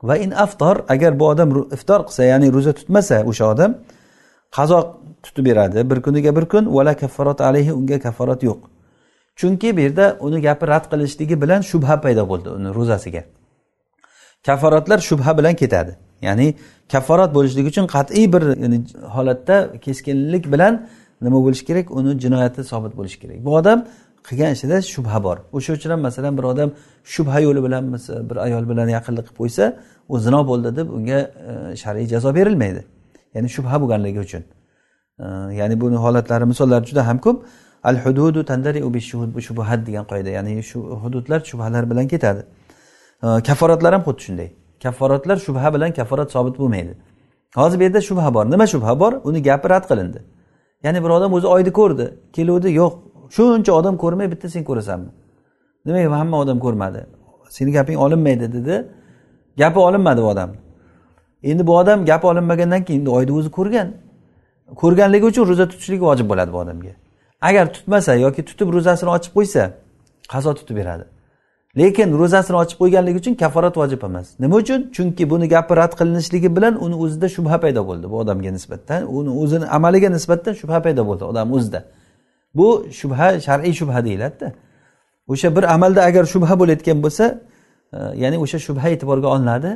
Va 0.09 0.15
in 0.25 0.31
aftor 0.45 0.77
agar 0.95 1.13
bu 1.21 1.25
odam 1.33 1.49
iftor 1.77 2.01
qilsa 2.09 2.23
ya'ni 2.33 2.47
ro'za 2.57 2.73
tutmasa 2.79 3.17
o'sha 3.31 3.45
odam 3.53 3.71
qazo 4.57 4.79
tutib 5.25 5.45
beradi. 5.49 5.91
Bir 5.91 5.99
kuniga 6.07 6.37
bir 6.37 6.45
kun 6.53 6.65
vala 6.77 6.95
kaffarot 7.03 7.41
alayhi 7.41 7.73
unga 7.73 7.99
kafforat 8.07 8.43
yo'q. 8.49 8.61
Chunki 9.41 9.77
bu 9.77 9.81
yerda 9.81 10.07
uni 10.21 10.39
gapi 10.47 10.65
rad 10.73 10.85
qilishligi 10.93 11.37
bilan 11.43 11.61
shubha 11.71 11.95
paydo 12.05 12.23
bo'ldi 12.31 12.49
uni 12.59 12.69
ro'zasiga. 12.79 13.23
Kafforatlar 14.47 14.99
shubha 14.99 15.39
bilan 15.39 15.55
ketadi. 15.55 15.97
Ya'ni 16.23 16.55
kafforat 16.93 17.35
bo'lishligi 17.35 17.69
uchun 17.73 17.87
qat'iy 17.87 18.33
bir 18.33 18.43
holatda 19.17 19.57
keskinlik 19.85 20.53
bilan 20.53 20.87
nima 21.23 21.39
bo'lishi 21.47 21.65
kerak? 21.65 21.91
Uni 21.91 22.21
jinoyati 22.25 22.65
sobit 22.65 22.97
bo'lishi 22.99 23.19
kerak. 23.23 23.45
Bu 23.45 23.57
odam 23.57 23.79
qilgan 24.29 24.53
ishida 24.57 24.77
shubha 24.95 25.19
bor. 25.25 25.37
O'sha 25.53 25.73
uchun 25.73 25.91
ham 25.91 26.01
masalan 26.01 26.39
bir 26.39 26.45
odam 26.53 26.71
shubha 27.05 27.41
yo'li 27.47 27.61
bilan 27.67 27.83
bir 28.31 28.37
ayol 28.47 28.65
bilan 28.71 28.89
yaqinlik 28.97 29.25
qilib 29.29 29.39
qo'ysa 29.41 29.65
u 30.09 30.19
zino 30.19 30.41
bo'ldi 30.51 30.77
deb 30.79 30.89
unga 30.97 31.19
e, 31.51 31.77
shar'iy 31.83 32.07
jazo 32.13 32.35
berilmaydi. 32.39 32.83
Ya'ni 33.35 33.49
shubha 33.57 33.77
bo'lganligi 33.83 34.21
uchun. 34.27 34.43
E, 35.25 35.27
ya'ni 35.61 35.81
buni 35.81 35.97
holatlari 36.05 36.45
misollari 36.53 36.85
juda 36.91 37.07
ham 37.09 37.19
ko'p. 37.27 37.39
Al 37.83 37.97
hududu 38.05 38.41
tandari 38.51 38.81
shubuhat 39.49 39.81
degan 39.89 40.05
qoida. 40.13 40.31
Ya'ni 40.37 40.63
shu 40.71 40.79
hududlar 41.03 41.41
shubhalar 41.51 41.85
bilan 41.91 42.07
ketadi. 42.09 42.43
Kafforatlar 43.23 43.93
ham 43.93 44.03
xuddi 44.03 44.23
shunday. 44.23 44.49
Kafforatlar 44.83 45.37
shubha 45.37 45.75
bilan 45.75 45.93
kafforat 45.93 46.33
sobit 46.33 46.59
bo'lmaydi. 46.59 46.93
Hozir 47.55 47.79
bu 47.79 47.83
yerda 47.83 48.01
shubha 48.01 48.35
bor. 48.35 48.51
Nima 48.51 48.67
shubha 48.67 49.01
bor? 49.01 49.13
Uni 49.25 49.43
gapi 49.43 49.69
rad 49.71 49.85
qilindi. 49.91 50.21
Ya'ni 50.85 51.05
bir 51.05 51.11
odam 51.11 51.33
o'zi 51.33 51.47
oyni 51.47 51.73
ko'rdi 51.73 52.07
keluvdi 52.33 52.69
yo'q 52.81 52.93
shuncha 53.37 53.73
odam 53.73 53.97
ko'rmay 53.97 54.31
bitta 54.33 54.49
sen 54.49 54.65
ko'rasanmi? 54.65 55.11
Nimaga 55.87 56.19
hamma 56.21 56.37
odam 56.39 56.59
ko'rmadi. 56.65 57.01
Seni 57.49 57.73
gaping 57.73 57.99
olinmaydi 57.99 58.53
dedi. 58.53 58.89
Gapi 59.59 59.79
olinmadi 59.79 60.23
bu 60.23 60.27
odam. 60.27 60.51
Endi 61.43 61.67
bu 61.67 61.77
odam 61.79 62.05
gapi 62.05 62.27
olinmagandan 62.27 62.85
keyin 62.85 63.01
endi 63.01 63.11
oyni 63.11 63.33
o'zi 63.33 63.51
ko'rgan. 63.51 63.89
Ko'rganligi 64.83 65.25
uchun 65.31 65.45
ro'za 65.49 65.69
tutishligi 65.69 66.05
vojib 66.11 66.27
bo'ladi 66.31 66.53
bu 66.53 66.59
odamga. 66.59 66.93
Agar 67.49 67.73
tutmasa 67.73 68.15
yoki 68.15 68.45
tutib 68.45 68.69
ro'zasini 68.75 69.11
ochib 69.17 69.33
qo'ysa 69.37 69.63
qazo 70.33 70.55
tutib 70.55 70.77
beradi. 70.77 71.05
Lekin 71.79 72.19
ro'zasini 72.19 72.57
ochib 72.57 72.79
qo'yganligi 72.83 73.19
uchun 73.23 73.35
kaforat 73.35 73.77
vojib 73.77 74.03
emas. 74.09 74.27
Nima 74.41 74.57
uchun? 74.57 74.91
Chunki 74.97 75.31
buni 75.31 75.49
gapi 75.49 75.77
rad 75.77 75.93
qilinishligi 75.99 76.57
bilan 76.57 76.75
uni 76.85 76.97
o'zida 77.05 77.29
shubha 77.37 77.57
paydo 77.65 77.83
bo'ldi 77.89 78.11
bu 78.11 78.17
odamga 78.23 78.51
nisbatan. 78.51 79.01
Uni 79.19 79.31
o'zini 79.43 79.67
amaliga 79.77 80.09
nisbatan 80.17 80.53
shubha 80.61 80.79
paydo 80.85 81.03
bo'ldi 81.09 81.25
odam 81.25 81.53
o'zida. 81.53 81.81
Bu 82.55 82.87
shubha 83.01 83.41
shar'iy 83.47 83.75
shubha 83.81 84.05
deyiladida. 84.05 84.53
O'sha 85.33 85.57
bir 85.57 85.65
amalda 85.75 86.01
agar 86.03 86.25
shubha 86.35 86.55
bo'layotgan 86.61 86.99
bo'lsa 87.05 87.25
e, 87.97 87.99
ya'ni 88.23 88.37
o'sha 88.45 88.59
shubha 88.67 88.87
e'tiborga 88.95 89.29
olinadi. 89.35 89.71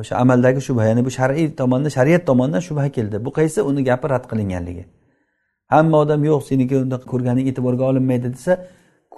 O'sha 0.00 0.14
amaldagi 0.22 0.60
shubha 0.68 0.84
ya'ni 0.90 1.02
bu 1.06 1.10
shar'iy 1.18 1.46
tomondan 1.60 1.90
shariat 1.98 2.22
tomonidan 2.26 2.62
shubha 2.68 2.88
keldi. 2.96 3.16
Bu 3.24 3.30
qaysi? 3.38 3.58
Uni 3.70 3.84
gapi 3.84 4.06
rad 4.12 4.24
qilinganligi. 4.30 4.84
Hamma 5.72 5.96
odam 6.04 6.20
yo'q 6.30 6.42
seniki 6.50 6.76
unda 6.84 6.96
ko'rganing 7.12 7.46
e'tiborga 7.50 7.84
olinmaydi 7.90 8.28
desa 8.36 8.52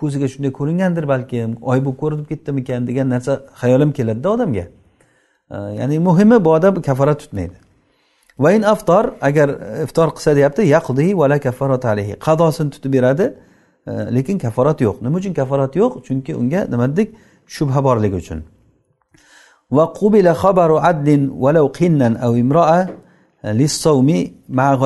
ko'ziga 0.00 0.26
shunday 0.32 0.52
ko'ringandir 0.58 1.04
balkim 1.12 1.50
oy 1.70 1.78
bo'lib 1.84 1.98
ko'rinib 2.02 2.26
ketdimikan 2.30 2.86
degan 2.88 3.06
narsa 3.14 3.32
hayolim 3.62 3.90
keladida 3.98 4.28
odamga. 4.36 4.66
Ya'ni 5.80 5.96
muhimi 6.08 6.44
bu 6.44 6.50
odam 6.58 6.74
kaforat 6.88 7.18
tutmaydi. 7.22 7.56
In 8.56 8.62
aftor 8.62 9.04
agar 9.28 9.48
iftor 9.84 10.08
qilsa 10.16 10.30
deyapti 10.38 10.62
yaqdi 10.76 11.04
vala 11.20 11.38
kafarat 11.46 11.84
alayhi. 11.84 12.14
Qadosini 12.26 12.70
tutib 12.74 12.92
beradi 12.96 13.26
lekin 14.16 14.38
kaforat 14.38 14.80
yo'q. 14.80 14.96
Nima 15.04 15.16
uchun 15.20 15.34
kaforat 15.40 15.72
yo'q? 15.76 15.92
Chunki 16.06 16.32
unga 16.40 16.60
nima 16.72 16.86
dedik 16.92 17.08
shubha 17.54 17.80
borligi 17.86 18.16
uchun. 18.22 18.40
Va 19.76 19.84
qubila 20.00 20.32
xabaru 20.42 20.76
adlin 20.90 21.22
valau 21.44 21.66
qinnan 21.78 22.12
aw 22.26 22.32
imroa 22.42 22.80
e, 23.42 23.48
lissavmi 23.60 24.20
ma 24.48 24.76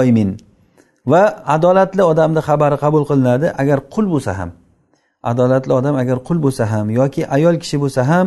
va 1.12 1.22
adolatli 1.54 2.02
odamni 2.12 2.40
xabari 2.48 2.76
qabul 2.84 3.04
qilinadi 3.10 3.46
agar 3.62 3.78
qul 3.94 4.06
bo'lsa 4.12 4.32
ham. 4.38 4.50
Adolatli 5.22 5.72
odam 5.80 5.94
agar 6.02 6.16
qul 6.28 6.38
bo'lsa 6.44 6.64
ham 6.72 6.90
yoki 6.90 7.22
ayol 7.36 7.56
kishi 7.62 7.76
bo'lsa 7.84 8.00
ham 8.10 8.26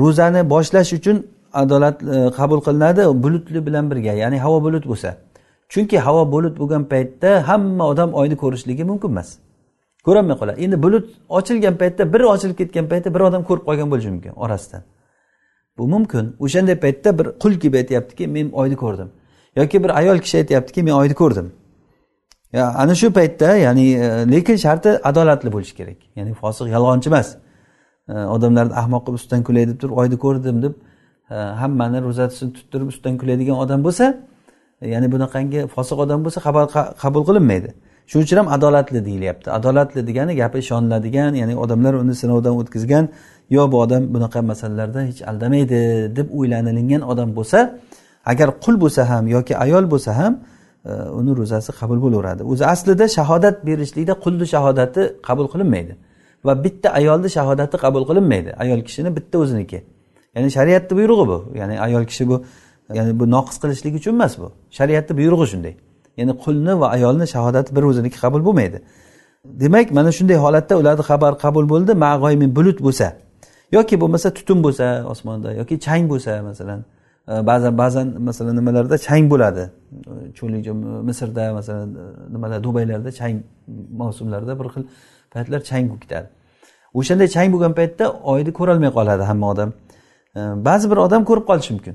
ro'zani 0.00 0.50
boshlash 0.52 0.92
uchun 0.98 1.16
adolat 1.54 2.02
e, 2.02 2.30
qabul 2.38 2.60
qilinadi 2.66 3.02
bulutli 3.22 3.66
bilan 3.66 3.90
birga 3.90 4.12
ya'ni 4.22 4.38
havo 4.44 4.58
bulut 4.64 4.84
bo'lsa. 4.90 5.16
Chunki 5.72 5.98
havo 6.06 6.32
bulut 6.32 6.58
bo'lgan 6.60 6.84
paytda 6.92 7.48
hamma 7.48 7.84
odam 7.92 8.10
oyni 8.20 8.36
ko'rishligi 8.42 8.84
mumkin 8.90 9.08
emas. 9.14 9.28
Ko'rolmay 10.06 10.36
qoladi. 10.40 10.56
Endi 10.64 10.82
bulut 10.84 11.04
ochilgan 11.28 11.74
paytda 11.82 12.12
bir 12.12 12.20
ochilib 12.20 12.56
ketgan 12.60 12.86
paytda 12.92 13.14
bir 13.14 13.20
odam 13.28 13.42
ko'rib 13.48 13.64
qolgan 13.68 13.88
bo'lishi 13.92 14.10
mumkin 14.14 14.32
orasidan. 14.44 14.82
Bu 15.78 15.88
mumkin. 15.88 16.24
O'shanday 16.44 16.76
paytda 16.84 17.18
bir 17.18 17.26
qul 17.42 17.52
kelib 17.62 17.74
aytyaptiki 17.80 18.24
men 18.36 18.46
oyni 18.60 18.76
ko'rdim. 18.82 19.08
Yoki 19.56 19.76
bir 19.84 19.90
ayol 20.00 20.18
kishi 20.24 20.36
aytyaptiki 20.42 20.82
men 20.82 20.94
oyni 21.00 21.14
ko'rdim. 21.14 21.46
Ana 22.60 22.94
shu 22.94 23.12
paytda 23.12 23.56
ya'ni 23.56 23.86
e, 23.94 24.30
lekin 24.30 24.56
sharti 24.56 24.88
adolatli 25.10 25.52
bo'lishi 25.52 25.74
kerak. 25.74 25.96
Ya'ni 26.16 26.32
fosiq 26.42 26.66
yolg'onchi 26.74 27.08
emas. 27.12 27.28
E, 28.08 28.12
odamlarni 28.36 28.74
ahmoq 28.82 29.02
qilib 29.06 29.18
ustidan 29.20 29.42
kulay 29.48 29.64
deb 29.70 29.78
turib 29.80 29.94
oyni 30.00 30.16
ko'rdim 30.24 30.62
deb 30.64 30.74
e, 31.30 31.34
hammani 31.34 31.98
ro'zasini 32.06 32.52
tuttirib 32.56 32.88
ustidan 32.92 33.14
kuladigan 33.20 33.56
odam 33.64 33.80
bo'lsa 33.86 34.06
ya'ni 34.92 35.06
bunaqangi 35.14 35.60
fosiq 35.74 35.98
odam 36.04 36.20
bo'lsa 36.24 36.38
xabar 36.46 36.64
qabul 37.02 37.22
qilinmaydi. 37.28 37.70
Shuning 38.10 38.26
uchun 38.26 38.36
ham 38.40 38.48
adolatli 38.56 39.00
deyilyapti. 39.08 39.48
Adolatli 39.58 40.00
degani 40.08 40.32
gapi 40.42 40.58
ishoniladigan 40.64 41.32
ya'ni 41.40 41.54
odamlar 41.64 41.94
uni 42.02 42.14
sinovdan 42.22 42.54
o'tkazgan 42.60 43.04
yo 43.50 43.72
bu 43.72 43.76
odam 43.84 44.02
bunaqa 44.14 44.40
masalalarda 44.50 45.00
hech 45.08 45.20
aldamaydi 45.30 45.80
deb 46.16 46.28
o'ylanilingan 46.38 47.02
odam 47.12 47.28
bo'lsa 47.38 47.58
agar 48.32 48.48
qul 48.64 48.74
bo'lsa 48.82 49.02
ham 49.10 49.24
yoki 49.36 49.54
ayol 49.64 49.84
bo'lsa 49.92 50.10
ham 50.20 50.32
E, 50.84 50.92
uni 51.18 51.32
ro'zasi 51.40 51.70
qabul 51.80 51.98
bo'laveradi. 52.04 52.42
O'zi 52.52 52.64
aslida 52.74 53.06
shahodat 53.16 53.56
berishlikda 53.66 54.14
qulni 54.24 54.46
shahodati 54.54 55.02
qabul 55.28 55.46
qilinmaydi 55.52 55.94
va 56.46 56.52
bitta 56.64 56.88
ayolni 57.00 57.28
shahodati 57.36 57.76
qabul 57.84 58.02
qilinmaydi. 58.08 58.50
Ayol 58.62 58.80
kishini 58.86 59.10
bitta 59.16 59.36
o'ziniki. 59.42 59.78
Ya'ni 60.34 60.48
shariatni 60.56 60.92
buyrug'i 60.98 61.24
bu. 61.32 61.38
Ya'ni 61.60 61.74
ayol 61.86 62.04
kishi 62.10 62.24
bu 62.30 62.36
ya'ni 62.98 63.12
bu 63.20 63.24
noqis 63.34 63.56
qilishlik 63.62 63.94
uchun 64.00 64.12
emas 64.18 64.34
bu. 64.42 64.48
Shariatni 64.78 65.12
buyrug'i 65.18 65.46
shunday. 65.52 65.74
Ya'ni 66.18 66.32
qulni 66.44 66.72
va 66.80 66.86
ayolni 66.96 67.26
shahodati 67.34 67.70
bir 67.76 67.82
o'ziniki 67.90 68.18
qabul 68.24 68.42
bo'lmaydi. 68.48 68.78
Demak 69.62 69.86
mana 69.98 70.10
shunday 70.18 70.38
holatda 70.44 70.74
ularni 70.80 71.04
xabar 71.10 71.32
qabul 71.44 71.64
bo'ldi. 71.72 71.92
Mag'oymin 72.04 72.50
bulut 72.56 72.78
bo'lsa 72.86 73.06
yoki 73.76 73.94
bo'lmasa 74.00 74.28
tutun 74.38 74.58
bo'lsa 74.64 74.86
osmonda 75.12 75.52
yoki 75.60 75.74
chang 75.86 76.04
bo'lsa 76.12 76.42
masalan 76.48 76.80
ba'zan 77.28 77.78
ba'zan 77.78 78.06
masalan 78.28 78.56
nimalarda 78.56 78.98
chang 78.98 79.30
bo'ladi. 79.32 79.64
Cho'llik 80.38 80.66
misrda 81.08 81.52
masalan 81.52 81.90
e, 81.94 82.04
nimalar 82.34 82.64
dubaylarda 82.64 83.10
chang 83.20 83.36
mavsumlarda 84.00 84.52
bir 84.60 84.66
xil 84.74 84.82
paytlar 85.34 85.60
chang 85.70 85.84
bo'lib 85.90 86.02
ketadi 86.04 86.28
o'shanday 86.98 87.28
chang 87.34 87.48
bo'lgan 87.54 87.72
paytda 87.78 88.04
oyni 88.32 88.52
ko'rolmay 88.58 88.90
qoladi 88.98 89.22
hamma 89.30 89.46
odam. 89.52 89.70
Ba'zi 90.68 90.90
bir 90.90 90.98
odam 91.06 91.22
ko'rib 91.28 91.46
qolishi 91.50 91.70
mumkin. 91.76 91.94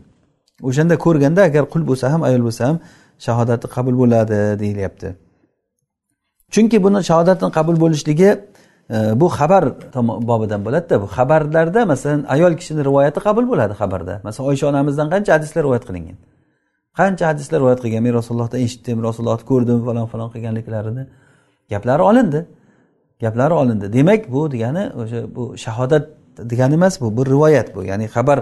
O'shanda 0.70 0.96
ko'rganda 1.06 1.42
agar 1.50 1.64
qul 1.74 1.82
bo'lsa 1.90 2.06
ham 2.14 2.22
ayol 2.28 2.42
bo'lsa 2.48 2.62
ham 2.70 2.78
shahodati 3.26 3.68
qabul 3.76 3.96
bo'ladi 4.02 4.40
deyilyapti. 4.62 5.08
Chunki 6.54 6.78
buni 6.86 7.00
shahodatni 7.10 7.50
qabul 7.58 7.76
bo'lishligi 7.84 8.30
bu 8.90 9.28
xabar 9.38 9.64
bobidan 10.30 10.62
bo'ladida 10.66 10.96
bu 11.04 11.08
xabarlarda 11.18 11.82
masalan 11.86 12.22
ayol 12.36 12.54
kishini 12.60 12.82
rivoyati 12.90 13.20
qabul 13.28 13.46
bo'ladi 13.52 13.74
xabarda. 13.82 14.14
Masalan 14.28 14.46
oysha 14.52 14.66
onamizdan 14.72 15.08
qancha 15.14 15.32
hadislar 15.38 15.62
rivoyat 15.68 15.86
qilingan? 15.90 16.18
Qancha 17.00 17.26
hadislar 17.32 17.58
rivoyat 17.62 17.80
qilgan? 17.84 18.02
Men 18.06 18.14
rasulullohdan 18.20 18.60
eshitdim 18.66 18.98
rasulullohni 19.08 19.46
ko'rdim 19.52 19.80
falon 19.88 20.08
falon 20.14 20.30
qilganliklarini. 20.34 21.04
Gaplari 21.74 22.04
olindi. 22.12 22.40
Gaplari 23.24 23.54
olindi. 23.62 23.86
Demak 23.98 24.22
bu 24.34 24.42
degani 24.54 24.84
o'sha 25.02 25.20
bu 25.36 25.44
shahodat 25.64 26.06
degani 26.52 26.74
emas 26.80 26.96
bu 27.02 27.08
bir 27.18 27.26
rivoyat 27.34 27.68
bu 27.76 27.80
ya'ni 27.92 28.06
xabar 28.16 28.38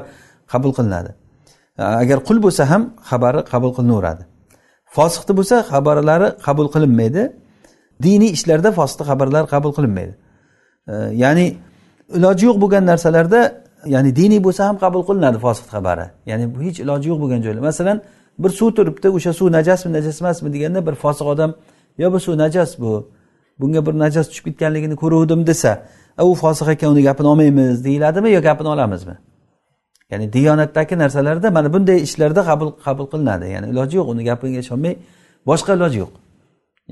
qabul 0.51 0.71
qilinadi. 0.77 1.11
Agar 2.03 2.17
qul 2.27 2.37
bo'lsa 2.45 2.63
ham 2.71 2.81
xabari 3.09 3.39
qabul 3.51 3.71
qilinaveradi 3.77 4.23
fosiqni 4.95 5.33
bo'lsa 5.39 5.55
xabarlari 5.71 6.27
qabul 6.47 6.67
qilinmaydi. 6.73 7.23
Diniy 8.05 8.31
ishlarda 8.37 8.69
fosiqni 8.79 9.05
xabarlar 9.11 9.43
qabul 9.53 9.71
qilinmaydi. 9.77 10.13
Ya'ni 11.23 11.57
iloji 12.17 12.45
yo'q 12.45 12.57
bo'lgan 12.61 12.85
narsalarda 12.85 13.41
ya'ni 13.85 14.15
diniy 14.15 14.43
bo'lsa 14.43 14.67
ham 14.67 14.77
qabul 14.83 15.03
qilinadi 15.09 15.38
fosiq 15.45 15.67
xabari. 15.73 16.05
Ya'ni 16.25 16.55
bu 16.55 16.61
hech 16.61 16.79
iloji 16.79 17.09
yo'q 17.09 17.19
bo'lgan 17.21 17.41
joylar. 17.45 17.61
Masalan 17.61 18.01
bir 18.39 18.49
suv 18.49 18.69
turibdi 18.77 19.07
o'sha 19.09 19.33
suv 19.33 19.51
najasmi 19.51 19.93
najas 19.93 20.21
emasmi 20.21 20.53
deganda 20.53 20.85
bir 20.88 20.95
fosiq 21.03 21.27
odam 21.33 21.51
yo 21.97 22.13
bu 22.13 22.19
suv 22.19 22.38
najas 22.38 22.79
bu. 22.79 23.09
Bunga 23.59 23.85
bir 23.85 23.93
najas 24.03 24.25
tushib 24.29 24.45
ketganligini 24.45 24.95
ko'ruvdim 24.95 25.47
desa 25.47 25.71
u 26.21 26.35
fosiq 26.35 26.67
ekan 26.73 26.89
uni 26.91 27.01
gapini 27.03 27.27
olmaymiz 27.27 27.85
deyiladimi 27.85 28.29
yo 28.31 28.41
gapini 28.41 28.69
olamizmi? 28.75 29.15
Ya'ni 30.11 30.33
diyonatdagi 30.33 30.97
narsalarda 30.97 31.51
mana 31.51 31.73
bunday 31.73 31.97
ishlarda 32.07 32.41
qabul 32.49 32.69
qabul 32.85 33.05
qilinadi. 33.13 33.45
Ya'ni 33.55 33.67
iloji 33.73 33.97
yo'q 33.97 34.07
uni 34.13 34.23
gapiga 34.29 34.59
ishonmay 34.65 34.93
boshqa 35.49 35.71
iloji 35.77 35.97
yo'q. 36.03 36.11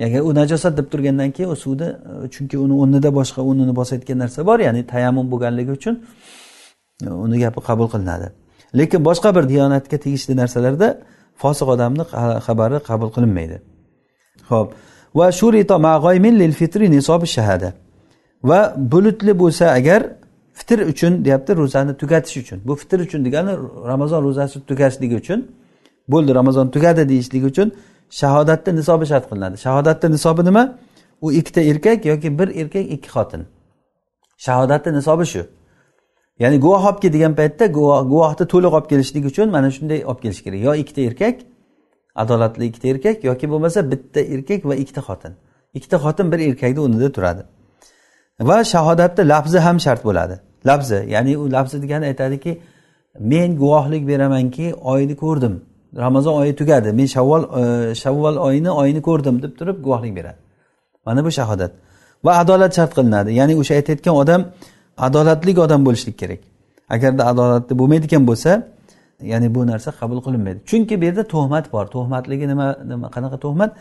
Agar 0.04 0.22
u 0.22 0.34
najosat 0.34 0.78
deb 0.78 0.92
turgandan 0.92 1.32
keyin 1.32 1.50
u 1.52 1.56
suvni 1.56 1.84
e, 1.86 2.30
chunki 2.30 2.58
uni 2.58 2.74
o'rnida 2.74 3.10
boshqa 3.20 3.42
o'rnini 3.42 3.76
bosayotgan 3.76 4.18
narsa 4.24 4.46
bor 4.46 4.60
ya'ni 4.60 4.88
tayammum 4.88 5.32
bo'lganligi 5.32 5.72
uchun 5.72 5.96
e, 7.06 7.10
uni 7.10 7.40
gapi 7.40 7.60
qabul 7.62 7.88
qilinadi. 7.94 8.28
Lekin 8.80 9.06
boshqa 9.06 9.36
bir 9.36 9.50
diyonatga 9.50 9.98
tegishli 9.98 10.36
narsalarda 10.42 10.88
fosiq 11.42 11.68
odamni 11.76 12.04
xabari 12.48 12.80
qabul 12.90 13.10
qilinmaydi. 13.16 13.58
Ho'p 14.50 14.68
va 15.16 15.32
shurito 15.32 15.76
lil 16.42 16.52
fitri 16.52 16.92
nisobi 16.92 17.28
shahada. 17.28 17.74
Va 18.44 18.76
bulutli 18.78 19.40
bo'lsa 19.40 19.66
agar 19.80 20.02
fitr 20.54 20.80
uchun 20.92 21.26
deyapti 21.26 21.52
ro'zani 21.62 21.94
tugatish 22.02 22.38
uchun. 22.38 22.60
Bu 22.68 22.76
fitr 22.76 23.00
uchun 23.00 23.26
degani 23.26 23.54
ramazon 23.92 24.24
ro'zasi 24.28 24.66
tugashligi 24.70 25.16
uchun 25.16 25.40
bo'ldi 26.08 26.36
ramazon 26.36 26.68
tugadi 26.76 27.10
deyishligi 27.10 27.46
uchun 27.46 27.72
shahodatni 28.22 28.72
nisobi 28.80 29.06
shart 29.12 29.26
qilinadi. 29.30 29.58
Shahodatni 29.66 30.08
nisobi 30.16 30.42
nima? 30.50 30.64
U 31.26 31.32
ikkita 31.40 31.62
erkak 31.72 32.06
yoki 32.12 32.40
bir 32.40 32.48
erkak 32.62 32.86
ikki 32.96 33.10
xotin. 33.16 33.42
Shahodatni 34.46 34.92
nisobi 35.00 35.26
shu. 35.34 35.42
Ya'ni 36.40 36.58
guvoh 36.66 36.84
olib 36.90 37.00
kel 37.02 37.14
degan 37.16 37.34
paytda 37.40 37.66
guvohni 38.12 38.46
to'liq 38.54 38.74
olib 38.78 38.88
kelishlik 38.92 39.26
uchun 39.32 39.48
mana 39.56 39.70
shunday 39.76 40.00
olib 40.10 40.22
kelish 40.24 40.42
kerak. 40.46 40.60
Yo 40.68 40.74
ikkita 40.82 41.02
erkak 41.10 41.36
adolatli 42.22 42.64
ikkita 42.70 42.88
erkak 42.94 43.18
yoki 43.30 43.46
bo'lmasa 43.52 43.80
bitta 43.92 44.22
erkak 44.36 44.62
va 44.70 44.76
ikkita 44.84 45.02
xotin. 45.08 45.34
Ikkita 45.78 45.98
xotin 46.04 46.32
bir 46.32 46.40
erkakni 46.50 46.80
o'rnida 46.86 47.10
turadi. 47.16 47.44
Va 48.50 48.58
shahodatni 48.74 49.24
lafzi 49.34 49.60
ham 49.66 49.78
shart 49.86 50.02
bo'ladi. 50.08 50.36
Lafzi 50.70 51.00
ya'ni 51.14 51.38
u 51.38 51.52
lafzi 51.56 51.78
degani 51.84 52.06
aytadiki 52.12 52.52
men 53.32 53.50
guvohlik 53.62 54.04
beramanki 54.08 54.66
oyni 54.74 55.16
ko'rdim. 55.24 55.56
Ramazon 55.98 56.34
oyi 56.34 56.56
tugadi. 56.56 56.94
Men 56.94 57.06
shavvol 57.06 57.44
e, 57.62 57.96
shavvol 57.96 58.36
oyini 58.38 58.72
oyini 58.72 59.02
ko'rdim 59.02 59.42
deb 59.44 59.58
turib 59.60 59.84
guvohlik 59.84 60.16
beradi. 60.16 60.38
Mana 61.06 61.26
bu 61.26 61.32
shahodat. 61.32 61.72
Va 62.26 62.38
adolat 62.42 62.76
shart 62.76 62.94
qilinadi. 62.98 63.34
Ya'ni 63.40 63.54
o'sha 63.62 63.74
aytayotgan 63.80 64.16
odam 64.16 64.42
adolatli 64.98 65.60
odam 65.60 65.86
bo'lishlik 65.86 66.18
kerak. 66.22 66.40
Agarda 66.90 67.24
adolatli 67.32 67.74
bo'lmaydigan 67.80 68.24
bo'lsa 68.30 68.52
ya'ni 69.32 69.56
bu 69.56 69.68
narsa 69.68 69.92
qabul 70.00 70.20
qilinmaydi. 70.26 70.60
Chunki 70.70 71.02
bu 71.02 71.06
yerda 71.06 71.24
tuhmat 71.34 71.66
bor. 71.74 71.86
Tuhmatligi 71.96 72.48
nima 72.48 72.68
nima 72.92 73.08
qanaqa 73.16 73.38
tuhmat? 73.46 73.72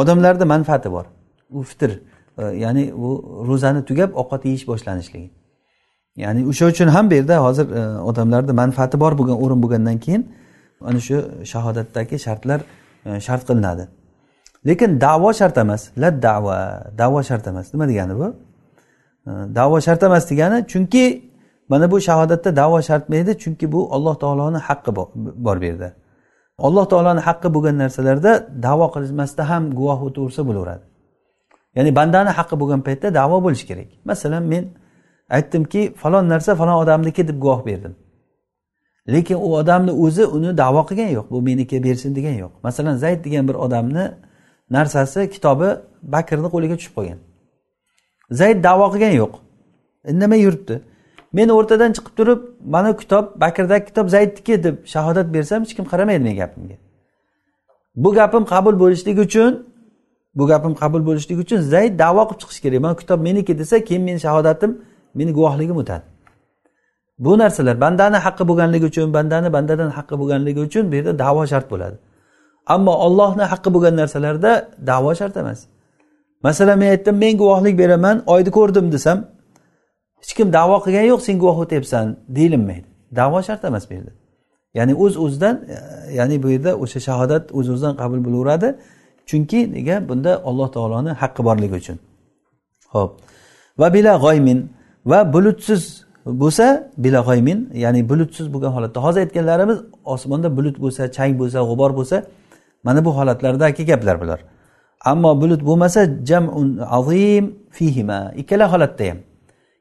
Odamlarni 0.00 0.44
manfaati 0.54 0.88
bor. 0.96 1.04
U 1.50 1.62
fitr 1.62 1.90
e, 2.38 2.44
ya'ni 2.64 2.84
u 2.94 3.08
ro'zani 3.48 3.80
tugab 3.88 4.10
ovqat 4.20 4.42
yeyish 4.48 4.64
boshlanishligi. 4.70 5.30
Ya'ni 6.16 6.40
o'sha 6.50 6.64
uchun 6.72 6.88
ham 6.88 7.10
bu 7.10 7.14
yerda 7.14 7.36
hozir 7.46 7.66
e, 7.78 7.82
odamlarni 8.10 8.52
manfaati 8.62 8.96
bor 9.02 9.12
bo'lgan 9.18 9.36
o'rin 9.44 9.58
bo'lgandan 9.64 9.98
keyin 10.04 10.22
ana 10.88 11.00
shu 11.00 11.16
shahodatdagi 11.52 12.16
shartlar 12.26 12.60
e, 13.06 13.20
shart 13.20 13.42
qilinadi. 13.48 13.84
Lekin 14.66 15.00
davo 15.00 15.32
shart 15.32 15.56
emas. 15.58 15.82
La 15.96 16.22
davo 16.22 16.50
davo 16.98 17.22
shart 17.28 17.46
emas. 17.46 17.74
Nima 17.74 17.88
degani 17.88 18.14
bu? 18.20 18.26
E, 19.26 19.30
davo 19.58 19.80
shart 19.80 20.02
emas 20.02 20.30
degani 20.30 20.66
chunki 20.72 21.04
mana 21.68 21.90
bu 21.90 22.00
shahodatda 22.00 22.56
davo 22.56 22.82
shartmaydi 22.88 23.32
chunki 23.42 23.72
bu 23.72 23.80
alloh 23.94 24.14
taoloni 24.22 24.58
haqqi 24.68 24.96
bor 24.96 25.56
bu 25.60 25.64
yerda. 25.64 25.92
Alloh 26.58 26.84
taoloni 26.92 27.20
haqqi 27.20 27.48
bo'lgan 27.54 27.76
narsalarda 27.82 28.32
davo 28.62 28.86
qilmasdan 28.94 29.44
ham 29.52 29.62
guvoh 29.78 30.00
o'taversa 30.06 30.42
bo'laveradi. 30.48 30.84
Ya'ni 31.76 31.90
bandani 31.98 32.30
haqqi 32.38 32.56
bo'lgan 32.60 32.80
paytda 32.86 33.14
davo 33.14 33.36
bo'lishi 33.44 33.66
kerak. 33.70 33.88
Masalan 34.04 34.42
men 34.52 34.64
aytdimki 35.36 35.94
falon 36.02 36.24
narsa 36.32 36.54
falon 36.60 36.76
odamniki 36.82 37.28
deb 37.28 37.38
guvoh 37.44 37.60
berdim. 37.66 37.94
Lekin 39.08 39.34
u 39.34 39.54
odamni 39.54 39.92
o'zi 39.92 40.26
uni 40.26 40.56
davo 40.58 40.86
qilgan 40.86 41.08
yo'q. 41.08 41.26
Bu 41.30 41.42
meniki 41.42 41.84
bersin 41.84 42.14
degan 42.16 42.36
yo'q. 42.42 42.52
Masalan 42.62 42.96
zayd 42.96 43.24
degan 43.24 43.48
bir 43.48 43.54
odamni 43.54 44.14
narsasi 44.70 45.30
kitobi 45.30 45.68
bakrni 46.02 46.48
qo'liga 46.54 46.76
tushib 46.76 46.94
qolgan 46.98 47.18
zayd 48.30 48.64
davo 48.64 48.86
qilgan 48.92 49.14
yo'q. 49.22 49.32
Indamay 50.10 50.40
yuribdi. 50.40 50.82
Men 51.32 51.48
o'rtadan 51.48 51.92
chiqib 51.96 52.14
turib 52.18 52.40
mana 52.74 52.96
kitob 52.96 53.24
bakrdagi 53.40 53.84
kitob 53.84 54.08
zaydniki 54.08 54.64
deb 54.64 54.76
shahodat 54.86 55.34
bersam 55.34 55.62
hech 55.64 55.74
kim 55.76 55.84
qaramaydi 55.84 56.22
meni 56.24 56.36
gapimga. 56.36 56.76
Bu 57.96 58.12
gapim 58.18 58.44
qabul 58.44 58.74
bo'lishligi 58.82 59.20
uchun 59.20 59.66
bu 60.34 60.46
gapim 60.46 60.74
qabul 60.74 61.06
bo'lishligi 61.08 61.40
uchun 61.40 61.60
zayd 61.74 61.98
davo 61.98 62.22
qilib 62.28 62.40
chiqishi 62.42 62.60
kerak. 62.64 62.80
Mana 62.80 62.96
kitob 62.96 63.20
meniki 63.28 63.58
desa 63.58 63.84
keyin 63.84 64.02
meni 64.08 64.20
shahodatim 64.26 64.70
meni 65.14 65.32
guvohligim 65.32 65.76
o'tadi. 65.82 66.04
Bu 67.24 67.32
narsalar 67.38 67.76
bandani 67.84 68.18
haqqi 68.26 68.44
bo'lganligi 68.48 68.86
uchun 68.92 69.14
bandani 69.16 69.48
bandadan 69.56 69.90
haqqi 69.98 70.14
bo'lganligi 70.20 70.60
uchun 70.68 70.84
bu 70.90 70.94
yerda 70.98 71.12
davo 71.24 71.42
shart 71.52 71.66
bo'ladi. 71.72 71.96
Ammo 72.74 72.94
ollohni 73.06 73.44
haqqi 73.52 73.68
bo'lgan 73.74 73.94
narsalarda 74.00 74.50
davo 74.90 75.14
shart 75.20 75.36
emas. 75.42 75.60
Masalan 76.46 76.78
men 76.78 76.90
aytdim 76.94 77.16
men 77.24 77.34
guvohlik 77.42 77.74
beraman 77.82 78.16
oyni 78.26 78.50
ko'rdim 78.58 78.86
desam 78.94 79.18
hech 80.22 80.32
kim 80.38 80.52
davo 80.58 80.76
qilgani 80.84 81.06
yo'q 81.12 81.20
sen 81.26 81.36
guvoh 81.42 81.58
o'tyapsan 81.64 82.06
deyilmaydi 82.36 82.86
davo 83.16 83.38
shart 83.48 83.64
emas 83.64 83.84
bu 83.90 83.94
yerda. 83.94 84.12
Ya'ni 84.78 84.94
o'z 84.94 85.16
uz 85.16 85.16
o'zidan 85.24 85.56
e, 85.74 85.76
ya'ni 86.18 86.42
bu 86.42 86.48
yerda 86.54 86.70
o'sha 86.82 87.00
shahodat 87.08 87.44
o'z 87.58 87.68
uz 87.68 87.74
o'zidan 87.74 87.94
qabul 88.00 88.20
bo'laveradi. 88.26 88.68
Chunki 89.28 89.60
nega? 89.74 89.96
Bunda 90.08 90.32
alloh 90.48 90.68
taoloni 90.76 91.10
haqqi 91.22 91.42
borligi 91.48 91.74
uchun. 91.82 91.98
Ho'p 92.94 93.10
va 93.80 93.94
bila 93.94 94.12
g'oymin 94.24 94.58
va 95.10 95.32
bulutsiz 95.34 96.01
bo'lsa 96.26 96.90
bilag'oymin 96.98 97.70
ya'ni 97.74 98.08
bulutsiz 98.08 98.54
bo'lgan 98.54 98.72
holatda. 98.76 99.04
Hozir 99.04 99.20
aytganlarimiz 99.20 99.78
osmonda 100.04 100.56
bulut 100.56 100.76
bo'lsa 100.84 101.12
chang 101.16 101.38
bo'lsa 101.40 101.58
g'ubor 101.68 101.90
bo'lsa 101.98 102.16
mana 102.84 103.04
bu 103.04 103.10
holatlardagi 103.18 103.86
gaplar 103.86 104.20
bular. 104.20 104.40
Ammo 105.04 105.40
bulut 105.40 105.62
bo'lmasa 105.68 106.00
jamun 106.24 106.78
azim 106.78 107.44
fihima. 107.70 108.32
Ikkala 108.36 108.72
holatda 108.72 109.04
ham. 109.04 109.18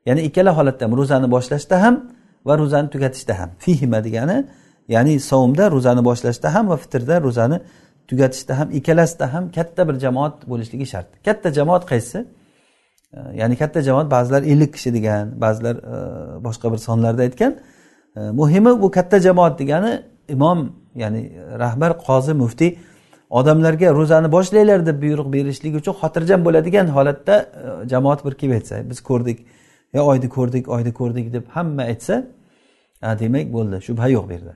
Ya'ni 0.05 0.21
ikkala 0.21 0.57
holatda 0.57 0.85
ham. 0.85 0.97
Ro'zani 0.97 1.31
boshlashda 1.31 1.83
ham 1.83 1.95
va 2.45 2.57
ro'zani 2.57 2.89
tugatishda 2.89 3.33
ham. 3.39 3.49
Fihima 3.59 4.03
degani 4.03 4.37
ya'ni 4.95 5.19
savmda 5.19 5.71
ro'zani 5.71 6.01
boshlashda 6.09 6.53
ham 6.55 6.69
va 6.69 6.77
fitrda 6.83 7.15
ro'zani 7.27 7.57
tugatishda 8.09 8.59
ham 8.59 8.67
ikkalasida 8.77 9.33
ham 9.33 9.43
katta 9.57 9.81
bir 9.87 9.95
jamoat 9.99 10.35
bo'lishligi 10.51 10.85
shart. 10.93 11.07
Katta 11.25 11.53
jamoat 11.53 11.83
qaysi? 11.91 12.25
Ya'ni 13.14 13.55
katta 13.55 13.82
jamoat 13.82 14.12
ba'zilar 14.12 14.41
ellik 14.43 14.74
kishi 14.74 14.93
degan 14.93 15.41
ba'zilar 15.41 15.76
e, 15.76 16.43
boshqa 16.43 16.72
bir 16.72 16.78
sonlarda 16.78 17.22
aytgan. 17.22 17.55
E, 18.16 18.20
muhimi 18.20 18.82
bu 18.82 18.91
katta 18.91 19.20
jamoat 19.20 19.59
degani 19.59 20.03
imom 20.30 20.70
ya'ni 20.95 21.20
e, 21.20 21.59
rahbar 21.59 21.97
qozi 22.07 22.34
muftiy 22.34 22.78
odamlarga 23.30 23.93
ro'zani 23.93 24.32
boshlanglar 24.32 24.86
deb 24.86 25.01
buyruq 25.01 25.34
berishlik 25.34 25.76
uchun 25.76 25.93
xotirjam 26.01 26.45
bo'ladigan 26.45 26.88
holatda 26.88 27.36
jamoat 27.91 28.26
bir 28.26 28.34
kelib 28.39 28.53
aytsa 28.53 28.89
biz 28.89 29.01
ko'rdik 29.09 29.39
yo 29.93 30.01
oyni 30.12 30.30
ko'rdik 30.30 30.70
oyni 30.76 30.93
ko'rdik 30.93 31.34
deb 31.34 31.45
hamma 31.55 31.84
aytsa 31.91 32.24
demak 33.22 33.47
bo'ldi 33.55 33.78
shubha 33.88 34.07
yo'q 34.16 34.26
bu 34.30 34.34
yerda 34.38 34.53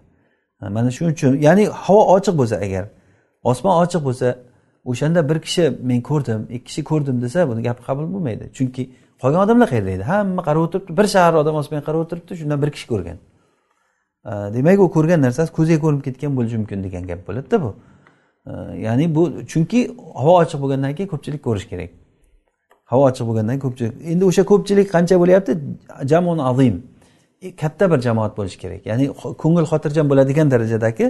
mana 0.76 0.92
shuning 0.92 1.14
uchun 1.14 1.34
ya'ni 1.48 1.64
havo 1.86 2.02
ochiq 2.16 2.36
bo'lsa 2.40 2.56
agar 2.66 2.86
osmon 3.44 3.76
ochiq 3.84 4.02
bo'lsa 4.08 4.28
o'shanda 4.86 5.30
bir 5.30 5.40
kishi 5.46 5.64
men 5.90 6.02
ko'rdim 6.10 6.42
ikki 6.50 6.66
kishi 6.68 6.84
ko'rdim 6.84 7.22
desa 7.22 7.50
buni 7.50 7.62
gapi 7.68 7.82
qabul 7.88 8.06
bo'lmaydi. 8.14 8.46
Chunki 8.58 8.84
qolgan 9.22 9.42
odamlar 9.46 9.68
qayerda 9.74 9.92
edi? 9.98 10.04
Hamma 10.12 10.42
qarab 10.48 10.62
o'tiribdi. 10.68 10.98
Bir 11.00 11.08
shahar 11.16 11.34
odam 11.42 11.56
osmonga 11.62 11.84
qarab 11.88 12.02
o'tiribdi 12.06 12.38
shundan 12.42 12.62
bir 12.64 12.70
kishi 12.76 12.88
ko'rgan. 12.94 13.18
Demak 14.56 14.80
u 14.80 14.88
ko'rgan 14.96 15.20
narsasi 15.26 15.52
ko'ziga 15.58 15.80
ko'rinib 15.86 16.04
ketgan 16.08 16.32
bo'lishi 16.38 16.58
mumkin 16.62 16.84
degan 16.86 17.04
gap 17.12 17.22
bo'ladida 17.28 17.58
bu. 17.64 17.72
Ya'ni 18.86 19.16
bu 19.16 19.24
chunki 19.52 19.80
havo 20.22 20.34
ochiq 20.42 20.60
bo'lgandan 20.64 20.92
keyin 20.98 21.10
ko'pchilik 21.14 21.42
ko'rish 21.48 21.68
kerak. 21.72 21.90
Havo 22.92 23.04
ochiq 23.10 23.26
bo'lgandan 23.30 23.58
ko'pchilik 23.64 23.94
endi 24.12 24.24
o'sha 24.30 24.44
ko'pchilik 24.52 24.88
qancha 24.96 25.16
bo'lyapti? 25.22 25.52
Jamun 26.12 26.38
azim. 26.50 26.76
E, 27.42 27.56
katta 27.62 27.92
bir 27.92 28.00
jamoat 28.08 28.38
bo'lishi 28.38 28.58
kerak. 28.64 28.82
Ya'ni 28.90 29.06
ko'ngil 29.44 29.66
xotirjam 29.72 30.06
bo'ladigan 30.12 30.48
darajadagi 30.54 31.06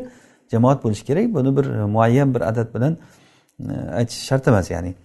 jamoat 0.53 0.79
bo'lishi 0.83 1.03
kerak. 1.09 1.25
Buni 1.37 1.57
bir 1.57 1.65
muayyan 1.95 2.29
bir 2.35 2.41
adad 2.51 2.69
bilan 2.75 2.93
aytish 3.99 4.21
shart 4.29 4.47
emas 4.47 4.71
ya'ni. 4.71 4.95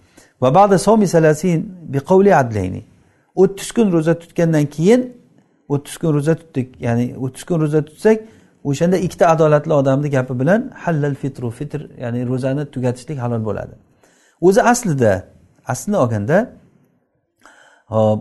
Va 0.41 0.53
ba'da 0.55 0.77
somi 0.77 1.07
salasin 1.07 1.59
biqavli 1.93 2.35
adlayni. 2.35 2.83
O'ttiz 3.35 3.71
kun 3.71 3.91
ro'za 3.91 4.19
tutgandan 4.19 4.65
keyin 4.65 5.01
o'ttiz 5.73 5.97
kun 5.97 6.13
ro'za 6.13 6.35
tutdik 6.41 6.81
ya'ni 6.81 7.05
o'ttiz 7.23 7.43
kun 7.47 7.57
ro'za 7.63 7.81
tutsak 7.85 8.17
o'shanda 8.69 8.97
ikkita 9.05 9.25
adolatli 9.33 9.73
odamni 9.73 10.09
gapi 10.09 10.33
bilan 10.41 10.61
hallal 10.83 11.15
fitru 11.21 11.49
fitr 11.59 11.81
ya'ni 12.03 12.27
ro'zani 12.31 12.63
tugatishlik 12.73 13.17
halol 13.23 13.45
bo'ladi. 13.47 13.75
O'zi 14.47 14.61
aslida 14.71 15.11
aslini 15.73 15.97
olganda 16.03 16.37
hop 17.93 18.19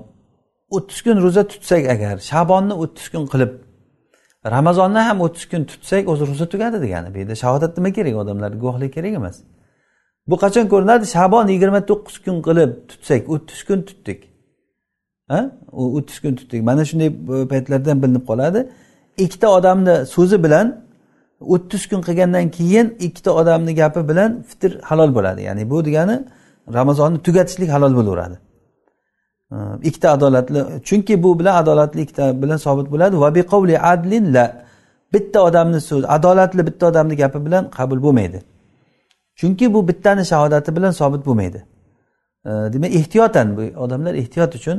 o'ttiz 0.76 0.98
kun 1.06 1.16
ro'za 1.24 1.42
tutsak 1.52 1.82
agar 1.94 2.16
shabonni 2.30 2.74
o'ttiz 2.82 3.06
kun 3.12 3.24
qilib 3.32 3.52
ramazonni 4.54 5.02
ham 5.08 5.18
o'ttiz 5.26 5.44
kun 5.52 5.62
tutsak 5.70 6.04
o'zi 6.12 6.24
ro'za 6.30 6.46
tugadi 6.52 6.78
degani. 6.84 7.08
Bu 7.14 7.18
yerda 7.22 7.34
shahodat 7.42 7.72
nima 7.78 7.90
kerak? 7.96 8.14
Odamlarga 8.22 8.58
guvohlik 8.64 8.92
kerak 8.96 9.14
emas. 9.20 9.36
Bu 10.26 10.36
qachon 10.36 10.66
ko'rinadi? 10.72 11.06
Shabon 11.06 11.48
yigirma 11.48 11.80
to'qqiz 11.90 12.16
kun 12.24 12.36
qilib 12.46 12.70
tutsak 12.88 13.22
o'ttiz 13.34 13.60
kun 13.68 13.80
tutdik. 13.88 14.20
Ha? 15.28 15.40
O'ttiz 15.72 16.20
kun 16.22 16.34
tutdik. 16.34 16.62
Mana 16.62 16.84
shunday 16.84 17.06
e, 17.06 17.48
paytlardan 17.52 18.02
bilinib 18.02 18.24
qoladi. 18.30 18.60
Ikkita 19.24 19.48
odamni 19.58 19.94
so'zi 20.06 20.38
bilan 20.44 20.66
o'ttiz 21.54 21.82
kun 21.90 22.00
qilgandan 22.08 22.46
keyin 22.58 22.86
ikkita 23.06 23.30
odamni 23.40 23.74
gapi 23.74 24.08
bilan 24.08 24.30
fitr 24.48 24.70
halol 24.88 25.10
bo'ladi. 25.16 25.40
Ya'ni 25.48 25.70
bu 25.70 25.84
degani 25.84 26.16
ramazonni 26.76 27.18
tugatishlik 27.26 27.70
halol 27.70 27.94
bo'laveradi. 27.98 28.36
Ikkita 29.88 30.10
adolatli 30.10 30.60
chunki 30.88 31.22
bu 31.22 31.38
bilan 31.38 31.54
adolatli 31.62 32.00
ikkita 32.00 32.42
bilan 32.42 32.56
sobit 32.56 32.92
bo'ladi. 32.92 33.20
Va 33.20 33.34
biqavli 33.34 33.80
adlin 33.92 34.34
la 34.34 34.44
bitta 35.12 35.38
odamni 35.48 35.80
so'zi 35.80 36.06
adolatli 36.16 36.66
bitta 36.68 36.86
odamni 36.86 37.16
gapi 37.16 37.38
bilan 37.46 37.70
qabul 37.70 38.02
bo'lmaydi. 38.02 38.38
Chunki 39.40 39.74
bu 39.74 39.88
bittani 39.88 40.24
shahodati 40.24 40.76
bilan 40.76 40.90
sobit 40.90 41.26
bo'lmaydi. 41.26 41.60
Demak 42.46 42.94
ehtiyotan 42.94 43.56
bu 43.56 43.62
odamlar 43.84 44.14
ehtiyot 44.14 44.54
uchun 44.54 44.78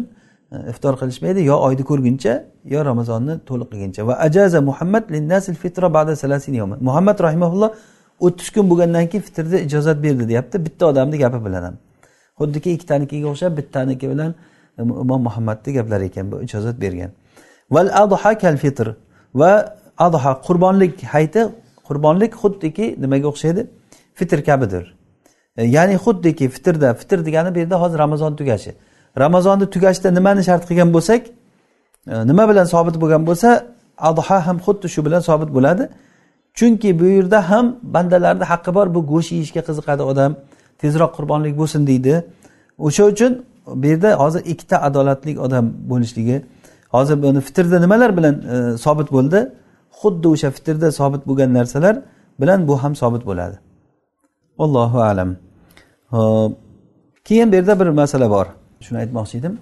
e, 0.52 0.70
iftor 0.72 0.94
qilishmaydi. 1.02 1.40
Yo 1.52 1.56
oyni 1.68 1.84
ko'rguncha 1.92 2.34
yo 2.74 2.86
ramazonni 2.86 3.34
to'liq 3.50 3.68
qilguncha. 3.72 4.02
Va 4.08 4.14
ajaza 4.28 4.62
muhammad 4.62 5.04
fitra 5.64 5.94
ba'da 5.94 6.14
muhammad 6.88 7.18
rahimaulloh 7.28 7.70
o'ttiz 8.26 8.50
kun 8.56 8.70
bo'lgandan 8.72 9.06
keyin 9.12 9.24
fitrni 9.28 9.58
ijozat 9.68 9.98
berdi 10.04 10.24
deyapti. 10.32 10.66
Bitta 10.66 10.84
odamni 10.92 11.18
gapi 11.24 11.40
bilan 11.46 11.64
ham. 11.68 11.76
Xuddiki 12.40 12.70
ikkitanikiga 12.76 13.28
o'xshab 13.32 13.58
bittaniki 13.60 14.06
bilan 14.10 14.32
e, 14.78 14.82
imom 14.82 15.22
muhammadni 15.28 15.74
gaplari 15.78 16.06
ekan 16.12 16.32
bu 16.32 16.36
ijozat 16.48 16.82
bergan. 16.82 17.12
Val 17.72 17.88
adha 18.04 18.38
kal 18.44 18.58
fitr. 18.64 18.88
Va 19.40 19.52
adha 19.98 20.32
qurbonlik 20.48 20.94
hayti. 21.14 21.42
Qurbonlik 21.88 22.34
xuddiki 22.42 22.86
nimaga 23.04 23.28
o'xshaydi? 23.34 23.64
Fitr 24.14 24.44
kabidir. 24.44 24.96
E, 25.58 25.64
ya'ni 25.66 25.96
xuddiki 25.96 26.50
fitrda 26.50 26.94
fitr 26.94 27.26
degani 27.26 27.56
bu 27.56 27.60
yerda 27.60 27.82
hozir 27.82 28.00
ramazon 28.00 28.36
tugashi. 28.36 28.72
Ramazonni 29.20 29.70
tugashda 29.70 30.12
nimani 30.12 30.44
shart 30.44 30.64
qilgan 30.70 30.94
bo'lsak 30.94 31.22
e, 32.08 32.28
nima 32.30 32.50
bilan 32.50 32.66
sobit 32.74 32.96
bo'lgan 33.02 33.24
bo'lsa 33.30 33.50
adha 33.98 34.48
ham 34.48 34.58
xuddi 34.66 34.88
shu 34.94 35.06
bilan 35.06 35.20
sobit 35.20 35.50
bo'ladi. 35.58 35.90
Chunki 36.58 37.00
bu 37.00 37.06
yerda 37.06 37.50
ham 37.50 37.66
bandalarni 37.84 38.44
haqqi 38.52 38.72
bor 38.78 38.88
bu 38.96 39.00
go'sht 39.12 39.32
yeyishga 39.32 39.62
qiziqadi 39.68 40.04
odam 40.12 40.32
tezroq 40.82 41.12
qurbonlik 41.18 41.54
bo'lsin 41.62 41.82
deydi. 41.88 42.14
O'sha 42.88 43.04
uchun 43.12 43.32
bu 43.82 43.88
yerda 43.88 44.10
hozir 44.22 44.42
ikkita 44.52 44.78
adolatli 44.88 45.40
odam 45.46 45.66
bo'lishligi 45.92 46.38
hozir 46.96 47.24
buni 47.24 47.42
fitrda 47.48 47.80
nimalar 47.80 48.18
bilan 48.18 48.36
e, 48.54 48.78
sobit 48.86 49.10
bo'ldi? 49.16 49.40
Xuddi 50.00 50.28
o'sha 50.34 50.50
fitrda 50.58 50.92
sobit 51.00 51.22
bo'lgan 51.30 51.50
narsalar 51.58 51.96
bilan 52.42 52.68
bu 52.68 52.84
ham 52.84 52.94
sobit 52.96 53.24
bo'ladi. 53.30 53.58
Allohu 54.66 54.98
alam. 55.10 55.30
Hop 56.14 56.58
keyin 57.26 57.52
bu 57.52 57.56
yerda 57.56 57.80
bir 57.80 57.88
masala 58.02 58.30
bor. 58.30 58.48
Shuni 58.86 58.98
aytmoqchi 59.04 59.38
edim. 59.38 59.54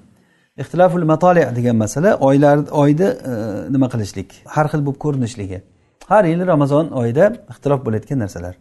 Ixtiloful 0.62 1.06
matoli 1.12 1.44
degan 1.56 1.76
masala 1.76 2.16
oylar 2.28 2.58
oyni 2.72 3.04
e, 3.04 3.34
nima 3.74 3.88
qilishlik? 3.94 4.30
Har 4.56 4.66
xil 4.72 4.82
bo'lib 4.86 5.00
ko'rinishligi. 5.06 5.62
Har 6.12 6.24
yili 6.32 6.48
ramazon 6.48 6.86
oyida 7.02 7.26
ixtilof 7.52 7.86
bo'layotgan 7.86 8.20
narsalar. 8.24 8.56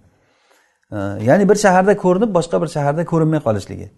E, 0.93 0.97
ya'ni 1.29 1.49
bir 1.51 1.59
shaharda 1.65 1.97
ko'rinib 2.05 2.31
boshqa 2.39 2.57
bir 2.63 2.71
shaharda 2.77 3.03
ko'rinmay 3.13 3.41
qolishligi. 3.47 3.89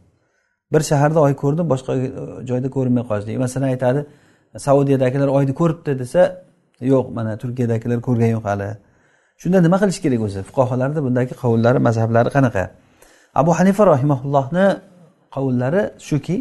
Bir 0.72 0.82
shaharda 0.90 1.20
oy 1.26 1.34
ko'rinib 1.42 1.66
boshqa 1.72 1.92
e, 1.96 2.08
joyda 2.50 2.68
ko'rinmay 2.76 3.04
qolishligi. 3.10 3.38
Masalan 3.46 3.68
aytadi 3.72 4.00
saudiyadagilar 4.66 5.28
oyni 5.38 5.54
ko'ribdi 5.60 5.98
desa 6.02 6.22
yo'q 6.92 7.06
mana 7.16 7.36
turkiyadagilar 7.42 7.98
ko'rgani 8.06 8.32
yo'q 8.36 8.46
hali. 8.50 8.70
Shunda 9.42 9.58
nima 9.66 9.76
qilish 9.82 10.00
kerak 10.04 10.20
o'zi? 10.26 10.40
Fuqarolarni 10.48 11.00
bundagi 11.06 11.34
qovullari 11.42 11.78
mazhablari 11.88 12.30
qanaqa? 12.36 12.64
Abu 13.40 13.50
hanifa 13.58 13.82
rahimaullohni 13.92 14.66
qovullari 15.34 15.82
shuki 16.08 16.36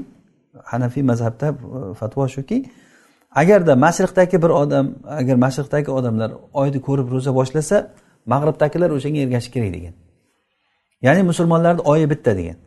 hanafiy 0.71 1.03
mazhabda 1.11 1.47
e, 1.49 1.55
fatvo 1.99 2.23
shuki 2.35 2.57
agarda 3.41 3.73
mashriqdagi 3.85 4.37
bir 4.43 4.51
odam 4.63 4.85
agar 5.19 5.35
mashriqdagi 5.45 5.89
odamlar 5.99 6.29
oyni 6.61 6.79
ko'rib 6.87 7.07
ro'za 7.15 7.31
boshlasa 7.39 7.77
mag'ribdagilar 8.31 8.89
o'shanga 8.97 9.19
ergashish 9.25 9.51
kerak 9.55 9.71
degan. 9.77 9.93
Ya'ni 11.05 11.21
musulmonlarni 11.31 11.81
oyi 11.91 12.05
bitta 12.13 12.31
degan. 12.39 12.57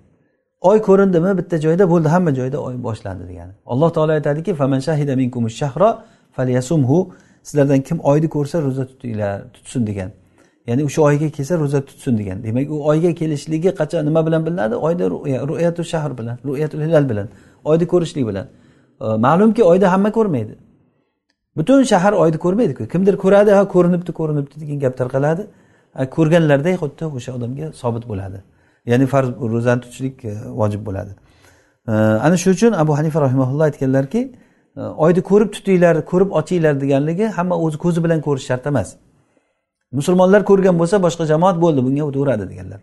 Oy 0.70 0.78
ko'rindimi 0.88 1.32
bitta 1.40 1.56
joyda 1.64 1.84
bo'ldi 1.92 2.08
hamma 2.14 2.30
joyda 2.38 2.58
oy 2.68 2.74
boshlandi 2.88 3.24
degani 3.30 3.52
alloh 3.72 3.90
taolo 3.96 4.12
aytadiki 4.18 4.52
sizlardan 7.42 7.80
kim 7.80 7.98
oyni 7.98 8.28
ko'rsa 8.28 8.62
ro'za 8.62 8.86
tutinglar 8.86 9.52
tutsin 9.54 9.86
degan. 9.86 10.10
Ya'ni 10.66 10.84
o'sha 10.88 11.02
oyga 11.02 11.28
kelsa 11.36 11.58
ro'za 11.58 11.80
tutsin 11.88 12.18
degan. 12.18 12.42
Demak 12.44 12.70
u 12.70 12.76
oyga 12.90 13.14
kelishligi 13.20 13.70
qachon 13.80 14.04
nima 14.08 14.26
bilan 14.26 14.46
bilinadi? 14.46 14.74
Oyda 14.86 15.04
ru'yatu 15.50 15.84
shahr 15.84 16.18
bilan 16.18 16.36
ru'yatul 16.44 16.80
hilal 16.86 17.08
bilan 17.10 17.26
oyni 17.64 17.86
ko'rishlik 17.92 18.24
bilan. 18.30 18.46
Ma'lumki 19.00 19.62
oyda 19.64 19.92
hamma 19.92 20.10
ko'rmaydi. 20.18 20.54
Butun 21.56 21.82
shahar 21.82 22.12
oyni 22.12 22.38
ko'rmaydiku. 22.44 22.82
Kimdir 22.92 23.16
ko'radi 23.24 23.50
ha 23.50 23.68
ko'rinibdi 23.74 24.12
ko'rinibdi 24.12 24.54
degan 24.62 24.78
gap 24.84 24.94
tarqaladi. 25.00 25.42
Ko'rganlarday 26.16 26.74
xuddi 26.82 27.04
o'sha 27.16 27.30
odamga 27.38 27.66
sobit 27.82 28.04
bo'ladi. 28.10 28.38
Ya'ni 28.86 29.06
farz 29.06 29.28
ro'zani 29.54 29.80
tutishlik 29.84 30.24
e, 30.24 30.32
vojib 30.60 30.82
bo'ladi. 30.86 31.12
Ana 32.26 32.36
shu 32.36 32.50
uchun 32.50 32.72
abu 32.72 32.92
hanifa 32.98 33.20
rahimaulloh 33.20 33.64
aytganlarki 33.70 34.20
e, 34.76 34.80
oyni 34.80 35.20
ko'rib 35.30 35.50
tutinglar 35.56 36.04
ko'rib 36.10 36.30
ochinglar 36.40 36.74
deganligi 36.80 37.26
hamma 37.38 37.54
o'zi 37.64 37.78
ko'zi 37.84 38.04
bilan 38.04 38.20
ko'rish 38.26 38.46
shart 38.50 38.66
emas. 38.72 38.88
Musulmonlar 39.98 40.44
ko'rgan 40.50 40.78
bo'lsa 40.80 40.96
boshqa 41.06 41.24
jamoat 41.32 41.56
bo'ldi 41.64 41.80
bunga 41.86 42.04
o'taveradi 42.10 42.44
deganlar. 42.50 42.80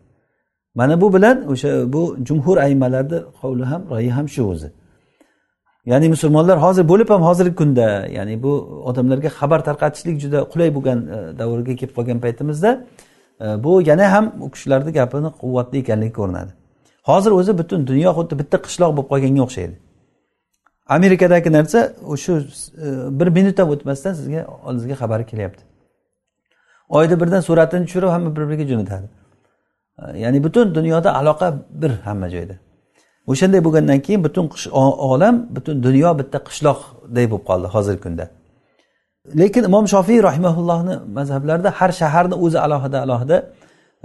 Mana 0.76 1.02
bu 1.02 1.14
bilan 1.14 1.38
o'sha 1.52 1.94
bu 1.94 2.18
jumhur 2.28 2.58
aymalarni 2.58 3.20
qovli 3.42 3.66
ham 3.72 3.82
royi 3.90 4.12
ham 4.12 4.28
shu 4.36 4.44
o'zi. 4.44 4.70
Ya'ni 5.86 6.10
musulmonlar 6.10 6.58
hozir 6.62 6.90
bo'lib 6.92 7.10
ham 7.10 7.22
hozirgi 7.22 7.56
kunda 7.56 8.08
ya'ni 8.18 8.44
bu 8.44 8.52
odamlarga 8.90 9.30
xabar 9.40 9.60
tarqatishlik 9.68 10.20
juda 10.24 10.40
qulay 10.52 10.70
bo'lgan 10.76 11.00
e, 11.16 11.18
davrga 11.40 11.76
kelib 11.80 11.94
qolgan 11.98 12.20
paytimizda 12.26 12.72
e, 13.42 13.64
bu 13.64 13.82
yana 13.82 14.12
ham 14.14 14.26
u 14.46 14.52
kishilarni 14.54 14.92
gapini 15.00 15.30
quvvatli 15.42 15.78
ekanligi 15.84 16.14
ko'rinadi. 16.20 16.52
Hozir 17.10 17.32
o'zi 17.40 17.58
butun 17.58 17.88
dunyo 17.88 18.12
xuddi 18.18 18.34
bitta 18.42 18.58
qishloq 18.66 18.92
bo'lib 18.98 19.10
qolganga 19.14 19.42
o'xshaydi. 19.48 19.76
Amerikadagi 20.98 21.50
narsa 21.58 21.80
shu 22.24 22.34
e, 22.38 22.88
bir 23.20 23.28
minut 23.38 23.60
ham 23.60 23.70
o'tmasdan 23.76 24.14
sizga 24.20 24.42
oldingizga 24.66 24.96
xabari 25.02 25.26
kelyapti. 25.32 25.69
Oyda 26.90 27.16
birdan 27.22 27.42
suratini 27.42 27.86
tushirib 27.86 28.10
hamma 28.16 28.30
bir 28.36 28.44
biriga 28.50 28.66
jo'natadi. 28.72 29.08
Ya'ni 30.24 30.44
butun 30.44 30.76
dunyoda 30.76 31.10
aloqa 31.20 31.48
bir 31.82 31.92
hamma 32.08 32.30
joyda. 32.30 32.56
O'shanday 33.32 33.62
bo'lgandan 33.66 34.00
keyin 34.06 34.24
butun 34.24 34.46
olam 35.12 35.36
butun 35.56 35.76
dunyo 35.84 36.10
bitta 36.20 36.38
qishloqday 36.48 37.26
bo'lib 37.32 37.46
qoldi 37.50 37.68
hozirgi 37.76 38.02
kunda. 38.06 38.26
Lekin 39.42 39.64
imom 39.70 39.86
shofiy 39.94 40.20
rahimaullohni 40.30 40.96
mazhablarida 41.18 41.70
har 41.80 41.92
shaharni 42.02 42.36
o'zi 42.46 42.60
alohida 42.66 42.98
alohida 43.06 43.38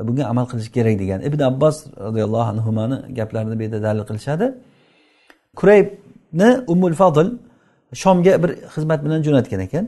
bunga 0.09 0.25
amal 0.33 0.45
qilish 0.51 0.71
kerak 0.77 0.97
degan 1.03 1.21
ibn 1.29 1.41
abbos 1.51 1.77
roziyallohu 2.07 2.49
anhuni 2.53 2.97
gaplarini 3.19 3.55
bu 3.59 3.63
yerda 3.67 3.81
dalil 3.87 4.05
qilishadi. 4.09 4.47
Kuraybni 5.61 6.51
umul 6.73 6.95
fadl 7.01 7.27
shomga 8.03 8.33
bir 8.43 8.51
xizmat 8.75 9.01
bilan 9.05 9.21
jo'natgan 9.27 9.61
ekan. 9.67 9.85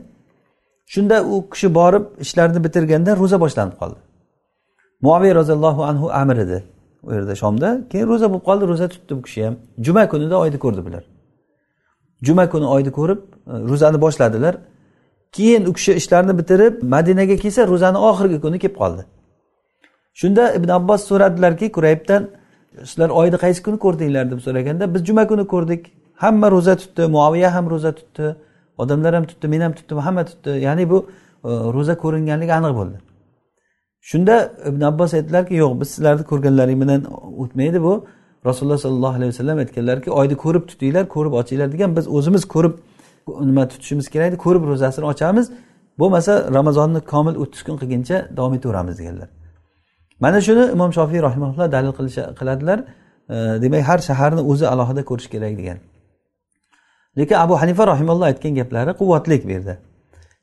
Shunda 0.93 1.23
u 1.33 1.49
kishi 1.49 1.67
borib 1.79 2.05
ishlarini 2.23 2.63
bitirganda 2.65 3.11
ro'za 3.21 3.37
boshlanib 3.43 3.75
qoldi. 3.81 3.99
Muaviy 5.05 5.33
roziyallohu 5.39 5.81
anhu 5.89 6.05
amir 6.21 6.37
edi 6.45 6.63
u 7.03 7.13
yerda 7.13 7.35
shomda. 7.41 7.69
Keyin 7.91 8.07
ro'za 8.07 8.27
bo'lib 8.31 8.43
qoldi 8.49 8.67
ro'za 8.71 8.87
tutdi 8.93 9.11
bu 9.17 9.21
kishi 9.21 9.45
ham. 9.45 9.55
Juma 9.85 10.03
kunida 10.09 10.35
oyni 10.43 10.59
ko'rdi 10.65 10.81
bular. 10.85 11.03
Juma 12.27 12.49
kuni 12.49 12.67
oyni 12.75 12.91
ko'rib 12.91 13.19
e, 13.51 13.53
ro'zani 13.69 14.01
boshladilar. 14.01 14.55
Keyin 15.31 15.65
u 15.65 15.73
kishi 15.77 15.93
ishlarini 16.01 16.37
bitirib 16.39 16.73
madinaga 16.93 17.35
kelsa 17.43 17.67
ro'zani 17.67 17.97
oxirgi 18.09 18.41
kuni 18.45 18.59
kelib 18.63 18.77
qoldi. 18.81 19.03
Shunda 20.19 20.43
ibn 20.57 20.69
abbos 20.79 21.01
so'radilarki 21.09 21.67
quraybdan 21.77 22.21
sizlar 22.89 23.09
oyni 23.09 23.37
qaysi 23.43 23.59
kuni 23.65 23.77
ko'rdinglar? 23.85 24.25
deb 24.31 24.39
so'raganda 24.47 24.93
biz 24.93 25.01
juma 25.09 25.23
kuni 25.31 25.45
ko'rdik. 25.53 25.81
Hamma 26.23 26.47
ro'za 26.55 26.73
tutdi 26.81 27.03
muaviya 27.15 27.49
ham 27.55 27.65
ro'za 27.73 27.91
tutdi. 27.99 28.27
Odamlar 28.77 29.15
ham 29.17 29.25
tutdi 29.31 29.47
men 29.47 29.61
ham 29.61 29.73
tutdim 29.79 29.97
hamma 29.97 30.25
tutdi. 30.25 30.49
Ya'ni 30.49 30.89
bu 30.89 30.97
e, 31.43 31.49
ro'za 31.75 31.95
ko'ringanligi 32.03 32.53
aniq 32.59 32.73
bo'ldi. 32.79 32.97
Shunda 34.09 34.35
ibn 34.69 34.81
abbos 34.81 35.13
aytdilarki 35.13 35.53
yo'q 35.63 35.73
biz 35.81 35.89
sizlarni 35.95 36.23
ko'rganlaring 36.31 36.81
bilan 36.83 37.01
o'tmaydi 37.43 37.79
bu. 37.87 37.93
Rasululloh 38.45 38.77
sollallohu 38.85 39.15
alayhi 39.19 39.31
vasallam 39.33 39.57
aytganlarki 39.63 40.09
oyni 40.19 40.35
ko'rib 40.43 40.63
tutinglar 40.71 41.05
ko'rib 41.15 41.33
ochinglar 41.39 41.71
degan 41.71 41.95
biz 41.97 42.05
o'zimiz 42.17 42.43
ko'rib 42.53 42.73
nima 43.49 43.67
tutishimiz 43.71 44.07
kerak 44.13 44.27
edi 44.29 44.37
ko'rib 44.45 44.63
ro'zasini 44.71 45.05
ochamiz. 45.05 45.45
Bo'lmasa 45.99 46.33
ramazonni 46.57 46.99
komil 47.13 47.35
o'ttiz 47.43 47.61
kun 47.67 47.75
qilguncha 47.81 48.17
davom 48.37 48.53
etaveramiz 48.57 48.95
deganlar. 48.99 49.29
Mana 50.19 50.39
shuni 50.47 50.63
imom 50.75 50.91
shofiy 50.97 51.21
rahimaulloh 51.27 51.71
dalil 51.75 51.93
qiladilar. 52.39 52.79
E, 53.29 53.35
demak 53.63 53.83
har 53.89 53.99
shaharni 54.09 54.41
o'zi 54.51 54.65
alohida 54.73 55.01
ko'rish 55.09 55.29
kerak 55.33 55.53
degan. 55.61 55.77
Lekin 57.17 57.35
abu 57.45 57.53
hanifa 57.61 57.83
rahimalloh 57.87 58.25
aytgan 58.31 58.53
gaplari 58.59 58.91
quvvatlik 59.01 59.45
bu 59.47 59.51
yerda 59.57 59.75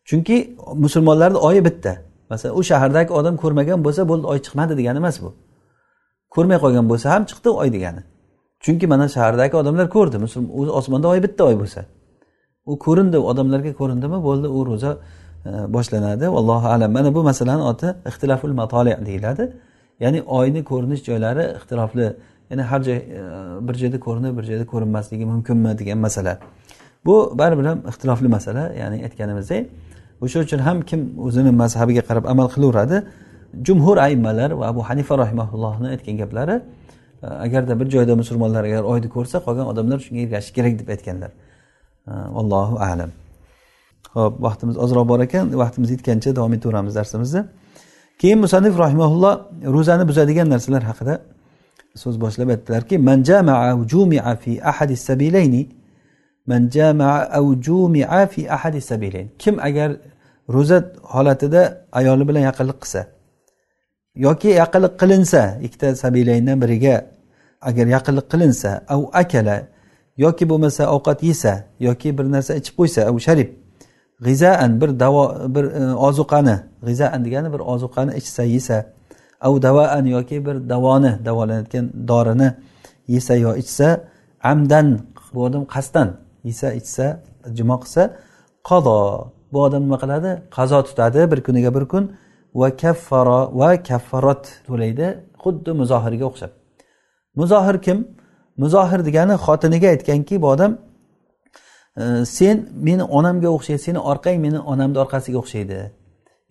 chunki 0.05 0.57
musulmonlarni 0.75 1.37
oyi 1.37 1.65
bitta. 1.65 1.97
Masalan 2.31 2.59
u 2.59 2.63
shahardagi 2.63 3.13
odam 3.13 3.37
ko'rmagan 3.37 3.85
bo'lsa 3.85 4.09
bo'ldi 4.11 4.27
oy 4.33 4.39
chiqmadi 4.45 4.77
degani 4.79 4.99
emas 5.03 5.17
bu. 5.23 5.31
Ko'rmay 6.35 6.59
qolgan 6.65 6.87
bo'lsa 6.91 7.07
ham 7.15 7.23
chiqdi 7.31 7.49
oy 7.63 7.69
degani. 7.77 8.03
Chunki 8.65 8.87
mana 8.93 9.07
shahardagi 9.17 9.57
odamlar 9.63 9.87
ko'rdi. 9.97 10.17
O'zi 10.61 10.71
osmonda 10.81 11.09
oy 11.09 11.23
bitta 11.27 11.45
oy 11.51 11.57
bo'lsa. 11.63 11.81
U 12.71 12.79
ko'rindi 12.87 13.19
odamlarga 13.31 13.73
ko'rindimi? 13.81 14.19
Bo'ldi 14.29 14.49
u 14.59 14.67
ro'za 14.67 14.91
e, 15.49 15.51
boshlanadi. 15.75 16.27
Allohu 16.41 16.67
alam. 16.75 16.91
Mana 16.97 17.15
bu 17.15 17.23
masalani 17.31 17.63
oti 17.73 17.89
ixtiloful 18.11 18.55
matoli 18.61 18.97
deyiladi. 19.09 19.45
Ya'ni 20.01 20.23
oyni 20.39 20.65
ko'rinish 20.71 21.03
joylari 21.09 21.45
ixtilofli. 21.59 22.07
Ya'ni 22.51 22.63
har 22.71 22.81
joy 22.87 22.97
e, 22.97 23.21
bir 23.67 23.75
joyda 23.83 23.99
ko'rinib 24.07 24.33
bir 24.39 24.45
joyda 24.51 24.67
ko'rinmasligi 24.73 25.25
mumkinmi 25.33 25.79
degan 25.81 25.99
masala. 26.07 26.39
Bu 27.07 27.15
baribir 27.39 27.67
ham 27.71 27.79
ixtilofli 27.91 28.29
masala 28.37 28.65
ya'ni 28.81 28.97
aytganimizdek 29.07 29.63
o'sha 30.25 30.39
uchun 30.47 30.61
ham 30.67 30.77
kim 30.91 31.01
o'zini 31.27 31.51
mazhabiga 31.63 32.03
qarab 32.09 32.25
amal 32.33 32.49
qilaveradi? 32.55 32.97
Jumhur 33.67 33.97
aymalar 34.07 34.51
va 34.61 34.65
abu 34.73 34.81
hanifa 34.89 35.15
rahimaullohni 35.23 35.89
aytgan 35.95 36.17
gaplari 36.23 36.57
agarda 37.47 37.81
bir 37.81 37.87
joyda 37.95 38.15
musulmonlar 38.23 38.63
agar 38.65 38.83
oyni 38.93 39.09
ko'rsa 39.17 39.37
qolgan 39.47 39.67
odamlar 39.73 39.99
shunga 40.07 40.21
ergashishi 40.27 40.53
kerak 40.57 40.75
deb 40.81 40.89
aytganlar. 40.95 41.31
Allohu 42.41 42.77
alam. 42.89 43.11
Ho'p 44.17 44.35
vaqtimiz 44.47 44.77
ozroq 44.85 45.05
bor 45.11 45.21
ekan 45.27 45.45
vaqtimiz 45.63 45.91
yetgancha 45.95 46.31
davom 46.39 46.53
etaveramiz 46.59 46.95
darsimizni. 46.99 47.43
Keyin 48.21 48.39
musanif 48.45 48.75
rahimaulloh 48.85 49.35
ro'zani 49.77 50.05
buzadigan 50.11 50.49
narsalar 50.55 50.83
haqida 50.91 51.15
so'z 52.03 52.17
boshlab 52.25 52.49
aytdilarki 52.55 52.95
kim 59.39 59.55
agar 59.69 59.91
ro'za 60.55 60.79
holatida 61.03 61.63
ayoli 61.93 62.29
bilan 62.29 62.43
yaqinlik 62.49 62.79
qilsa 62.83 63.01
yoki 64.27 64.49
yaqinlik 64.49 64.95
qilinsa 65.01 65.43
ikkita 65.67 65.97
sabilayndan 66.03 66.57
biriga 66.63 66.97
agar 67.69 67.87
yaqinlik 67.97 68.27
qilinsa 68.33 68.71
av 68.95 69.01
akala 69.23 69.57
yoki 70.25 70.45
bo'lmasa 70.51 70.83
ovqat 70.95 71.23
yesa 71.23 71.53
yoki 71.81 72.09
bir 72.19 72.25
narsa 72.35 72.53
ichib 72.61 72.75
qo'ysa 72.79 73.01
av 73.11 73.17
sharib 73.27 73.49
g'izaan 74.27 74.81
bir 74.81 74.91
davo 75.01 75.25
bir 75.55 75.65
e, 75.65 75.83
ozuqani 76.09 76.57
g'izaan 76.87 77.21
degani 77.25 77.49
bir 77.55 77.63
ozuqani 77.73 78.13
ichsa 78.21 78.43
yesa 78.55 78.77
av 79.41 79.63
davaan 79.63 80.05
yoki 80.07 80.47
bir 80.47 80.57
davoni 80.73 81.13
davolanayotgan 81.27 81.87
dorini 82.09 82.49
yesa 83.15 83.35
yo 83.45 83.51
ichsa 83.63 83.89
amdan 84.43 84.87
bu 85.35 85.43
odam 85.47 85.65
qasddan 85.75 86.09
yesa 86.49 86.69
ichsa 86.81 87.07
jimo 87.57 87.77
qilsa 87.83 88.03
qodo 88.69 88.99
bu 89.53 89.59
odam 89.67 89.83
nima 89.87 89.99
qiladi? 90.03 90.31
Qazo 90.57 90.79
tutadi 90.89 91.21
bir 91.31 91.41
kuniga 91.47 91.71
bir 91.77 91.85
kun 91.93 92.05
va 92.61 92.69
kaffaro 92.83 93.41
va 93.61 93.83
kaffarot 93.89 94.45
to'laydi 94.67 95.07
xuddi 95.43 95.71
muzohirga 95.81 96.25
o'xshab. 96.31 96.53
Muzohir 97.41 97.77
kim? 97.87 97.99
Muzohir 98.63 99.01
degani 99.09 99.35
xotiniga 99.47 99.89
aytganki 99.95 100.43
bu 100.43 100.47
odam 100.55 100.73
e, 102.03 102.05
sen 102.37 102.57
meni 102.87 103.05
onamga 103.19 103.49
o'xshaydi 103.57 103.83
seni 103.87 104.01
orqang 104.11 104.39
meni 104.47 104.59
onamni 104.73 104.99
orqasiga 105.05 105.39
o'xshaydi. 105.43 105.79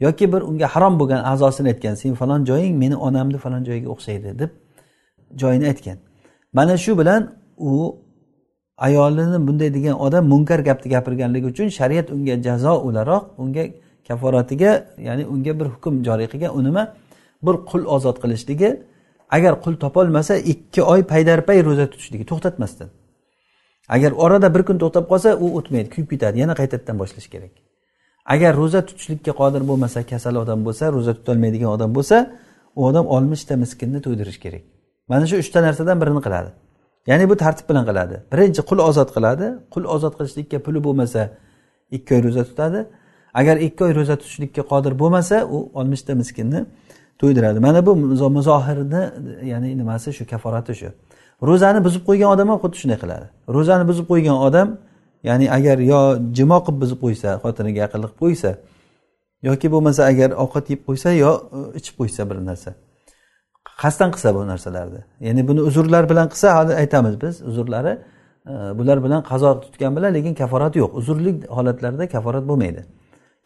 Yoki 0.05 0.25
bir 0.33 0.41
unga 0.49 0.67
harom 0.73 0.93
bo'lgan 0.99 1.21
a'zosini 1.31 1.67
aytgan 1.73 1.95
sen 2.01 2.13
falon 2.21 2.41
joying 2.49 2.75
meni 2.83 2.95
onamni 3.07 3.37
falon 3.43 3.63
joyiga 3.69 3.89
o'xshaydi 3.95 4.29
deb 4.41 4.51
joyini 5.41 5.65
aytgan. 5.71 5.97
Mana 6.57 6.77
shu 6.83 6.91
bilan 6.99 7.21
u 7.57 7.71
ayolini 8.77 9.47
bunday 9.47 9.73
degan 9.73 9.95
odam 9.99 10.27
munkar 10.27 10.59
gapni 10.59 10.91
gapirganligi 10.91 11.45
uchun 11.45 11.67
shariat 11.69 12.11
unga 12.15 12.35
jazo 12.43 12.73
o'laroq 12.87 13.23
unga 13.37 13.63
kaforatiga 14.07 14.71
ya'ni 14.97 15.23
unga 15.33 15.59
bir 15.59 15.65
hukm 15.65 16.03
joriy 16.07 16.27
qilgan 16.33 16.51
u 16.57 16.63
nima? 16.63 16.83
Bir 17.45 17.55
qul 17.69 17.83
ozod 17.95 18.17
qilishligi 18.23 18.69
agar 19.29 19.53
qul 19.63 19.73
topolmasa 19.83 20.33
ikki 20.37 20.81
oy 20.93 21.01
paydarpay 21.11 21.57
ro'za 21.67 21.85
tutishligi 21.91 22.25
to'xtatmasdan. 22.31 22.89
Agar 23.95 24.11
orada 24.11 24.47
bir 24.55 24.63
kun 24.67 24.77
to'xtab 24.83 25.05
qolsa 25.11 25.29
u 25.43 25.45
o'tmaydi 25.57 25.89
kuyib 25.93 26.07
ketadi 26.13 26.39
yana 26.43 26.53
qaytadan 26.59 26.95
boshlash 27.01 27.27
kerak. 27.33 27.53
Agar 28.33 28.51
ro'za 28.61 28.79
tutishlikka 28.87 29.31
qodir 29.41 29.61
bo'lmasa 29.69 29.99
kasal 30.11 30.35
odam 30.43 30.59
bo'lsa 30.67 30.85
ro'za 30.95 31.13
tutolmaydigan 31.17 31.69
odam 31.75 31.91
bo'lsa 31.97 32.17
u 32.75 32.79
odam 32.89 33.05
oltmishta 33.15 33.53
miskinni 33.63 33.99
to'ydirish 34.05 34.39
kerak. 34.45 34.63
Mana 35.11 35.25
shu 35.29 35.35
uchta 35.43 35.59
narsadan 35.67 35.97
birini 36.01 36.21
qiladi. 36.25 36.49
Ya'ni 37.09 37.29
bu 37.29 37.35
tartib 37.43 37.69
bilan 37.69 37.85
qiladi. 37.89 38.15
Birinchi 38.31 38.61
qul 38.69 38.79
ozod 38.89 39.09
qiladi. 39.15 39.47
Qul 39.73 39.83
ozod 39.95 40.13
qilishlikka 40.17 40.57
puli 40.65 40.79
bo'lmasa 40.87 41.21
ikki 41.95 42.15
oy 42.15 42.21
ro'za 42.27 42.43
tutadi. 42.49 42.79
Agar 43.39 43.55
ikki 43.67 43.81
oy 43.87 43.93
ro'za 43.99 44.15
tutishlikka 44.21 44.61
qodir 44.71 44.93
bo'lmasa 45.01 45.35
u 45.55 45.57
oltmishta 45.79 46.13
miskinni 46.21 46.65
to'ydiradi. 47.19 47.59
Mana 47.67 47.79
bu 47.87 47.95
muzohirni 48.37 49.03
ya'ni 49.51 49.69
nimasi 49.81 50.09
shu 50.17 50.23
kaforati 50.31 50.73
shu. 50.79 50.89
Ro'zani 51.49 51.79
buzib 51.85 52.03
qo'ygan 52.09 52.29
odam 52.35 52.47
ham 52.51 52.59
xuddi 52.63 52.77
shunday 52.81 52.99
qiladi. 53.03 53.25
Ro'zani 53.55 53.85
buzib 53.89 54.05
qo'ygan 54.11 54.37
odam 54.47 54.67
ya'ni 55.29 55.45
agar 55.57 55.77
yo 55.91 56.01
jimo 56.37 56.57
qilib 56.65 56.79
buzib 56.83 56.99
qo'ysa 57.03 57.29
xotiniga 57.43 57.79
yaqinlik 57.85 58.11
qilib 58.11 58.21
qo'ysa 58.23 58.49
yoki 59.47 59.67
bo'lmasa 59.73 60.01
agar 60.11 60.29
ovqat 60.43 60.65
yeb 60.73 60.81
qo'ysa 60.87 61.09
yo 61.23 61.31
ichib 61.79 61.95
qo'ysa 61.99 62.21
bir 62.29 62.37
narsa. 62.49 62.69
Qasddan 63.81 64.11
qilsa 64.11 64.35
bu 64.35 64.47
narsalarni. 64.47 65.01
Ya'ni 65.19 65.47
buni 65.47 65.61
uzrlar 65.61 66.09
bilan 66.09 66.27
qilsa 66.29 66.47
hozir 66.59 66.75
aytamiz 66.75 67.21
biz 67.21 67.41
uzrlari 67.41 67.93
e, 68.47 68.51
bular 68.77 69.03
bilan 69.03 69.23
qazo 69.23 69.61
tutgan 69.61 69.95
bilan 69.95 70.13
lekin 70.13 70.33
kaforat 70.33 70.75
yo'q. 70.75 70.91
Uzrli 70.99 71.47
holatlarda 71.47 72.07
kaforat 72.07 72.47
bo'lmaydi. 72.47 72.81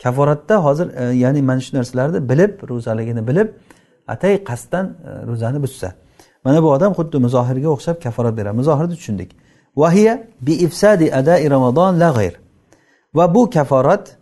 Kaforatda 0.04 0.56
hozir 0.66 0.88
e, 1.02 1.04
ya'ni 1.24 1.42
mana 1.42 1.62
shu 1.66 1.78
narsalarni 1.78 2.30
bilib 2.30 2.54
ro'zaligini 2.70 3.28
bilib 3.28 3.48
atay 4.08 4.44
qasddan 4.50 4.86
e, 4.86 5.28
ro'zani 5.30 5.62
buzsa. 5.66 5.94
Mana 6.46 6.64
bu 6.64 6.72
odam 6.72 6.92
xuddi 6.94 7.18
muzohirga 7.26 7.70
o'xshab 7.76 7.98
kaforat 8.06 8.38
beradi. 8.38 8.56
Muzohirni 8.62 8.96
tushundik. 9.00 9.30
Vahiya 9.82 10.14
bi 10.42 10.54
ifsadi 10.66 11.06
adai 11.20 11.50
ramazon 11.50 12.00
la 12.00 12.10
g'ayr 12.18 12.34
va 13.18 13.36
bu 13.36 13.50
kaforat 13.50 14.18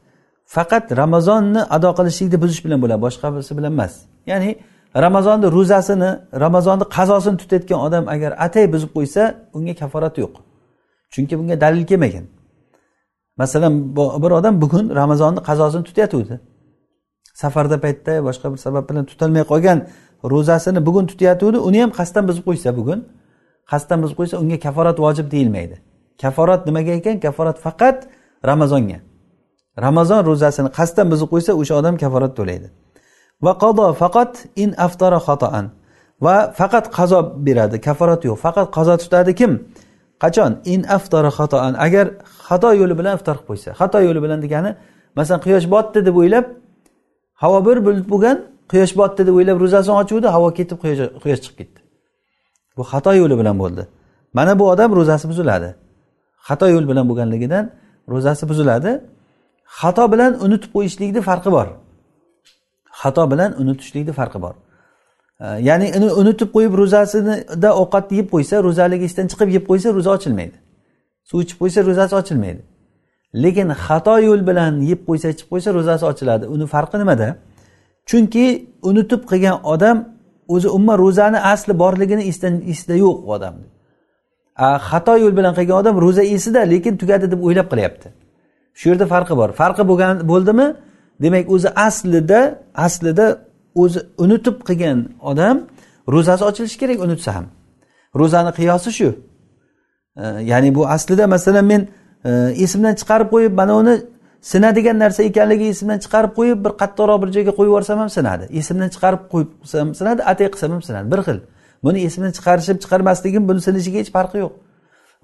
faqat 0.45 0.86
ramazonni 1.01 1.62
ado 1.76 1.89
qilishlikni 1.97 2.38
buzish 2.43 2.62
bilan 2.66 2.80
bo'ladi 2.84 3.01
boshqasi 3.06 3.51
bilan 3.58 3.72
emas. 3.78 3.93
Ya'ni 4.32 4.51
ramazonni 4.96 5.48
ro'zasini 5.58 6.10
ramazonni 6.43 6.86
qazosini 6.98 7.38
tutayotgan 7.38 7.80
odam 7.88 8.04
agar 8.08 8.32
atay 8.46 8.66
buzib 8.74 8.89
qo'ysa 8.98 9.22
unga 9.58 9.74
kaforat 9.82 10.18
yo'q. 10.24 10.34
Chunki 11.14 11.34
bunga 11.39 11.56
dalil 11.62 11.86
kelmagan. 11.86 12.26
Masalan 13.38 13.74
bir 14.24 14.32
odam 14.39 14.62
bugun 14.62 14.86
ramazonni 14.96 15.39
qazosini 15.50 15.84
tutayotgandi 15.89 16.36
safarda 17.41 17.78
paytda 17.86 18.14
boshqa 18.28 18.48
bir 18.54 18.60
sabab 18.66 18.84
bilan 18.89 19.06
tutolmay 19.12 19.43
qolgan 19.52 19.80
ro'zasini 20.34 20.80
bugun 20.88 21.06
tutayotgandi 21.12 21.58
uni 21.68 21.80
ham 21.84 21.91
qasddan 22.00 22.24
buzib 22.30 22.43
qo'ysa 22.50 22.70
bugun 22.80 23.00
qasddan 23.72 24.00
buzib 24.04 24.16
qo'ysa 24.20 24.36
unga 24.43 24.58
kaforat 24.66 24.98
vojib 25.06 25.28
deyilmaydi. 25.34 25.76
Kaforat 26.22 26.62
nimaga 26.68 26.91
ekan? 27.00 27.16
Kaforat 27.26 27.58
faqat 27.66 27.98
ramazonga. 28.50 29.00
Ramazon 29.86 30.22
ro'zasini 30.30 30.70
qasddan 30.78 31.08
buzib 31.12 31.28
qo'ysa 31.34 31.52
o'sha 31.62 31.74
odam 31.82 31.96
kaforat 32.04 32.34
to'laydi. 32.39 32.68
Va 33.42 33.54
qado 33.64 33.86
faqat 34.02 34.32
in 34.64 34.70
aftara 34.86 35.20
xatoan. 35.28 35.66
Va 36.26 36.36
faqat 36.60 36.86
qazo 36.98 37.20
beradi 37.46 37.78
kaforat 37.88 38.22
yo'q. 38.28 38.38
Faqat 38.46 38.68
qazo 38.78 38.94
tutadi 39.04 39.32
kim? 39.40 39.52
Qachon? 40.24 40.52
In 40.74 40.82
aftara 40.98 41.32
xatoan. 41.38 41.74
Agar 41.86 42.06
xato 42.48 42.70
yo'li 42.82 42.96
bilan 43.00 43.14
iftor 43.18 43.36
qilib 43.38 43.48
qo'ysa. 43.50 43.70
Xato 43.80 43.98
yo'li 44.08 44.20
bilan 44.26 44.40
degani 44.46 44.72
masalan 45.18 45.42
quyosh 45.46 45.68
botdi 45.74 46.00
deb 46.08 46.16
o'ylab 46.22 46.46
havo 47.42 47.60
bir 47.68 47.78
bulut 47.86 48.08
bo'lgan 48.14 48.38
quyosh 48.72 48.94
botdi 49.00 49.22
deb 49.28 49.36
o'ylab 49.40 49.58
ro'zasini 49.64 49.96
ochuvdi 50.02 50.28
havo 50.36 50.50
ketib 50.58 50.78
quyosh 51.24 51.42
chiqib 51.44 51.56
ketdi. 51.60 51.80
Bu 52.78 52.84
xato 52.92 53.12
yo'li 53.22 53.36
bilan 53.42 53.56
bo'ldi. 53.64 53.84
Mana 54.38 54.54
bu 54.60 54.64
odam 54.74 54.90
ro'zasi 55.00 55.26
buziladi. 55.32 55.70
Xato 56.48 56.66
yo'l 56.74 56.86
bilan 56.92 57.06
bo'lganligidan 57.10 57.66
ro'zasi 58.14 58.44
buziladi. 58.52 58.92
Xato 59.80 60.04
bilan 60.14 60.32
unutib 60.46 60.72
qo'yishlikni 60.76 61.22
farqi 61.30 61.50
bor. 61.58 61.68
Xato 63.06 63.24
bilan 63.32 63.51
unutishlikni 63.62 64.14
farqi 64.20 64.39
bor. 64.45 64.56
Ya'ni 65.70 65.88
uni 65.97 66.10
unutib 66.22 66.49
qo'yib 66.56 66.74
ro'zasinida 66.82 67.70
ovqatni 67.82 68.14
yeb 68.20 68.28
qo'ysa 68.34 68.56
ro'zaligi 68.68 69.06
esdan 69.10 69.28
chiqib 69.32 69.49
yeb 69.56 69.64
qo'ysa 69.70 69.88
ro'za 69.97 70.12
ochilmaydi. 70.18 70.58
Suv 71.30 71.38
ichib 71.45 71.58
qo'ysa 71.62 71.80
ro'zasi 71.89 72.14
ochilmaydi. 72.22 72.62
Lekin 73.43 73.68
xato 73.86 74.16
yo'l 74.28 74.41
bilan 74.49 74.74
yeb 74.91 75.01
qo'ysa 75.08 75.28
ichib 75.34 75.47
qo'ysa 75.51 75.70
ro'zasi 75.78 76.03
ochiladi. 76.12 76.45
Uni 76.56 76.66
farqi 76.74 76.97
nimada? 77.01 77.28
Chunki 78.10 78.45
unutib 78.89 79.22
qilgan 79.32 79.58
odam 79.74 79.97
o'zi 80.56 80.68
umuman 80.78 80.97
ro'zani 81.03 81.39
asli 81.53 81.74
borligini 81.84 82.24
esida 82.72 82.95
yo'q 83.03 83.18
u 83.28 83.30
odamni 83.38 83.68
xato 84.58 85.18
yo'l 85.24 85.34
bilan 85.38 85.53
qilgan 85.58 85.78
odam 85.82 85.95
ro'za 86.06 86.24
esida 86.36 86.62
lekin 86.74 86.93
tugadi 87.01 87.26
deb 87.32 87.41
o'ylab 87.47 87.68
qilyapti. 87.72 88.08
Shu 88.80 88.86
yerda 88.89 89.06
farqi 89.14 89.34
bor. 89.39 89.49
Farqi 89.62 89.84
bo'lgan 89.89 90.14
bo'ldimi? 90.32 90.68
Demak 91.22 91.51
o'zi 91.55 91.70
aslida 91.88 92.39
aslida 92.86 93.26
o'zi 93.76 93.99
unutib 94.18 94.57
qilgan 94.68 94.99
odam 95.32 95.57
ro'zasi 96.13 96.43
ochilishi 96.49 96.78
kerak 96.82 96.99
unutsa 97.05 97.36
ham. 97.36 97.45
Ro'zani 98.20 98.51
qiyosi 98.59 98.91
shu. 98.97 99.09
E, 100.18 100.24
ya'ni 100.51 100.76
bu 100.76 100.88
aslida 100.95 101.28
masalan 101.28 101.66
men 101.72 101.82
e, 102.26 102.30
esimdan 102.66 102.95
chiqarib 102.99 103.28
qo'yib 103.34 103.53
mana 103.61 103.74
uni 103.82 103.95
sinadigan 104.51 104.97
narsa 105.03 105.24
ekanligi 105.30 105.66
esimdan 105.74 105.99
chiqarib 106.05 106.32
qo'yib 106.38 106.59
bir 106.66 106.72
qattiqroq 106.82 107.18
bir 107.24 107.30
joyga 107.36 107.51
qo'yib 107.57 107.72
yuborsam 107.72 107.97
ham 108.03 108.09
sinadi. 108.18 108.45
Esimdan 108.59 108.89
chiqarib 108.95 109.22
qo'yib 109.34 109.49
sinadi 109.99 110.22
atay 110.32 110.47
qilsam 110.53 110.72
ham 110.76 110.82
sinadi 110.88 111.07
bir 111.13 111.22
xil. 111.28 111.38
Buni 111.86 111.99
esimdan 112.07 112.32
chiqarishib 112.38 112.78
chiqarmasligim 112.84 113.43
buni 113.49 113.61
sinishiga 113.68 113.97
hech 114.03 114.11
farqi 114.18 114.38
yo'q. 114.43 114.53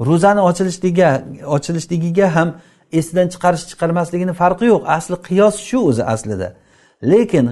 Ro'zani 0.07 0.41
ochilishligiga 0.49 1.09
ochilishligiga 1.55 2.27
ham 2.35 2.49
esidan 2.99 3.27
chiqarish 3.33 3.65
chiqarmasligini 3.71 4.33
farqi 4.41 4.65
yo'q. 4.73 4.83
Asli 4.97 5.15
qiyos 5.29 5.55
shu 5.69 5.77
o'zi 5.89 6.03
aslida. 6.13 6.47
Lekin 7.11 7.45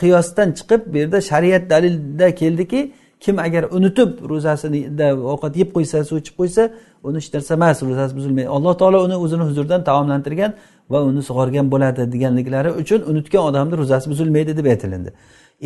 qiyosdan 0.00 0.48
chiqib 0.58 0.80
bu 0.92 0.96
yerda 0.98 1.18
shariat 1.30 1.64
dalilda 1.72 2.34
keldiki 2.40 2.80
kim 3.20 3.38
agar 3.38 3.62
unutib 3.76 4.10
ro'zasida 4.30 5.08
ovqat 5.32 5.56
yeb 5.60 5.70
qo'ysa 5.76 6.04
suv 6.08 6.16
ichib 6.22 6.36
qo'ysa 6.40 6.62
uni 7.06 7.16
hech 7.20 7.28
narsa 7.34 7.54
emas 7.54 7.82
ro'zasi 7.82 8.12
buzilmaydi. 8.18 8.48
Alloh 8.56 8.74
taolo 8.80 8.98
uni 9.06 9.16
o'zini 9.24 9.44
huzuridan 9.48 9.84
taomlantirgan 9.88 10.52
va 10.92 10.98
uni 11.10 11.22
sug'organ 11.28 11.66
bo'ladi 11.72 12.02
deganliklari 12.14 12.70
uchun 12.82 13.00
unutgan 13.10 13.42
odamni 13.48 13.74
ro'zasi 13.80 14.06
buzilmaydi 14.12 14.56
deb 14.58 14.66
aytilindi. 14.72 15.10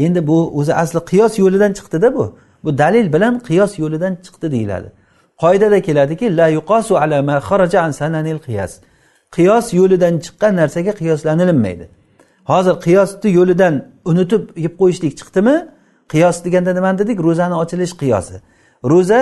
Endi 0.05 0.21
bu 0.27 0.37
o'zi 0.59 0.73
asli 0.83 1.01
qiyos 1.11 1.33
yo'lidan 1.43 1.73
chiqdida 1.79 2.09
bu. 2.17 2.25
Bu 2.65 2.79
dalil 2.79 3.07
bilan 3.15 3.35
qiyos 3.49 3.73
yo'lidan 3.83 4.13
chiqdi 4.25 4.47
deyiladi. 4.55 4.89
Qoidada 5.43 5.79
keladiki 5.87 6.37
la 6.37 6.49
yuqosu 6.59 6.93
ala 7.03 7.23
ma 7.23 7.37
xaraja 7.49 7.79
an 7.87 7.91
sananil 8.01 8.39
qiyas. 8.47 8.73
Qiyos 9.37 9.67
yo'lidan 9.81 10.15
chiqqan 10.25 10.53
narsaga 10.61 10.93
qiyoslanilmaydi. 11.01 11.89
Hozir 12.51 12.75
qiyosni 12.87 13.29
yo'lidan 13.39 13.75
unutib 14.11 14.43
yeb 14.65 14.75
qo'yishlik 14.81 15.13
chiqdimi? 15.21 15.57
Qiyos 16.13 16.37
deganda 16.45 16.73
nimani 16.79 16.99
dedik? 17.03 17.19
Ro'zani 17.27 17.55
ochilish 17.63 17.95
qiyosi. 18.03 18.37
Ro'za 18.93 19.21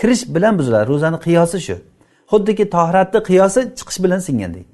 kirish 0.00 0.22
bilan 0.34 0.58
buziladi 0.58 0.86
ro'zani 0.92 1.18
qiyosi 1.26 1.58
shu. 1.66 1.76
Xuddiki 2.32 2.64
tohratni 2.76 3.20
qiyosi 3.30 3.60
chiqish 3.78 3.98
bilan 4.04 4.20
singandek 4.28 4.66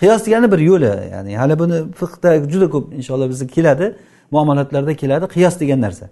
qiyos 0.00 0.26
degani 0.26 0.52
bir 0.52 0.58
yo'li 0.58 0.92
ya'ni 1.14 1.36
hali 1.36 1.58
buni 1.58 1.78
fiqda 2.00 2.30
juda 2.52 2.66
ko'p 2.74 2.84
inshaalloh 2.98 3.28
bizga 3.32 3.46
keladi 3.56 3.86
muomalatlarda 4.34 4.94
keladi. 5.02 5.24
Qiyos 5.34 5.54
degan 5.62 5.80
narsa. 5.86 6.06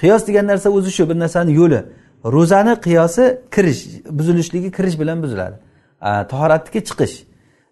Qiyos 0.00 0.22
degan 0.28 0.46
narsa 0.46 0.68
o'zi 0.76 0.90
shu 0.96 1.04
bir 1.10 1.18
narsani 1.24 1.52
yo'li. 1.60 1.80
Ro'zani 2.34 2.74
qiyosi 2.86 3.24
kirish 3.54 3.80
buzilishligi 4.18 4.70
kirish 4.76 4.96
bilan 5.00 5.22
buziladi. 5.22 5.56
Tahoratniki 6.04 6.80
chiqish. 6.88 7.24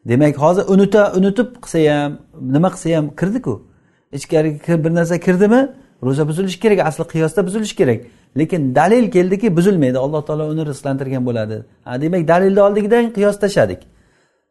Demak 0.08 0.36
hozir 0.44 0.64
unuta 0.68 1.12
unutib 1.18 1.48
qilsa 1.64 1.78
ham 1.92 2.18
nima 2.54 2.68
qilsa 2.74 2.96
ham 2.96 3.06
kirdiku. 3.20 3.54
Ichkariga 4.12 4.84
bir 4.84 4.94
narsa 4.94 5.18
kirdimi? 5.26 5.60
Ro'za 6.02 6.28
buzilishi 6.28 6.60
kerak 6.60 6.78
asli 6.88 7.04
qiyosda 7.12 7.46
buzilishi 7.46 7.76
kerak. 7.76 8.00
Lekin 8.38 8.74
dalil 8.74 9.10
keldiki 9.10 9.56
buzilmaydi. 9.56 9.98
Alloh 9.98 10.22
taolo 10.26 10.44
uni 10.52 10.66
rizqlantirgan 10.66 11.26
bo'ladi. 11.26 11.56
Demak 12.02 12.28
dalilni 12.28 12.60
oldigidan 12.60 13.12
qiyos 13.16 13.36
tashladik. 13.40 13.80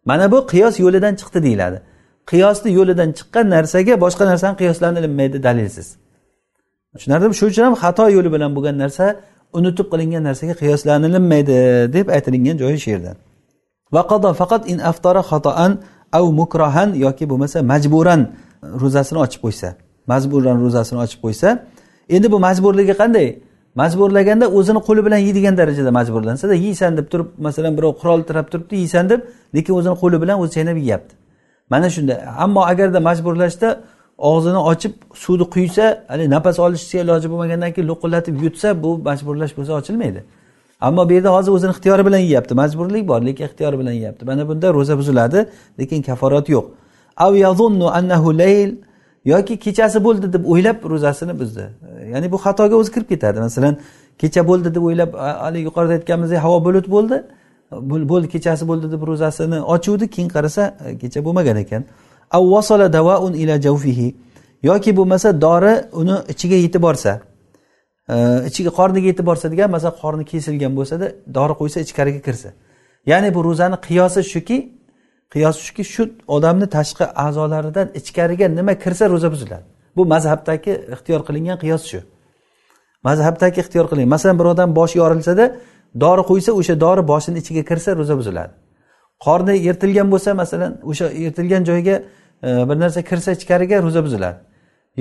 Mana 0.06 0.32
bu 0.32 0.48
qiyos 0.52 0.80
yo'lidan 0.80 1.14
chiqdi 1.16 1.44
deyiladi. 1.44 1.82
Qiyosni 2.32 2.70
yo'lidan 2.80 3.10
chiqqan 3.18 3.46
narsaga 3.56 3.94
boshqa 4.04 4.24
narsani 4.32 4.56
qiyoslanilmaydi 4.62 5.44
dalilsiz. 5.44 5.88
Tushunarlimi 6.96 7.34
shuning 7.40 7.52
uchun 7.54 7.64
ham 7.64 7.76
xato 7.84 8.06
yo'li 8.18 8.30
bilan 8.36 8.52
bo'lgan 8.56 8.76
narsa 8.84 9.06
unutib 9.58 9.88
qilingan 9.94 10.24
narsaga 10.30 10.54
qiyoslanilmaydi 10.62 11.58
deb 11.96 12.08
aytilingan 12.16 12.58
joyi 12.64 12.80
shu 12.84 12.90
yerdan 12.96 13.18
vaqado 13.98 14.30
faqat 14.42 14.62
in 14.72 14.78
aftara 14.92 15.22
xatoan 15.32 15.72
av 16.18 16.26
mukrohan 16.40 16.90
yoki 17.06 17.26
bo'lmasa 17.32 17.58
majburan 17.72 18.22
ro'zasini 18.82 19.20
ochib 19.26 19.42
qo'ysa 19.46 19.70
majburan 20.12 20.58
ro'zasini 20.64 21.00
ochib 21.06 21.20
qo'ysa 21.26 21.50
endi 22.16 22.28
bu 22.32 22.38
majburligi 22.48 22.96
qanday? 23.02 23.28
Majburlaganda 23.76 24.46
o'zini 24.58 24.80
qo'li 24.88 25.02
bilan 25.06 25.18
yeydigan 25.28 25.58
darajada 25.58 25.92
majburlansada 26.00 26.56
yeysan 26.66 26.98
deb 26.98 27.08
turib 27.12 27.28
masalan 27.48 27.78
birov 27.78 27.94
qurol 28.02 28.22
tirab 28.30 28.48
turibdi 28.52 28.76
yeysan 28.84 29.10
deb 29.12 29.20
lekin 29.56 29.74
o'zini 29.80 29.96
qo'li 30.02 30.18
bilan 30.24 30.38
o'zi 30.42 30.52
chaynab 30.56 30.78
yeyapti. 30.84 31.14
Mana 31.70 31.90
shunda 31.96 32.14
ammo 32.44 32.62
agarda 32.72 33.00
majburlashda 33.10 33.70
og'zini 34.32 34.62
ochib 34.72 34.94
suvni 35.24 35.46
quysa 35.56 35.86
haligi 36.12 36.30
nafas 36.36 36.58
olishga 36.66 36.98
iloji 37.04 37.28
bo'lmagandan 37.32 37.72
keyin 37.76 37.88
lo'qillatib 37.92 38.36
yutsa 38.46 38.68
bu 38.84 38.90
majburlash 39.08 39.54
bo'lsa 39.58 39.72
ochilmaydi. 39.80 40.22
Ammo 40.82 41.10
bu 41.10 41.14
yerda 41.14 41.30
hozir 41.36 41.52
o'zini 41.52 41.72
ixtiyori 41.72 42.06
bilan 42.06 42.18
yeyapti. 42.18 42.54
Majburlik 42.62 43.08
bor 43.08 43.22
lekin 43.26 43.46
ixtiyori 43.46 43.80
bilan 43.80 43.92
yeyapti. 43.92 44.26
Mana 44.26 44.48
bunda 44.50 44.74
ro'za 44.74 44.98
buziladi 44.98 45.46
lekin 45.80 46.02
kaforat 46.02 46.50
yo'q. 46.50 46.66
Av 47.18 47.36
yazunnu 47.36 47.88
annahu 47.98 48.38
layl 48.38 48.72
yoki 49.26 49.60
kechasi 49.60 50.04
bo'ldi 50.04 50.34
deb 50.34 50.44
o'ylab 50.46 50.78
ro'zasini 50.92 51.40
buzdi. 51.40 51.66
Ya'ni 52.14 52.32
bu 52.32 52.38
xatoga 52.46 52.76
o'zi 52.82 52.92
kirib 52.96 53.08
ketadi. 53.14 53.40
Masalan 53.40 53.78
kecha 54.22 54.42
bo'ldi 54.50 54.76
deb 54.76 54.84
o'ylab 54.90 55.12
haligi 55.44 55.64
yuqorida 55.70 55.94
aytganimizdek 55.98 56.40
havo 56.46 56.58
bulut 56.66 56.88
bo'ldi 56.96 57.18
bo'ldi 58.12 58.28
kechasi 58.34 58.64
bo'ldi 58.70 58.92
deb 58.94 59.02
ro'zasini 59.10 59.58
ochuvdi 59.76 60.06
keyin 60.14 60.30
qarasa 60.36 60.64
e, 60.86 60.98
kecha 61.02 61.20
bo'lmagan 61.26 61.58
ekan. 61.64 61.84
Yoki 64.64 64.98
bo'lmasa 64.98 65.42
dori 65.42 65.74
uni 65.92 66.16
ichiga 66.30 66.56
yetib 66.56 66.82
borsa. 66.82 67.20
Ichiga 68.50 68.72
qorniga 68.80 69.08
yetib 69.12 69.26
borsa 69.26 69.52
degan 69.54 69.70
masalan 69.76 69.96
qorni 70.04 70.26
kesilgan 70.32 70.74
bo'lsada 70.80 71.06
dori 71.38 71.54
qo'ysa 71.62 71.80
ichkariga 71.86 72.22
kirsa. 72.28 72.50
Ya'ni 73.12 73.30
bu 73.36 73.40
ro'zani 73.48 73.78
qiyosi 73.88 74.22
shuki 74.34 74.58
qiyos 75.34 75.58
shuki 75.66 75.84
shu 75.94 76.04
odamni 76.36 76.68
tashqi 76.78 77.06
a'zolaridan 77.26 77.88
ichkariga 78.00 78.48
nima 78.60 78.74
kirsa 78.84 79.10
ro'za 79.14 79.30
buziladi. 79.34 79.66
Bu 79.98 80.06
mazhabdagi 80.14 80.74
ixtiyor 80.94 81.22
qilingan 81.28 81.58
qiyos 81.64 81.84
shu. 81.92 82.00
Mazhabdagi 83.08 83.58
ixtiyor 83.64 83.86
qilingan. 83.90 84.10
Masalan 84.16 84.36
bir 84.40 84.46
odam 84.54 84.70
boshi 84.80 84.98
yorilsada 85.04 85.46
dori 86.04 86.24
qo'ysa 86.32 86.52
o'sha 86.60 86.76
dori 86.86 87.02
boshini 87.12 87.38
ichiga 87.44 87.64
kirsa 87.70 87.90
ro'za 88.00 88.16
buziladi. 88.20 88.54
Qorni 89.26 89.56
yirtilgan 89.68 90.08
bo'lsa 90.14 90.30
masalan 90.42 90.72
o'sha 90.90 91.06
yirtilgan 91.24 91.64
joyga 91.70 91.96
e, 92.48 92.50
bir 92.70 92.78
narsa 92.84 93.02
kirsa 93.10 93.30
ichkariga 93.38 93.78
ro'za 93.86 94.02
buziladi. 94.06 94.38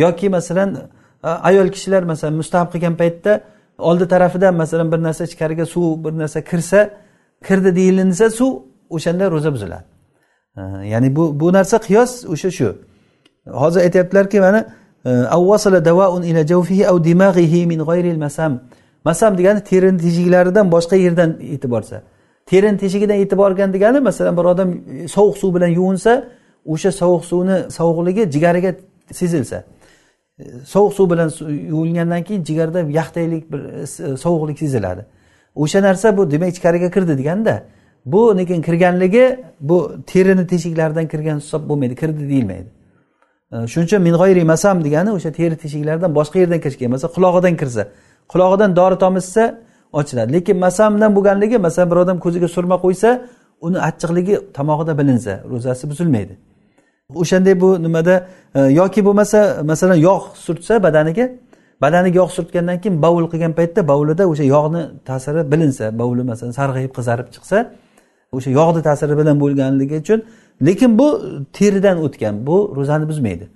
Yoki 0.02 0.28
masalan 0.36 0.70
ayol 1.22 1.68
kishilar 1.68 2.02
masalan 2.02 2.34
mustahab 2.34 2.72
qilgan 2.72 2.96
paytda 2.96 3.40
oldi 3.78 4.08
tarafidan 4.08 4.54
masalan 4.54 4.92
bir 4.92 4.98
narsa 5.02 5.24
ichkariga 5.24 5.66
suv 5.66 6.04
bir 6.04 6.12
narsa 6.18 6.44
kirsa 6.44 6.90
kirdi 7.46 7.76
deyilinsa 7.76 8.30
suv 8.30 8.52
o'shanda 8.90 9.30
ro'za 9.30 9.52
buziladi. 9.52 9.84
Ya'ni 10.84 11.16
bu 11.16 11.40
bu 11.40 11.52
narsa 11.52 11.78
qiyos 11.78 12.24
o'sha 12.32 12.50
shu. 12.50 12.68
Hozir 13.46 13.80
aytyaptilarki 13.80 14.40
mana 14.40 14.66
e, 15.06 15.10
masam. 18.16 18.60
Masam 19.04 19.38
degani 19.38 19.64
terini 19.64 19.98
teshiklaridan 19.98 20.72
boshqa 20.72 20.96
yerdan 20.96 21.30
yetib 21.52 21.70
borsa 21.70 22.02
terini 22.50 22.78
teshigidan 22.78 23.14
yetib 23.14 23.38
borgan 23.38 23.72
degani 23.72 24.00
masalan 24.00 24.36
bir 24.36 24.44
odam 24.44 24.68
sovuq 25.16 25.36
suv 25.42 25.54
bilan 25.54 25.68
yuvinsa 25.78 26.12
o'sha 26.66 26.92
sovuq 26.92 27.24
suvni 27.30 27.56
sovuqligi 27.70 28.30
jigariga 28.34 28.74
sezilsa. 29.12 29.64
Sovuq 30.64 30.92
suv 30.94 31.10
bilan 31.10 31.30
yuvilgandan 31.72 32.22
keyin 32.22 32.44
jigarda 32.44 32.80
yaxtaylik 32.80 33.52
bir 33.52 33.60
e, 33.60 33.82
e, 33.82 34.16
sovuqlik 34.16 34.58
seziladi. 34.58 35.06
O'sha 35.54 35.82
narsa 35.82 36.16
bu 36.16 36.30
demak 36.30 36.50
ichkariga 36.54 36.90
kirdi 36.90 37.18
deganda 37.18 37.62
bu 38.06 38.38
lekin 38.38 38.62
kirganligi 38.62 39.44
bu 39.60 39.96
terini 40.06 40.46
teshiklaridan 40.46 41.08
kirgan 41.08 41.36
hisob 41.36 41.68
bo'lmaydi 41.68 41.94
kirdi 41.96 42.28
deyilmaydi. 42.28 42.68
E, 43.52 43.66
shuning 43.66 43.86
uchun 43.86 44.02
min 44.02 44.14
g'oyri 44.14 44.44
masam 44.44 44.84
degani 44.84 45.10
o'sha 45.10 45.32
teri 45.32 45.56
teshiklaridan 45.56 46.14
boshqa 46.14 46.38
yerdan 46.38 46.60
kirishga 46.64 46.88
masalan 46.88 47.12
qulog'idan 47.16 47.54
kirsa 47.60 47.82
qulog'idan 48.32 48.76
dori 48.76 48.98
tomizsa 48.98 49.44
ochiladi. 49.92 50.32
Lekin 50.32 50.56
masamdan 50.66 51.10
bo'lganligi 51.16 51.58
masalan 51.58 51.90
bir 51.90 51.96
odam 51.96 52.18
ko'ziga 52.24 52.48
surma 52.48 52.76
qo'ysa 52.84 53.10
uni 53.66 53.78
achchiqligi 53.88 54.36
tomog'ida 54.56 54.92
bilinsa 55.00 55.32
ro'zasi 55.52 55.90
buzilmaydi. 55.90 56.34
O'shanday 57.14 57.60
bu 57.60 57.82
nimada 57.82 58.26
e, 58.54 58.60
yoki 58.60 59.04
bo'lmasa 59.04 59.62
masalan 59.64 59.98
yog' 60.08 60.24
surtsa 60.46 60.82
badaniga 60.82 61.26
badaniga 61.82 62.16
yog' 62.20 62.32
surtgandan 62.36 62.80
keyin 62.80 63.02
bovul 63.02 63.26
qilgan 63.32 63.52
paytda 63.58 63.80
bovulida 63.88 64.24
o'sha 64.32 64.44
yog'ni 64.54 64.82
ta'siri 65.08 65.40
bilinsa 65.52 65.98
bovuli 65.98 66.22
masalan 66.30 66.52
sarg'ayib 66.60 66.92
qizarib 66.98 67.28
chiqsa 67.34 67.58
o'sha 68.36 68.50
yog'ni 68.58 68.80
ta'siri 68.88 69.14
bilan 69.20 69.36
bo'lganligi 69.42 69.96
uchun 70.04 70.20
lekin 70.66 70.98
bu 70.98 71.08
teridan 71.52 71.96
o'tgan 72.06 72.46
bu 72.46 72.56
ro'zani 72.76 73.08
buzmaydi. 73.08 73.46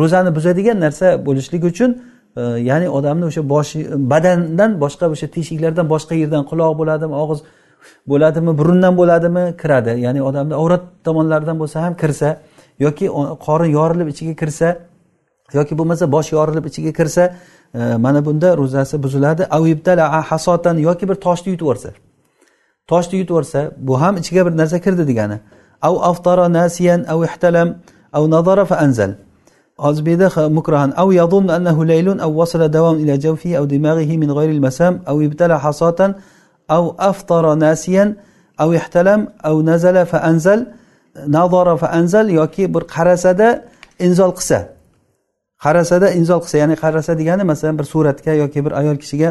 Ro'zani 0.00 0.30
buzadigan 0.36 0.80
narsa 0.80 1.26
bo'lishligi 1.26 1.66
uchun 1.72 1.90
e, 2.36 2.42
ya'ni 2.68 2.88
odamni 2.98 3.24
o'sha 3.30 3.42
boshi 3.54 3.78
badandan 4.12 4.70
boshqa 4.82 5.06
o'sha 5.14 5.26
teshiklardan 5.36 5.86
boshqa 5.94 6.14
yerdan 6.22 6.42
quloq 6.50 6.72
bo'ladimi 6.80 7.14
og'iz 7.22 7.40
bo'ladimi 8.10 8.52
burundan 8.58 8.94
bo'ladimi 9.00 9.44
kiradi. 9.62 9.92
Ya'ni 10.06 10.20
odamni 10.28 10.54
avrat 10.62 10.82
tomonlaridan 11.06 11.56
bo'lsa 11.62 11.76
ham 11.84 11.94
kirsa 12.02 12.28
yoki 12.84 13.06
qorin 13.46 13.70
yorilib 13.78 14.08
ichiga 14.12 14.34
kirsa 14.40 14.68
yoki 15.58 15.74
bo'lmasa 15.78 16.12
bosh 16.14 16.32
yorilib 16.32 16.64
ichiga 16.70 16.92
kirsa 16.98 17.24
e, 17.74 17.96
mana 18.04 18.24
bunda 18.24 18.56
ro'zasi 18.56 19.02
buziladi. 19.02 19.42
Hasotan 20.30 20.76
yoki 20.78 21.08
bir 21.08 21.14
toshni 21.14 21.48
yutib 21.52 21.66
yuborsa. 21.66 21.90
Toshni 22.90 23.18
yutib 23.18 23.30
yuborsa 23.30 23.70
bu 23.76 24.00
ham 24.00 24.16
ichiga 24.16 24.46
bir 24.46 24.52
narsa 24.60 24.78
kirdi 24.84 25.04
degani. 25.10 25.38
Av 25.82 25.94
aftara 26.10 26.46
nasiyan 26.58 27.00
av 27.12 27.24
ihtalam 27.24 27.68
av 28.12 28.30
nazara 28.30 28.64
fa 28.64 28.76
anzal. 28.76 29.10
Hozir 29.78 30.02
bu 30.06 30.10
yerda 30.10 30.48
mukrahan. 30.58 30.90
Av 31.02 31.08
yadun 31.20 31.48
annahu 31.48 31.82
laylun 31.92 32.18
av 32.18 32.30
wasala 32.40 32.72
davam 32.72 32.96
ila 33.02 33.14
jawfihi 33.24 33.58
av 33.60 33.64
dimaghihi 33.70 34.18
min 34.22 34.30
g'ayri 34.36 34.52
al-masam 34.58 34.94
av 35.06 35.22
ibtala 35.22 35.56
hasatan 35.64 36.14
av 36.68 36.84
aftara 36.98 37.52
nasiyan 37.66 38.08
av 38.58 38.74
ihtalam 38.74 39.20
av 39.48 39.56
nazala 39.64 40.04
fa 40.06 40.18
anzal. 40.30 40.60
Nazora 41.26 41.76
fa 41.76 41.88
anzal 41.98 42.26
yoki 42.40 42.74
bir 42.74 42.82
qarasada 42.94 43.48
inzol 44.06 44.32
qilsa. 44.38 44.58
Qarasada 45.64 46.06
inzol 46.18 46.40
qilsa 46.44 46.56
ya'ni 46.62 46.76
qarasa 46.84 47.12
degani 47.20 47.44
masalan 47.52 47.78
bir 47.78 47.84
suratga 47.92 48.32
yoki 48.42 48.64
bir 48.64 48.72
ayol 48.80 48.96
kishiga 49.02 49.30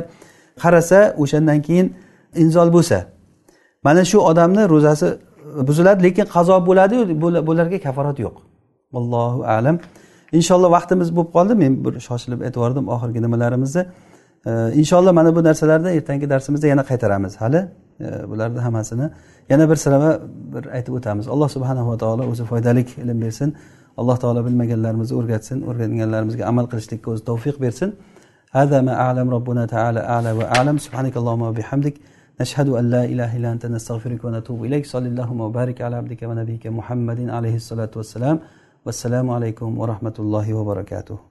qarasa 0.63 0.99
o'shandan 1.21 1.59
keyin 1.67 1.88
inzol 2.43 2.69
bo'lsa. 2.75 2.97
Mana 3.84 4.01
shu 4.11 4.17
odamni 4.32 4.63
ro'zasi 4.73 5.07
buziladi 5.67 5.99
lekin 6.03 6.25
qazo 6.36 6.55
bo'ladiyu 6.67 7.01
bularga 7.47 7.79
kaforat 7.86 8.17
yo'q. 8.25 8.36
Allohu 8.99 9.39
alam. 9.57 9.77
Inshaalloh 10.38 10.69
vaqtimiz 10.77 11.09
bo'lib 11.15 11.32
qoldi. 11.36 11.53
Men 11.63 11.71
bir 11.86 11.93
shoshilib 12.07 12.39
aytib 12.45 12.59
yubordim 12.59 12.86
oxirgi 12.95 13.19
nimalarimizni. 13.25 13.84
Inshaalloh 14.82 15.13
mana 15.19 15.29
bu 15.36 15.41
narsalarni 15.49 15.89
ertangi 15.97 16.25
darsimizda 16.34 16.67
yana 16.73 16.84
qaytaramiz 16.89 17.34
hali. 17.41 17.61
Bularni 18.32 18.59
hammasini 18.65 19.05
yana 19.50 19.64
bir 19.70 19.76
silama 19.84 20.11
bir 20.54 20.64
aytib 20.76 20.92
o'tamiz 20.98 21.28
alloh 21.34 21.48
subhanava 21.57 21.96
taolo 22.02 22.22
o'zi 22.32 22.44
foydali 22.50 22.82
ilm 23.02 23.18
bersin 23.24 23.54
alloh 24.00 24.16
taolo 24.22 24.40
bilmaganlarimizni 24.46 25.14
o'rgatsin 25.20 25.59
o'rganganlarimizga 25.68 26.44
amal 26.52 26.66
qilishlikka 26.72 27.09
o'zi 27.14 27.22
tavfiq 27.30 27.57
bersin 27.66 27.90
هذا 28.61 28.80
ما 28.80 28.94
أعلم 29.04 29.30
ربنا 29.36 29.62
تعالى 29.74 30.00
أعلى 30.00 30.30
وأعلم 30.38 30.76
سبحانك 30.84 31.14
اللهم 31.20 31.42
وبحمدك 31.42 31.94
نشهد 32.40 32.68
أن 32.68 32.84
لا 32.94 33.02
إله 33.12 33.36
إلا 33.36 33.52
أنت 33.52 33.66
نستغفرك 33.66 34.24
ونتوب 34.24 34.64
إليك 34.64 34.84
صلى 34.86 35.09
اللهم 35.12 35.40
وبارك 35.46 35.80
على 35.86 35.96
عبدك 36.00 36.22
ونبيك 36.22 36.64
محمد 36.78 37.20
عليه 37.36 37.54
الصلاة 37.62 37.92
والسلام 37.96 38.36
والسلام 38.86 39.26
عليكم 39.36 39.68
ورحمة 39.80 40.16
الله 40.18 40.54
وبركاته 40.54 41.29